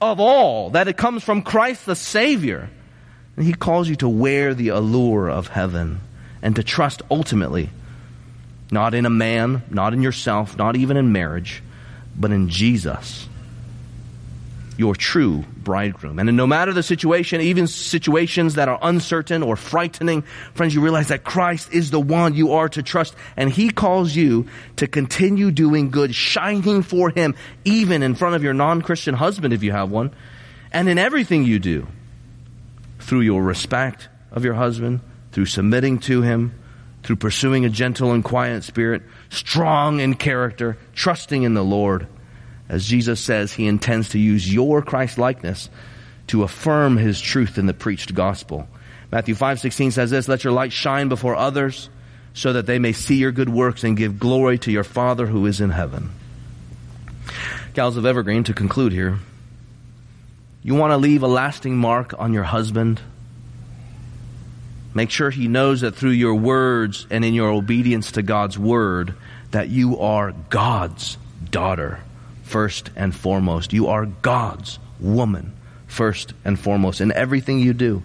of 0.00 0.18
all, 0.18 0.70
that 0.70 0.88
it 0.88 0.96
comes 0.96 1.22
from 1.22 1.42
Christ 1.42 1.84
the 1.84 1.94
Savior, 1.94 2.70
and 3.36 3.44
He 3.44 3.52
calls 3.52 3.86
you 3.86 3.96
to 3.96 4.08
wear 4.08 4.54
the 4.54 4.68
allure 4.68 5.28
of 5.28 5.48
heaven 5.48 6.00
and 6.40 6.56
to 6.56 6.62
trust 6.62 7.02
ultimately 7.10 7.68
not 8.70 8.94
in 8.94 9.04
a 9.04 9.10
man, 9.10 9.62
not 9.68 9.92
in 9.92 10.00
yourself, 10.00 10.56
not 10.56 10.74
even 10.74 10.96
in 10.96 11.12
marriage, 11.12 11.62
but 12.16 12.30
in 12.30 12.48
Jesus 12.48 13.28
your 14.76 14.94
true 14.94 15.44
bridegroom. 15.56 16.18
And 16.18 16.36
no 16.36 16.46
matter 16.46 16.72
the 16.72 16.82
situation, 16.82 17.40
even 17.40 17.66
situations 17.66 18.54
that 18.54 18.68
are 18.68 18.78
uncertain 18.82 19.42
or 19.42 19.56
frightening, 19.56 20.22
friends, 20.54 20.74
you 20.74 20.80
realize 20.80 21.08
that 21.08 21.24
Christ 21.24 21.72
is 21.72 21.90
the 21.90 22.00
one 22.00 22.34
you 22.34 22.52
are 22.52 22.68
to 22.70 22.82
trust. 22.82 23.14
And 23.36 23.50
He 23.50 23.70
calls 23.70 24.14
you 24.14 24.48
to 24.76 24.86
continue 24.86 25.50
doing 25.50 25.90
good, 25.90 26.14
shining 26.14 26.82
for 26.82 27.10
Him, 27.10 27.34
even 27.64 28.02
in 28.02 28.14
front 28.14 28.34
of 28.34 28.42
your 28.42 28.54
non-Christian 28.54 29.14
husband 29.14 29.54
if 29.54 29.62
you 29.62 29.72
have 29.72 29.90
one, 29.90 30.12
and 30.72 30.88
in 30.88 30.98
everything 30.98 31.44
you 31.44 31.58
do, 31.58 31.86
through 32.98 33.20
your 33.20 33.42
respect 33.42 34.08
of 34.32 34.44
your 34.44 34.54
husband, 34.54 35.00
through 35.30 35.46
submitting 35.46 35.98
to 36.00 36.22
Him, 36.22 36.58
through 37.04 37.16
pursuing 37.16 37.64
a 37.64 37.68
gentle 37.68 38.12
and 38.12 38.24
quiet 38.24 38.64
spirit, 38.64 39.02
strong 39.28 40.00
in 40.00 40.14
character, 40.14 40.78
trusting 40.94 41.42
in 41.42 41.54
the 41.54 41.64
Lord 41.64 42.08
as 42.68 42.86
Jesus 42.86 43.20
says, 43.20 43.52
he 43.52 43.66
intends 43.66 44.10
to 44.10 44.18
use 44.18 44.52
your 44.52 44.82
Christ 44.82 45.18
likeness 45.18 45.68
to 46.28 46.42
affirm 46.42 46.96
his 46.96 47.20
truth 47.20 47.58
in 47.58 47.66
the 47.66 47.74
preached 47.74 48.14
gospel. 48.14 48.68
Matthew 49.12 49.34
5:16 49.34 49.90
says 49.90 50.10
this, 50.10 50.28
"Let 50.28 50.44
your 50.44 50.52
light 50.52 50.72
shine 50.72 51.08
before 51.08 51.36
others 51.36 51.90
so 52.32 52.52
that 52.52 52.66
they 52.66 52.78
may 52.78 52.92
see 52.92 53.16
your 53.16 53.32
good 53.32 53.48
works 53.48 53.84
and 53.84 53.96
give 53.96 54.18
glory 54.18 54.58
to 54.58 54.72
your 54.72 54.84
Father 54.84 55.26
who 55.26 55.46
is 55.46 55.60
in 55.60 55.70
heaven." 55.70 56.10
Gals 57.74 57.96
of 57.96 58.06
Evergreen 58.06 58.44
to 58.44 58.54
conclude 58.54 58.92
here. 58.92 59.18
You 60.62 60.74
want 60.74 60.92
to 60.92 60.96
leave 60.96 61.22
a 61.22 61.28
lasting 61.28 61.76
mark 61.76 62.14
on 62.18 62.32
your 62.32 62.44
husband? 62.44 63.00
Make 64.94 65.10
sure 65.10 65.30
he 65.30 65.48
knows 65.48 65.82
that 65.82 65.94
through 65.96 66.10
your 66.10 66.36
words 66.36 67.06
and 67.10 67.24
in 67.24 67.34
your 67.34 67.50
obedience 67.50 68.12
to 68.12 68.22
God's 68.22 68.58
word 68.58 69.14
that 69.50 69.68
you 69.68 69.98
are 69.98 70.32
God's 70.48 71.18
daughter 71.50 72.00
first 72.44 72.90
and 72.94 73.14
foremost. 73.14 73.72
You 73.72 73.88
are 73.88 74.06
God's 74.06 74.78
woman 75.00 75.52
first 75.86 76.34
and 76.44 76.58
foremost 76.58 77.00
in 77.00 77.12
everything 77.12 77.58
you 77.58 77.72
do. 77.72 78.02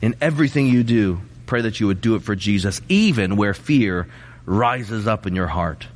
In 0.00 0.16
everything 0.20 0.66
you 0.66 0.82
do, 0.82 1.20
pray 1.46 1.60
that 1.62 1.78
you 1.78 1.86
would 1.86 2.00
do 2.00 2.16
it 2.16 2.22
for 2.22 2.34
Jesus, 2.34 2.80
even 2.88 3.36
where 3.36 3.54
fear 3.54 4.08
rises 4.44 5.06
up 5.06 5.26
in 5.26 5.36
your 5.36 5.46
heart. 5.46 5.86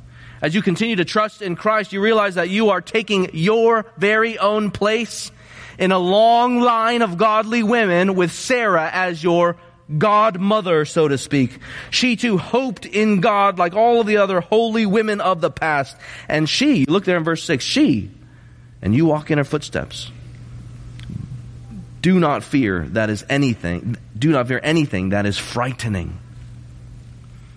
As 0.41 0.53
you 0.53 0.61
continue 0.61 0.95
to 0.97 1.05
trust 1.05 1.41
in 1.41 1.55
Christ, 1.55 1.91
you 1.91 1.99
realize 1.99 2.35
that 2.35 2.49
you 2.49 2.69
are 2.69 2.79
taking 2.79 3.31
your 3.33 3.85
very 3.97 4.37
own 4.37 4.71
place 4.71 5.31
in 5.79 5.91
a 5.91 5.99
long 5.99 6.59
line 6.59 7.01
of 7.01 7.17
godly 7.17 7.63
women 7.63 8.15
with 8.15 8.31
Sarah 8.31 8.89
as 8.91 9.21
your 9.23 9.57
godmother, 9.95 10.85
so 10.85 11.07
to 11.07 11.17
speak. 11.17 11.59
She 11.91 12.15
too 12.15 12.37
hoped 12.37 12.85
in 12.85 13.21
God 13.21 13.57
like 13.57 13.73
all 13.73 14.01
of 14.01 14.07
the 14.07 14.17
other 14.17 14.41
holy 14.41 14.85
women 14.85 15.21
of 15.21 15.41
the 15.41 15.51
past. 15.51 15.95
And 16.27 16.49
she, 16.49 16.85
look 16.85 17.05
there 17.05 17.17
in 17.17 17.23
verse 17.23 17.43
6, 17.43 17.63
she, 17.63 18.11
and 18.81 18.93
you 18.95 19.05
walk 19.05 19.31
in 19.31 19.37
her 19.37 19.43
footsteps. 19.43 20.11
Do 22.01 22.19
not 22.19 22.43
fear 22.43 22.87
that 22.91 23.09
is 23.09 23.25
anything, 23.29 23.97
do 24.17 24.31
not 24.31 24.47
fear 24.47 24.59
anything 24.63 25.09
that 25.09 25.25
is 25.25 25.37
frightening. 25.37 26.19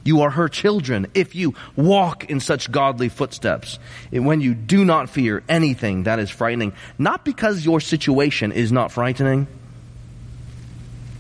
You 0.03 0.23
are 0.23 0.31
her 0.31 0.49
children 0.49 1.09
if 1.15 1.35
you 1.35 1.55
walk 1.77 2.31
in 2.31 2.41
such 2.41 2.73
godly 2.73 3.11
footsteps. 3.11 3.79
When 4.11 4.41
you 4.41 4.55
do 4.55 4.85
not 4.85 5.11
fear 5.11 5.43
anything 5.49 6.05
that 6.05 6.19
is 6.19 6.31
frightening, 6.31 6.73
not 6.99 7.25
because 7.25 7.65
your 7.65 7.81
situation 7.81 8.51
is 8.53 8.73
not 8.73 8.93
frightening, 8.93 9.47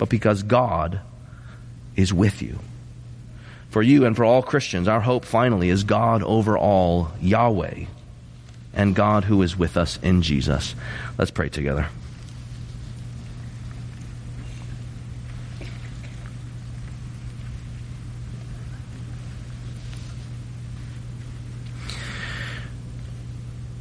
but 0.00 0.08
because 0.08 0.42
God 0.42 0.98
is 1.94 2.10
with 2.10 2.40
you. 2.40 2.58
For 3.68 3.82
you 3.82 4.06
and 4.06 4.16
for 4.16 4.24
all 4.24 4.42
Christians, 4.42 4.88
our 4.88 5.02
hope 5.02 5.26
finally 5.26 5.68
is 5.68 5.84
God 5.84 6.22
over 6.22 6.56
all, 6.56 7.12
Yahweh, 7.20 7.84
and 8.72 8.94
God 8.94 9.24
who 9.24 9.42
is 9.42 9.58
with 9.58 9.76
us 9.76 9.98
in 10.02 10.22
Jesus. 10.22 10.74
Let's 11.18 11.30
pray 11.30 11.50
together. 11.50 11.86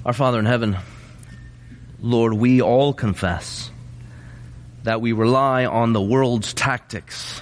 Our 0.06 0.12
Father 0.12 0.40
in 0.40 0.46
heaven, 0.46 0.76
Lord, 2.02 2.34
we 2.34 2.62
all 2.62 2.92
confess 2.92 3.72
that 4.84 5.02
we 5.02 5.12
rely 5.12 5.66
on 5.66 5.94
the 5.94 6.02
world's 6.02 6.54
tactics 6.54 7.42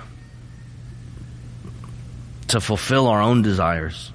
to 2.49 2.61
fulfill 2.61 3.07
our 3.07 3.21
own 3.21 3.41
desires, 3.41 4.11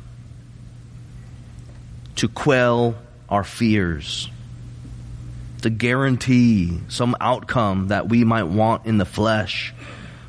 to 2.17 2.29
quell 2.29 2.97
our 3.29 3.45
fears, 3.45 4.29
to 5.63 5.71
guarantee 5.71 6.81
some 6.89 7.15
outcome 7.21 7.89
that 7.89 8.09
we 8.09 8.25
might 8.25 8.45
want 8.45 8.87
in 8.87 8.99
the 8.99 9.05
flesh, 9.05 9.73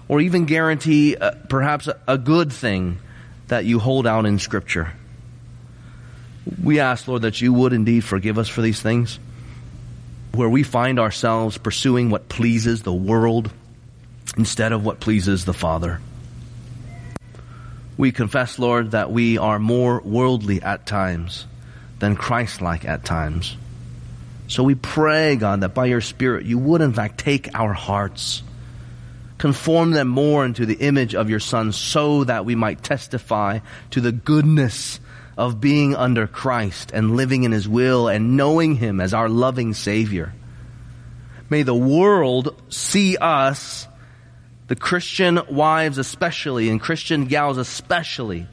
or 0.07 0.21
even 0.21 0.45
guarantee 0.45 1.15
uh, 1.15 1.31
perhaps 1.49 1.87
a, 1.87 1.99
a 2.07 2.17
good 2.17 2.51
thing 2.51 2.99
that 3.47 3.65
you 3.65 3.79
hold 3.79 4.05
out 4.05 4.25
in 4.25 4.37
Scripture. 4.37 4.91
We 6.61 6.79
ask, 6.79 7.07
Lord, 7.07 7.23
that 7.23 7.41
you 7.41 7.53
would 7.53 7.73
indeed 7.73 8.03
forgive 8.03 8.37
us 8.37 8.49
for 8.49 8.61
these 8.61 8.81
things, 8.81 9.17
where 10.33 10.49
we 10.49 10.63
find 10.63 10.99
ourselves 10.99 11.57
pursuing 11.57 12.09
what 12.09 12.27
pleases 12.27 12.81
the 12.81 12.93
world 12.93 13.51
instead 14.35 14.71
of 14.71 14.83
what 14.83 14.99
pleases 14.99 15.45
the 15.45 15.53
Father. 15.53 16.01
We 17.97 18.11
confess, 18.11 18.57
Lord, 18.57 18.91
that 18.91 19.11
we 19.11 19.37
are 19.37 19.59
more 19.59 20.01
worldly 20.01 20.61
at 20.61 20.87
times 20.87 21.45
than 21.99 22.15
Christ-like 22.15 22.83
at 22.85 23.05
times. 23.05 23.55
So 24.47 24.63
we 24.63 24.73
pray, 24.73 25.35
God, 25.35 25.61
that 25.61 25.75
by 25.75 25.85
your 25.85 26.01
Spirit 26.01 26.45
you 26.45 26.57
would 26.57 26.81
in 26.81 26.93
fact 26.93 27.19
take 27.19 27.53
our 27.53 27.73
hearts, 27.73 28.41
conform 29.37 29.91
them 29.91 30.07
more 30.07 30.43
into 30.45 30.65
the 30.65 30.75
image 30.75 31.13
of 31.13 31.29
your 31.29 31.39
Son 31.39 31.71
so 31.71 32.23
that 32.23 32.43
we 32.43 32.55
might 32.55 32.81
testify 32.81 33.59
to 33.91 34.01
the 34.01 34.11
goodness 34.11 34.99
of 35.37 35.59
being 35.59 35.95
under 35.95 36.27
Christ 36.27 36.91
and 36.93 37.15
living 37.15 37.43
in 37.43 37.51
His 37.51 37.67
will 37.67 38.07
and 38.07 38.37
knowing 38.37 38.75
Him 38.75 39.01
as 39.01 39.13
our 39.13 39.29
loving 39.29 39.73
Savior. 39.73 40.33
May 41.49 41.63
the 41.63 41.75
world 41.75 42.61
see 42.69 43.17
us 43.17 43.87
the 44.67 44.75
Christian 44.75 45.39
wives 45.49 45.97
especially 45.97 46.69
and 46.69 46.79
Christian 46.79 47.25
gals 47.25 47.57
especially, 47.57 48.47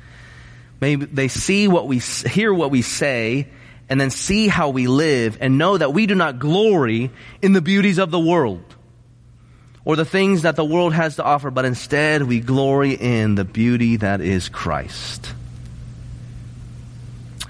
maybe 0.81 1.07
they 1.07 1.29
see 1.29 1.69
what 1.69 1.87
we, 1.87 1.99
hear 1.99 2.53
what 2.53 2.71
we 2.71 2.83
say 2.83 3.49
and 3.89 4.01
then 4.01 4.11
see 4.11 4.49
how 4.49 4.71
we 4.71 4.87
live 4.87 5.39
and 5.41 5.59
know 5.59 5.77
that 5.77 5.93
we 5.93 6.07
do 6.07 6.15
not 6.15 6.39
glory 6.39 7.11
in 7.43 7.53
the 7.53 7.61
beauties 7.63 7.99
of 7.99 8.11
the 8.11 8.21
world 8.21 8.65
or 9.85 9.97
the 9.97 10.05
things 10.05 10.43
that 10.43 10.57
the 10.57 10.65
world 10.65 10.93
has 10.93 11.17
to 11.17 11.25
offer, 11.25 11.51
but 11.51 11.65
instead 11.65 12.23
we 12.23 12.41
glory 12.41 12.93
in 12.93 13.35
the 13.35 13.45
beauty 13.45 13.97
that 13.97 14.21
is 14.21 14.49
Christ. 14.49 15.33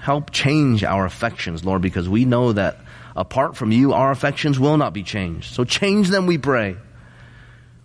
Help 0.01 0.31
change 0.31 0.83
our 0.83 1.05
affections, 1.05 1.63
Lord, 1.63 1.83
because 1.83 2.09
we 2.09 2.25
know 2.25 2.53
that 2.53 2.79
apart 3.15 3.55
from 3.55 3.71
you, 3.71 3.93
our 3.93 4.09
affections 4.09 4.59
will 4.59 4.77
not 4.77 4.93
be 4.93 5.03
changed. 5.03 5.53
So 5.53 5.63
change 5.63 6.09
them, 6.09 6.25
we 6.25 6.39
pray. 6.39 6.75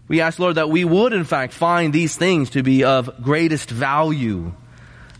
We 0.08 0.22
ask, 0.22 0.38
Lord, 0.38 0.54
that 0.54 0.70
we 0.70 0.82
would 0.82 1.12
in 1.12 1.24
fact 1.24 1.52
find 1.52 1.92
these 1.92 2.16
things 2.16 2.50
to 2.50 2.62
be 2.62 2.84
of 2.84 3.22
greatest 3.22 3.70
value. 3.70 4.54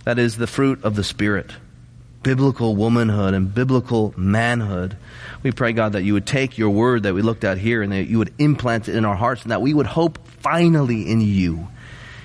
That 0.04 0.18
is 0.18 0.38
the 0.38 0.46
fruit 0.46 0.84
of 0.84 0.96
the 0.96 1.04
Spirit. 1.04 1.50
Biblical 2.22 2.74
womanhood 2.74 3.34
and 3.34 3.54
biblical 3.54 4.14
manhood. 4.16 4.96
We 5.42 5.52
pray, 5.52 5.74
God, 5.74 5.92
that 5.92 6.02
you 6.02 6.14
would 6.14 6.26
take 6.26 6.56
your 6.56 6.70
word 6.70 7.02
that 7.02 7.12
we 7.12 7.20
looked 7.20 7.44
at 7.44 7.58
here 7.58 7.82
and 7.82 7.92
that 7.92 8.06
you 8.06 8.16
would 8.18 8.32
implant 8.38 8.88
it 8.88 8.96
in 8.96 9.04
our 9.04 9.16
hearts 9.16 9.42
and 9.42 9.50
that 9.50 9.60
we 9.60 9.74
would 9.74 9.86
hope 9.86 10.26
finally 10.40 11.10
in 11.10 11.20
you 11.20 11.68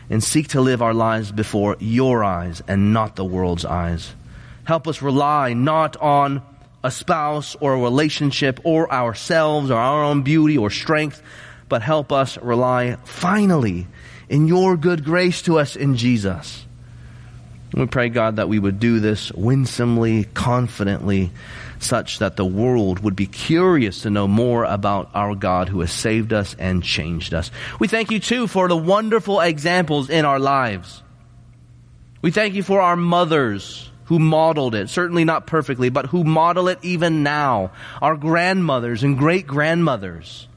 and 0.10 0.24
seek 0.24 0.50
to 0.50 0.62
live 0.62 0.82
our 0.82 0.94
lives 0.94 1.30
before 1.30 1.76
your 1.80 2.24
eyes 2.24 2.64
and 2.70 2.94
not 2.94 3.18
the 3.18 3.26
world's 3.26 3.66
eyes. 3.66 4.14
Help 4.72 4.88
us 4.88 5.02
rely 5.02 5.52
not 5.52 5.98
on 5.98 6.42
a 6.82 6.90
spouse 6.90 7.58
or 7.60 7.74
a 7.74 7.80
relationship 7.82 8.62
or 8.64 8.90
ourselves 8.90 9.70
or 9.70 9.78
our 9.78 10.06
own 10.06 10.22
beauty 10.22 10.58
or 10.58 10.70
strength, 10.70 11.22
but 11.68 11.82
help 11.82 12.14
us 12.14 12.38
rely 12.38 12.96
finally 13.04 13.86
in 14.30 14.48
your 14.48 14.78
good 14.78 15.04
grace 15.04 15.42
to 15.42 15.60
us 15.60 15.76
in 15.76 15.98
Jesus. 15.98 16.66
We 17.74 17.86
pray, 17.86 18.08
God, 18.08 18.38
that 18.38 18.48
we 18.48 18.60
would 18.60 18.80
do 18.80 19.02
this 19.02 19.30
winsomely, 19.34 20.24
confidently, 20.24 21.32
such 21.80 22.20
that 22.20 22.38
the 22.38 22.46
world 22.46 23.00
would 23.00 23.18
be 23.18 23.28
curious 23.28 24.04
to 24.04 24.10
know 24.10 24.26
more 24.26 24.64
about 24.64 25.10
our 25.14 25.36
God 25.36 25.68
who 25.68 25.82
has 25.82 25.92
saved 25.92 26.32
us 26.32 26.56
and 26.58 26.82
changed 26.82 27.34
us. 27.34 27.52
We 27.78 27.90
thank 27.90 28.10
you 28.10 28.22
too 28.22 28.48
for 28.48 28.70
the 28.70 28.78
wonderful 28.78 29.42
examples 29.42 30.10
in 30.10 30.24
our 30.24 30.40
lives. 30.40 31.04
We 32.22 32.32
thank 32.32 32.54
you 32.54 32.64
for 32.64 32.80
our 32.80 32.96
mothers 32.96 33.91
who 34.12 34.20
modeled 34.20 34.76
it, 34.76 34.90
certainly 34.90 35.24
not 35.24 35.48
perfectly, 35.48 35.88
but 35.88 36.08
who 36.08 36.26
model 36.26 36.68
it 36.68 36.80
even 36.82 37.24
now. 37.24 37.72
Our 38.02 38.18
grandmothers 38.18 39.04
and 39.04 39.18
great 39.18 39.48
grandmothers 39.48 40.50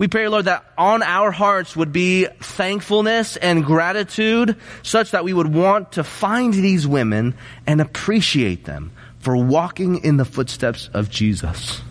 we 0.00 0.08
pray, 0.08 0.28
Lord, 0.28 0.46
that 0.46 0.64
on 0.78 1.02
our 1.02 1.30
hearts 1.30 1.76
would 1.76 1.92
be 1.92 2.24
thankfulness 2.24 3.36
and 3.36 3.62
gratitude 3.62 4.56
such 4.82 5.10
that 5.10 5.24
we 5.24 5.34
would 5.34 5.54
want 5.54 5.92
to 5.92 6.04
find 6.04 6.54
these 6.54 6.86
women 6.86 7.34
and 7.66 7.82
appreciate 7.82 8.64
them 8.64 8.92
for 9.18 9.36
walking 9.36 10.02
in 10.02 10.16
the 10.16 10.24
footsteps 10.24 10.88
of 10.94 11.10
Jesus. 11.10 11.82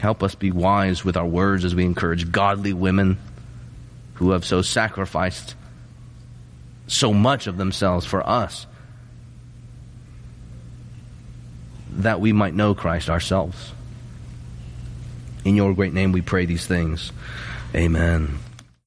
Help 0.00 0.24
us 0.24 0.34
be 0.34 0.50
wise 0.50 1.04
with 1.04 1.16
our 1.16 1.24
words 1.24 1.64
as 1.64 1.76
we 1.76 1.84
encourage 1.84 2.32
godly 2.32 2.72
women 2.72 3.16
who 4.14 4.30
have 4.30 4.44
so 4.44 4.62
sacrificed 4.62 5.54
so 6.86 7.12
much 7.12 7.46
of 7.46 7.56
themselves 7.56 8.04
for 8.04 8.26
us 8.28 8.66
that 11.90 12.20
we 12.20 12.32
might 12.32 12.54
know 12.54 12.74
Christ 12.74 13.08
ourselves. 13.08 13.72
In 15.44 15.56
your 15.56 15.74
great 15.74 15.92
name 15.92 16.12
we 16.12 16.20
pray 16.20 16.46
these 16.46 16.66
things. 16.66 17.12
Amen. 17.74 18.38